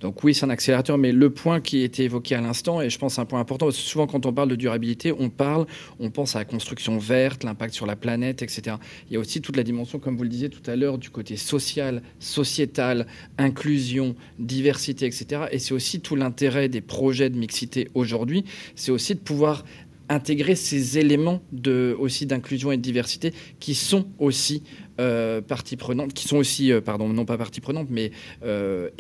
Donc 0.00 0.24
oui, 0.24 0.34
c'est 0.34 0.44
un 0.44 0.50
accélérateur. 0.50 0.98
Mais 0.98 1.12
le 1.12 1.30
point 1.30 1.60
qui 1.60 1.82
était 1.82 2.04
évoqué 2.04 2.34
à 2.34 2.40
l'instant, 2.40 2.80
et 2.80 2.90
je 2.90 2.98
pense 2.98 3.18
un 3.18 3.24
point 3.24 3.40
important, 3.40 3.66
parce 3.66 3.76
que 3.76 3.82
souvent 3.82 4.06
quand 4.06 4.26
on 4.26 4.32
parle 4.32 4.48
de 4.48 4.56
durabilité, 4.56 5.12
on 5.16 5.30
parle, 5.30 5.66
on 6.00 6.10
pense 6.10 6.34
à 6.34 6.40
la 6.40 6.44
construction 6.44 6.98
verte, 6.98 7.44
l'impact 7.44 7.74
sur 7.74 7.86
la 7.86 7.96
planète, 7.96 8.42
etc. 8.42 8.76
Il 9.08 9.14
y 9.14 9.16
a 9.16 9.20
aussi 9.20 9.40
toute 9.40 9.56
la 9.56 9.62
dimension, 9.62 9.98
comme 9.98 10.16
vous 10.16 10.24
le 10.24 10.28
disiez 10.28 10.48
tout 10.48 10.68
à 10.68 10.74
l'heure, 10.74 10.98
du 10.98 11.10
côté 11.10 11.36
social, 11.36 12.02
sociétal, 12.18 13.06
inclusion, 13.38 14.16
diversité, 14.38 15.06
etc. 15.06 15.42
Et 15.52 15.58
c'est 15.58 15.74
aussi 15.74 16.00
tout 16.00 16.16
l'intérêt 16.16 16.68
des 16.68 16.80
projets 16.80 17.30
de 17.30 17.36
mixité 17.44 17.88
aujourd'hui, 17.94 18.44
c'est 18.74 18.90
aussi 18.90 19.14
de 19.14 19.20
pouvoir 19.20 19.64
intégrer 20.08 20.54
ces 20.54 20.98
éléments 20.98 21.40
de, 21.52 21.96
aussi 21.98 22.26
d'inclusion 22.26 22.72
et 22.72 22.76
de 22.76 22.82
diversité 22.82 23.32
qui 23.58 23.74
sont 23.74 24.06
aussi 24.18 24.62
euh, 25.00 25.40
partie 25.40 25.76
prenante, 25.76 26.12
qui 26.12 26.28
sont 26.28 26.36
aussi, 26.36 26.72
euh, 26.72 26.80
pardon, 26.80 27.08
non 27.08 27.24
pas 27.24 27.38
partie 27.38 27.60
prenante, 27.60 27.88
mais 27.90 28.10
euh, 28.44 28.90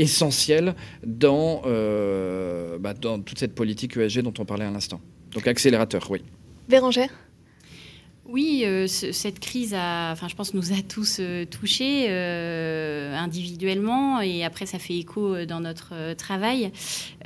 dans, 1.04 1.62
euh, 1.66 2.78
bah, 2.78 2.94
dans 2.94 3.20
toute 3.20 3.38
cette 3.38 3.54
politique 3.54 3.96
ESG 3.96 4.22
dont 4.22 4.34
on 4.38 4.44
parlait 4.44 4.64
à 4.64 4.70
l'instant. 4.70 5.00
Donc 5.32 5.46
accélérateur, 5.46 6.10
oui. 6.10 6.22
Bérangère? 6.68 7.10
Oui, 8.26 8.62
euh, 8.64 8.86
cette 8.86 9.38
crise, 9.38 9.74
a, 9.74 10.10
enfin, 10.12 10.28
je 10.28 10.34
pense, 10.34 10.54
nous 10.54 10.72
a 10.72 10.80
tous 10.88 11.18
euh, 11.20 11.44
touchés 11.44 12.06
euh, 12.08 13.14
individuellement 13.14 14.22
et 14.22 14.44
après, 14.44 14.64
ça 14.64 14.78
fait 14.78 14.96
écho 14.96 15.44
dans 15.44 15.60
notre 15.60 16.14
travail. 16.14 16.72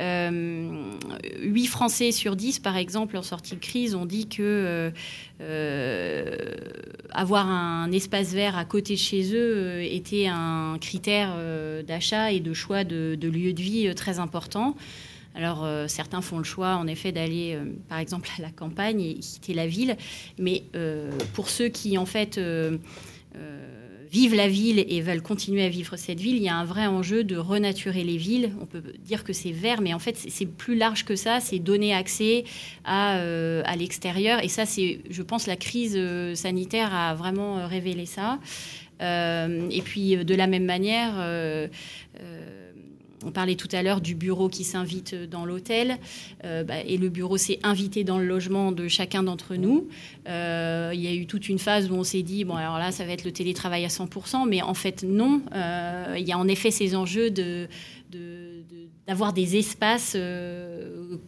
8 0.00 1.66
Français 1.66 2.10
sur 2.10 2.34
10, 2.34 2.58
par 2.58 2.76
exemple, 2.76 3.16
en 3.16 3.22
sortie 3.22 3.54
de 3.54 3.60
crise, 3.60 3.94
ont 3.94 4.06
dit 4.06 4.28
que 4.28 4.92
avoir 7.10 7.46
un 7.46 7.92
espace 7.92 8.32
vert 8.32 8.58
à 8.58 8.64
côté 8.64 8.94
de 8.94 8.98
chez 8.98 9.34
eux 9.34 9.82
était 9.82 10.26
un 10.26 10.78
critère 10.80 11.36
d'achat 11.86 12.32
et 12.32 12.40
de 12.40 12.52
choix 12.52 12.82
de, 12.82 13.16
de 13.18 13.28
lieu 13.28 13.52
de 13.52 13.62
vie 13.62 13.94
très 13.94 14.18
important. 14.18 14.74
Alors 15.38 15.64
euh, 15.64 15.86
certains 15.86 16.20
font 16.20 16.38
le 16.38 16.44
choix 16.44 16.74
en 16.74 16.88
effet 16.88 17.12
d'aller 17.12 17.54
euh, 17.54 17.64
par 17.88 17.98
exemple 17.98 18.28
à 18.36 18.42
la 18.42 18.50
campagne 18.50 19.00
et 19.00 19.14
quitter 19.14 19.54
la 19.54 19.68
ville, 19.68 19.96
mais 20.36 20.64
euh, 20.74 21.12
pour 21.32 21.48
ceux 21.48 21.68
qui 21.68 21.96
en 21.96 22.06
fait 22.06 22.40
vivent 24.10 24.34
la 24.34 24.48
ville 24.48 24.84
et 24.88 25.00
veulent 25.02 25.22
continuer 25.22 25.64
à 25.64 25.68
vivre 25.68 25.96
cette 25.96 26.18
ville, 26.18 26.36
il 26.36 26.42
y 26.42 26.48
a 26.48 26.56
un 26.56 26.64
vrai 26.64 26.86
enjeu 26.86 27.24
de 27.24 27.36
renaturer 27.36 28.02
les 28.02 28.16
villes. 28.16 28.52
On 28.60 28.64
peut 28.64 28.82
dire 29.04 29.22
que 29.22 29.34
c'est 29.34 29.52
vert, 29.52 29.80
mais 29.80 29.94
en 29.94 29.98
fait 29.98 30.16
c'est 30.16 30.46
plus 30.46 30.74
large 30.74 31.04
que 31.04 31.14
ça, 31.14 31.38
c'est 31.40 31.58
donner 31.58 31.94
accès 31.94 32.44
à, 32.84 33.20
à 33.64 33.76
l'extérieur. 33.76 34.42
Et 34.42 34.48
ça, 34.48 34.66
c'est, 34.66 35.00
je 35.08 35.22
pense, 35.22 35.46
la 35.46 35.56
crise 35.56 35.96
sanitaire 36.34 36.92
a 36.92 37.14
vraiment 37.14 37.68
révélé 37.68 38.06
ça. 38.06 38.40
et 39.00 39.82
puis 39.84 40.16
de 40.16 40.34
la 40.34 40.46
même 40.48 40.64
manière 40.64 41.14
on 43.24 43.30
parlait 43.30 43.56
tout 43.56 43.68
à 43.72 43.82
l'heure 43.82 44.00
du 44.00 44.14
bureau 44.14 44.48
qui 44.48 44.64
s'invite 44.64 45.14
dans 45.14 45.44
l'hôtel, 45.44 45.98
euh, 46.44 46.64
bah, 46.64 46.80
et 46.86 46.96
le 46.96 47.08
bureau 47.08 47.36
s'est 47.36 47.58
invité 47.62 48.04
dans 48.04 48.18
le 48.18 48.26
logement 48.26 48.72
de 48.72 48.88
chacun 48.88 49.22
d'entre 49.22 49.56
nous. 49.56 49.88
Euh, 50.28 50.92
il 50.94 51.00
y 51.00 51.08
a 51.08 51.14
eu 51.14 51.26
toute 51.26 51.48
une 51.48 51.58
phase 51.58 51.90
où 51.90 51.94
on 51.94 52.04
s'est 52.04 52.22
dit, 52.22 52.44
bon 52.44 52.54
alors 52.54 52.78
là, 52.78 52.92
ça 52.92 53.04
va 53.04 53.12
être 53.12 53.24
le 53.24 53.32
télétravail 53.32 53.84
à 53.84 53.88
100%, 53.88 54.48
mais 54.48 54.62
en 54.62 54.74
fait 54.74 55.02
non. 55.02 55.42
Euh, 55.54 56.16
il 56.18 56.26
y 56.26 56.32
a 56.32 56.38
en 56.38 56.48
effet 56.48 56.70
ces 56.70 56.94
enjeux 56.94 57.30
d'avoir 59.06 59.32
des 59.32 59.56
espaces 59.56 60.16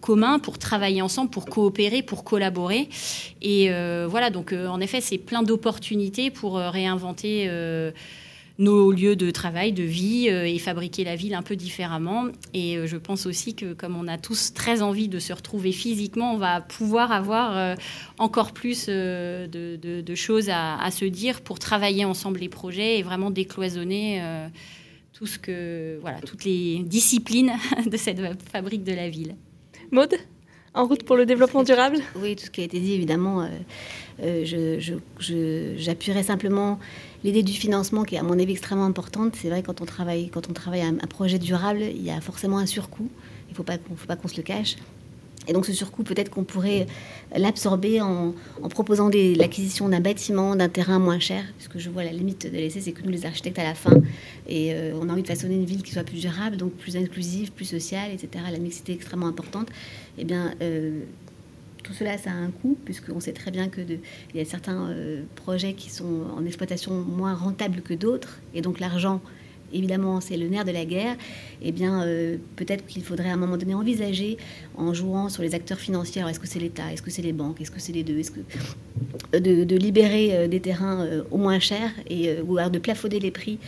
communs 0.01 0.39
pour 0.39 0.59
travailler 0.59 1.03
ensemble, 1.03 1.31
pour 1.31 1.47
coopérer, 1.47 2.03
pour 2.03 2.25
collaborer. 2.25 2.89
Et 3.43 3.71
voilà, 4.07 4.31
donc 4.31 4.53
en 4.53 4.81
effet, 4.81 5.01
c'est 5.01 5.19
plein 5.19 5.43
d'opportunités 5.43 6.31
pour 6.31 6.57
réinventer 6.57 7.49
nos 8.61 8.93
lieux 8.93 9.17
de 9.17 9.31
travail, 9.31 9.73
de 9.73 9.83
vie 9.83 10.29
euh, 10.29 10.47
et 10.47 10.59
fabriquer 10.59 11.03
la 11.03 11.17
ville 11.17 11.35
un 11.35 11.43
peu 11.43 11.57
différemment. 11.57 12.27
Et 12.53 12.77
euh, 12.77 12.87
je 12.87 12.99
pense 12.99 13.25
aussi 13.25 13.55
que 13.55 13.73
comme 13.73 13.97
on 13.97 14.07
a 14.07 14.19
tous 14.19 14.53
très 14.53 14.83
envie 14.83 15.09
de 15.09 15.19
se 15.19 15.33
retrouver 15.33 15.73
physiquement, 15.73 16.35
on 16.35 16.37
va 16.37 16.61
pouvoir 16.61 17.11
avoir 17.11 17.57
euh, 17.57 17.75
encore 18.19 18.53
plus 18.53 18.87
de, 18.87 20.15
choses 20.15 20.51
à, 20.51 20.91
se 20.91 21.07
dire 21.07 21.41
pour 21.41 21.59
travailler 21.59 22.05
ensemble 22.05 22.41
les 22.41 22.51
projets 22.51 22.99
et 22.99 23.03
vraiment 23.03 23.31
décloisonner 23.31 24.23
tout 25.15 25.27
ce 25.27 25.39
que, 25.39 25.99
voilà, 26.03 26.21
toutes 26.21 26.45
les 26.45 26.81
disciplines 26.81 27.53
de 27.87 27.97
cette 27.97 28.21
fabrique 28.53 28.85
de 28.85 28.93
la 28.93 29.09
ville. 29.09 29.37
Maude? 29.91 30.15
En 30.75 30.87
route 30.87 31.03
pour 31.03 31.17
le 31.17 31.27
développement 31.27 31.63
durable? 31.63 31.99
Oui, 32.17 32.37
tout 32.37 32.47
ce 32.47 32.51
qui 32.51 32.61
a 32.61 32.65
été 32.65 32.81
dit, 32.81 32.95
évidemment. 32.95 33.47
Euh, 34.23 34.81
j'appuierai 35.77 36.23
simplement 36.23 36.79
l'idée 37.25 37.43
du 37.43 37.53
financement 37.53 38.05
qui 38.05 38.15
est 38.15 38.19
à 38.19 38.23
mon 38.23 38.39
avis 38.39 38.53
extrêmement 38.53 38.85
importante. 38.85 39.35
C'est 39.37 39.49
vrai 39.49 39.63
quand 39.63 39.81
on 39.81 39.87
travaille 39.87 40.29
quand 40.31 40.49
on 40.49 40.53
travaille 40.53 40.83
un, 40.83 40.95
un, 40.95 41.07
projet 41.07 41.39
durable, 41.39 41.83
il 41.83 42.03
y 42.03 42.11
a 42.11 42.21
forcément 42.21 42.59
un 42.59 42.67
surcoût. 42.67 43.09
Il 43.49 43.53
ne 43.53 43.57
faut 43.57 43.65
pas 43.65 43.79
qu'on 44.17 44.29
se 44.29 44.37
le 44.37 44.43
cache. 44.43 44.77
Et 45.49 45.53
donc 45.53 45.65
ce 45.65 45.73
surcoût, 45.73 46.03
peut-être 46.03 46.31
qu'on 46.31 46.45
pourrait 46.45 46.87
l'absorber 47.35 48.01
en, 48.01 48.35
proposant 48.69 49.09
l'acquisition 49.09 49.89
d'un 49.89 50.01
bâtiment, 50.01 50.55
d'un 50.55 50.69
terrain 50.69 50.99
moins 50.99 51.19
cher, 51.19 51.45
puisque 51.57 51.79
je 51.79 51.89
vois 51.89 52.05
la 52.05 52.13
limite 52.13 52.47
de 52.47 52.57
l'essai, 52.57 52.81
c'est 52.81 52.93
que 52.93 53.03
nous 53.03 53.11
les 53.11 53.25
architectes 53.25 53.59
à 53.59 53.65
la 53.65 53.75
fin, 53.75 53.95
et 54.47 54.75
euh, 54.75 54.93
on 55.01 55.09
a 55.09 55.13
envie 55.13 55.23
de 55.23 55.29
façonner 55.29 55.55
une 55.55 55.65
ville 55.65 55.83
qui 55.83 55.93
soit 55.93 56.05
plus 56.05 56.21
durable, 56.21 56.57
donc 56.57 56.73
plus 56.73 56.97
inclusive, 56.97 57.53
plus 57.53 57.65
sociale, 57.65 58.11
etc. 58.13 58.45
La 58.53 58.59
mixité 58.59 58.93
est 58.93 58.97
extrêmement 58.97 59.27
importante. 59.27 59.69
Eh 60.19 60.25
bien, 60.25 60.55
euh, 60.61 61.01
tout 61.83 61.95
cela, 61.95 62.19
ça 62.19 62.31
a 62.31 62.35
un 62.35 62.51
coût, 62.51 62.77
puisqu'on 62.85 63.21
sait 63.21 63.33
très 63.33 63.51
bien 63.51 63.69
qu'il 63.69 64.01
y 64.35 64.41
a 64.41 64.45
certains 64.45 64.91
euh, 64.91 65.23
projets 65.37 65.73
qui 65.73 65.89
sont 65.89 66.27
en 66.37 66.45
exploitation 66.45 66.93
moins 66.93 67.35
rentables 67.35 67.81
que 67.81 67.95
d'autres, 67.95 68.41
et 68.55 68.61
donc 68.61 68.79
l'argent 68.79 69.23
évidemment 69.73 70.21
c'est 70.21 70.37
le 70.37 70.49
nerf 70.49 70.65
de 70.65 70.73
la 70.73 70.85
guerre, 70.85 71.17
eh 71.63 71.73
bien 71.73 72.03
euh, 72.03 72.37
peut-être 72.57 72.87
qu'il 72.87 73.03
faudrait 73.03 73.31
à 73.31 73.35
un 73.35 73.37
moment 73.37 73.57
donné 73.57 73.75
envisager, 73.75 74.37
en 74.77 74.95
jouant 74.95 75.29
sur 75.29 75.43
les 75.43 75.55
acteurs 75.55 75.79
financiers, 75.79 76.23
est-ce 76.29 76.41
que 76.41 76.47
c'est 76.47 76.59
l'État, 76.59 76.93
est-ce 76.93 77.03
que 77.03 77.11
c'est 77.11 77.23
les 77.23 77.33
banques, 77.33 77.61
est-ce 77.61 77.71
que 77.71 77.81
c'est 77.81 77.93
les 77.93 78.03
deux, 78.03 78.21
euh, 79.35 79.41
de, 79.41 79.77
libérer 79.77 80.37
euh, 80.37 80.49
des 80.49 80.61
terrains 80.61 81.07
au 81.31 81.39
moins 81.39 81.59
chers 81.59 81.93
et 82.09 82.41
ou 82.41 82.59
alors 82.59 82.71
de 82.71 82.79
plafonner 82.79 83.21
les 83.21 83.31
prix 83.31 83.59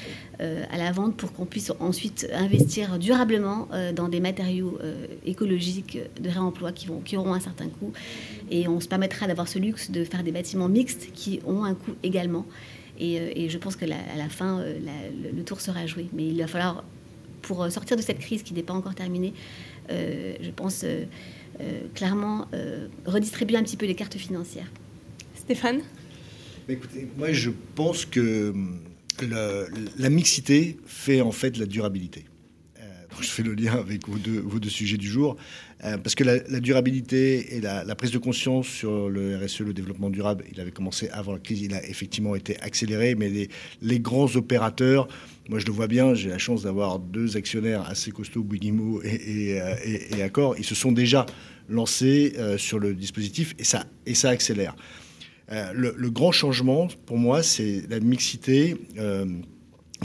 à 0.41 0.77
la 0.77 0.91
vente 0.91 1.17
pour 1.17 1.33
qu'on 1.33 1.47
puisse 1.47 1.71
ensuite 1.79 2.29
investir 2.33 2.99
durablement 2.99 3.69
dans 3.95 4.09
des 4.09 4.19
matériaux 4.19 4.77
écologiques 5.25 6.01
de 6.21 6.29
réemploi 6.29 6.73
qui, 6.73 6.89
vont, 6.89 6.99
qui 6.99 7.17
auront 7.17 7.33
un 7.33 7.39
certain 7.39 7.69
coût 7.69 7.93
et 8.51 8.67
on 8.67 8.81
se 8.81 8.89
permettra 8.89 9.29
d'avoir 9.29 9.47
ce 9.47 9.61
luxe 9.61 9.91
de 9.91 10.05
faire 10.05 10.25
des 10.25 10.33
bâtiments 10.33 10.69
mixtes 10.69 11.11
qui 11.15 11.41
ont 11.47 11.65
un 11.65 11.75
coût 11.75 11.93
également. 12.03 12.45
Euh, 13.03 13.33
et, 13.35 13.49
je 13.49 13.59
pense 13.59 13.77
que 13.77 13.85
la, 13.85 13.97
à 13.97 14.17
la 14.17 14.29
fin, 14.29 14.61
euh, 14.61 14.79
le, 15.35 15.43
tour 15.45 15.61
sera 15.61 15.87
joué. 15.87 16.07
Mais 16.13 16.27
il 16.27 16.39
va 16.39 16.47
falloir, 16.47 16.85
pour 17.43 17.71
sortir 17.71 17.97
de 17.97 18.03
cette 18.03 18.19
crise 18.19 18.43
qui 18.43 18.55
n'est 18.55 18.63
pas 18.63 18.75
encore 18.75 18.95
terminée, 18.95 19.33
euh, 19.91 20.35
je 20.41 20.51
pense 20.51 20.85
clairement 21.95 22.49
redistribuer 23.07 23.57
un 23.57 23.63
petit 23.63 23.77
peu 23.77 23.87
les 23.87 23.95
cartes 23.95 24.17
financières. 24.17 24.71
Stéphane? 25.35 25.81
Écoutez, 26.69 27.07
moi 27.17 27.33
je 27.33 27.51
pense 27.75 28.05
que 28.05 28.53
la 29.21 30.11
mixité 30.11 30.79
fait 30.87 31.21
en 31.21 31.31
fait 31.31 31.57
la 31.59 31.67
durabilité 31.67 32.25
je 33.23 33.31
fais 33.31 33.43
le 33.43 33.55
lien 33.55 33.73
avec 33.73 34.09
vos 34.09 34.19
deux, 34.19 34.69
sujets 34.69 34.97
du 34.97 35.09
jour, 35.09 35.37
euh, 35.85 35.99
parce 35.99 36.15
que 36.15 36.25
la, 36.25 36.39
durabilité 36.61 37.57
et 37.57 37.61
la, 37.61 37.95
prise 37.95 38.11
de 38.11 38.19
conscience 38.19 38.67
sur 38.67 39.09
le 39.09 39.37
RSE, 39.37 39.61
le 39.61 39.73
développement 39.73 40.11
durable, 40.11 40.45
il 40.53 40.61
avait 40.61 40.71
commencé 40.71 41.09
avant 41.11 41.33
la 41.33 41.39
crise, 41.39 41.63
il 41.63 41.75
a 41.75 41.85
effectivement 41.87 42.35
été 42.35 42.59
accéléré, 42.61 43.15
mais 43.15 43.49
les, 43.81 44.01
grands 44.01 44.35
opérateurs, 44.37 45.09
moi 45.49 45.59
je 45.59 45.67
le 45.67 45.73
vois 45.73 45.87
bien, 45.87 46.15
j'ai 46.15 46.29
la 46.29 46.39
chance 46.39 46.63
d'avoir 46.63 46.99
deux 46.99 47.37
actionnaires 47.37 47.89
assez 47.89 48.11
costauds, 48.11 48.43
Bouygues 48.43 48.73
euh, 48.73 49.75
et, 49.85 50.17
et, 50.17 50.23
Accor, 50.23 50.57
ils 50.59 50.65
se 50.65 50.75
sont 50.75 50.93
déjà 50.93 51.27
lancés 51.69 52.35
euh, 52.39 52.59
sur 52.59 52.79
le 52.79 52.95
dispositif 52.95 53.55
et 53.59 53.65
ça, 54.15 54.29
accélère. 54.29 54.77
le, 55.51 56.11
grand 56.11 56.33
changement, 56.33 56.89
pour 57.07 57.19
moi, 57.19 57.43
c'est 57.43 57.83
la 57.89 58.01
mixité, 58.01 58.77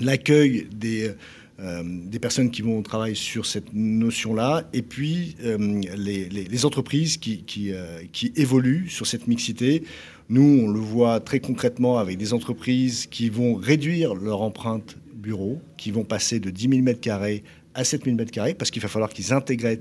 l'accueil 0.01 0.67
des 0.71 1.11
euh, 1.59 1.81
des 1.83 2.19
personnes 2.19 2.51
qui 2.51 2.61
vont 2.61 2.83
travailler 2.83 3.15
sur 3.15 3.47
cette 3.47 3.73
notion-là, 3.73 4.69
et 4.73 4.83
puis 4.83 5.35
euh, 5.43 5.57
les, 5.97 6.65
entreprises 6.65 7.17
qui, 7.17 7.43
euh, 7.71 8.01
qui, 8.11 8.31
évoluent 8.35 8.87
sur 8.89 9.07
cette 9.07 9.25
mixité. 9.25 9.83
Nous, 10.29 10.43
on 10.43 10.67
le 10.69 10.79
voit 10.79 11.19
très 11.19 11.39
concrètement 11.39 11.97
avec 11.97 12.19
des 12.19 12.31
entreprises 12.33 13.07
qui 13.07 13.31
vont 13.31 13.55
réduire 13.55 14.13
leur 14.13 14.43
empreinte 14.43 14.97
bureau, 15.15 15.59
qui 15.77 15.89
vont 15.89 16.03
passer 16.03 16.39
de 16.39 16.51
10 16.51 16.69
000 16.69 16.73
m2 16.83 17.41
à 17.73 17.83
7 17.83 18.05
000 18.05 18.17
m2, 18.17 18.53
parce 18.53 18.69
qu'il 18.69 18.83
va 18.83 18.87
falloir 18.87 19.09
qu'ils 19.09 19.33
intègrent, 19.33 19.79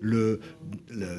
le, 0.00 0.40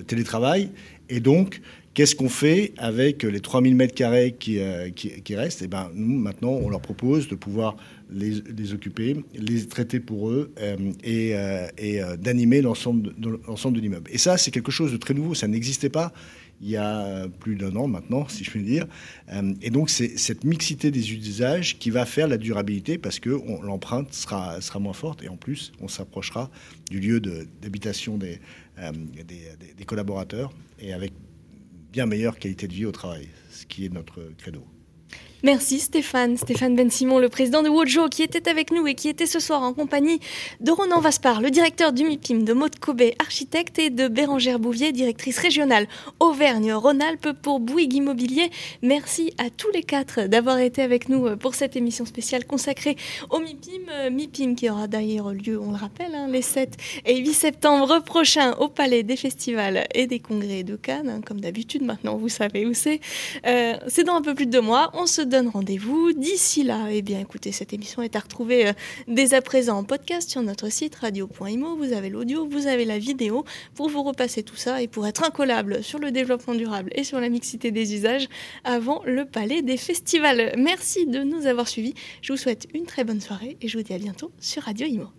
télétravail. 0.05 0.69
Et 1.09 1.19
donc, 1.19 1.61
Qu'est-ce 1.95 2.15
qu'on 2.15 2.29
fait 2.29 2.71
avec 2.77 3.23
les 3.23 3.41
3000 3.41 3.75
mètres 3.75 3.95
carrés 3.95 4.35
qui, 4.39 4.59
qui, 4.95 5.35
restent? 5.35 5.63
Et 5.63 5.65
eh 5.65 5.67
ben, 5.67 5.89
nous, 5.95 6.17
maintenant, 6.17 6.51
on 6.51 6.69
leur 6.69 6.79
propose 6.79 7.27
de 7.27 7.35
pouvoir 7.35 7.75
les, 8.11 8.73
occuper, 8.73 9.23
les 9.33 9.67
traiter 9.67 9.99
pour 9.99 10.29
eux 10.29 10.51
euh, 10.59 10.91
et, 11.03 11.35
euh, 11.35 11.67
euh, 11.81 12.17
d'animer 12.17 12.61
l'ensemble 12.61 13.13
de, 13.17 13.79
l'immeuble. 13.79 14.09
Et 14.11 14.17
ça, 14.17 14.37
c'est 14.37 14.51
quelque 14.51 14.71
chose 14.71 14.91
de 14.91 14.97
très 14.97 15.13
nouveau. 15.13 15.33
Ça 15.33 15.47
n'existait 15.47 15.89
pas 15.89 16.13
il 16.61 16.69
y 16.69 16.75
a 16.75 17.29
plus 17.39 17.55
d'un 17.55 17.73
an 17.77 17.87
maintenant, 17.87 18.27
si 18.27 18.43
je 18.43 18.51
puis 18.51 18.63
dire. 18.63 18.85
et 19.61 19.69
donc, 19.69 19.89
c'est 19.89 20.17
cette 20.17 20.43
mixité 20.43 20.91
des 20.91 21.13
usages 21.13 21.79
qui 21.79 21.89
va 21.89 22.05
faire 22.05 22.27
la 22.27 22.37
durabilité 22.37 22.97
parce 22.97 23.19
que 23.19 23.29
l'empreinte 23.63 24.13
sera, 24.13 24.59
sera 24.59 24.79
moins 24.79 24.91
forte 24.91 25.23
et 25.23 25.29
en 25.29 25.37
plus, 25.37 25.71
on 25.79 25.87
s'approchera 25.87 26.51
du 26.91 26.99
lieu 26.99 27.21
d'habitation 27.21 28.17
des, 28.17 28.41
des 29.77 29.85
collaborateurs 29.85 30.51
et 30.81 30.91
avec 30.91 31.13
bien 31.93 32.05
meilleure 32.05 32.37
qualité 32.37 32.67
de 32.67 32.73
vie 32.73 32.85
au 32.85 32.91
travail, 32.91 33.29
ce 33.51 33.65
qui 33.65 33.85
est 33.85 33.93
notre 33.93 34.19
credo. 34.37 34.65
Merci 35.41 35.79
Stéphane, 35.79 36.35
Stéphane 36.35 36.75
Ben 36.75 36.91
Simon, 36.91 37.17
le 37.17 37.29
président 37.29 37.63
de 37.63 37.69
Wojo, 37.69 38.09
qui 38.09 38.23
était 38.23 38.49
avec 38.49 38.71
nous 38.71 38.85
et 38.87 38.93
qui 38.93 39.07
était 39.07 39.25
ce 39.25 39.39
soir 39.39 39.63
en 39.63 39.71
compagnie 39.73 40.19
de 40.59 40.69
Ronan 40.69 40.99
Vaspar, 40.99 41.39
le 41.39 41.49
directeur 41.49 41.93
du 41.93 42.03
MIPIM, 42.03 42.43
de 42.43 42.51
Maud 42.51 42.77
Cobé, 42.77 43.15
architecte, 43.19 43.79
et 43.79 43.89
de 43.89 44.09
Bérangère 44.09 44.59
Bouvier, 44.59 44.91
directrice 44.91 45.37
régionale 45.37 45.87
Auvergne-Rhône-Alpes 46.19 47.29
pour 47.41 47.61
Bouygues 47.61 47.93
Immobilier. 47.93 48.49
Merci 48.81 49.33
à 49.37 49.49
tous 49.49 49.71
les 49.73 49.81
quatre 49.81 50.27
d'avoir 50.27 50.59
été 50.59 50.81
avec 50.81 51.07
nous 51.07 51.37
pour 51.37 51.55
cette 51.55 51.77
émission 51.77 52.03
spéciale 52.03 52.43
consacrée 52.43 52.97
au 53.29 53.39
MIPIM. 53.39 54.09
MIPIM 54.11 54.55
qui 54.55 54.69
aura 54.69 54.87
d'ailleurs 54.87 55.31
lieu, 55.31 55.57
on 55.57 55.71
le 55.71 55.77
rappelle, 55.77 56.15
hein, 56.15 56.27
les 56.29 56.41
7 56.41 56.75
et 57.05 57.15
8 57.15 57.33
septembre 57.33 58.03
prochains 58.03 58.55
au 58.55 58.67
Palais 58.67 59.03
des 59.03 59.15
Festivals 59.15 59.87
et 59.95 60.05
des 60.05 60.19
Congrès 60.19 60.63
de 60.63 60.75
Cannes, 60.75 61.07
hein, 61.07 61.21
comme 61.25 61.39
d'habitude 61.39 61.83
maintenant, 61.83 62.17
vous 62.17 62.27
savez 62.27 62.65
où 62.65 62.73
c'est. 62.73 62.99
Euh, 63.45 63.77
c'est 63.87 64.03
dans 64.03 64.15
un 64.15 64.21
peu 64.21 64.35
plus 64.35 64.45
de 64.45 64.51
deux 64.51 64.59
mois. 64.59 64.91
On 64.95 65.05
se 65.05 65.28
donne 65.29 65.47
rendez-vous. 65.47 66.11
D'ici 66.13 66.63
là, 66.63 66.87
eh 66.91 67.01
bien, 67.01 67.19
écoutez, 67.19 67.51
cette 67.51 67.71
émission 67.71 68.01
est 68.01 68.15
à 68.15 68.19
retrouver 68.19 68.67
euh, 68.67 68.73
dès 69.07 69.33
à 69.33 69.41
présent 69.41 69.77
en 69.77 69.83
podcast 69.83 70.29
sur 70.29 70.41
notre 70.41 70.69
site 70.69 70.95
radio.imo. 70.95 71.77
Vous 71.77 71.93
avez 71.93 72.09
l'audio, 72.09 72.47
vous 72.49 72.67
avez 72.67 72.83
la 72.83 72.99
vidéo 72.99 73.45
pour 73.75 73.89
vous 73.89 74.03
repasser 74.03 74.43
tout 74.43 74.55
ça 74.55 74.81
et 74.81 74.87
pour 74.87 75.07
être 75.07 75.23
incollable 75.23 75.83
sur 75.83 75.99
le 75.99 76.11
développement 76.11 76.55
durable 76.55 76.91
et 76.95 77.03
sur 77.03 77.19
la 77.19 77.29
mixité 77.29 77.71
des 77.71 77.93
usages 77.93 78.27
avant 78.63 79.01
le 79.05 79.25
palais 79.25 79.61
des 79.61 79.77
festivals. 79.77 80.53
Merci 80.57 81.05
de 81.05 81.19
nous 81.23 81.45
avoir 81.45 81.67
suivis. 81.67 81.93
Je 82.21 82.33
vous 82.33 82.37
souhaite 82.37 82.67
une 82.73 82.85
très 82.85 83.03
bonne 83.03 83.21
soirée 83.21 83.57
et 83.61 83.67
je 83.67 83.77
vous 83.77 83.83
dis 83.83 83.93
à 83.93 83.99
bientôt 83.99 84.31
sur 84.39 84.63
Radio 84.63 84.87
Imo. 84.87 85.18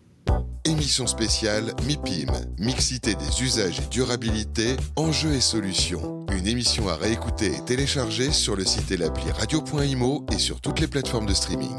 Émission 0.64 1.06
spéciale 1.06 1.74
MIPIM, 1.86 2.30
Mixité 2.58 3.14
des 3.14 3.42
usages 3.42 3.80
et 3.80 3.86
durabilité, 3.90 4.76
enjeux 4.96 5.32
et 5.32 5.40
solutions. 5.40 6.26
Une 6.30 6.46
émission 6.46 6.88
à 6.88 6.96
réécouter 6.96 7.46
et 7.46 7.64
télécharger 7.64 8.30
sur 8.30 8.56
le 8.56 8.66
site 8.66 8.90
et 8.90 8.98
l'appli 8.98 9.30
radio.imo 9.30 10.26
et 10.30 10.38
sur 10.38 10.60
toutes 10.60 10.80
les 10.80 10.86
plateformes 10.86 11.26
de 11.26 11.34
streaming. 11.34 11.76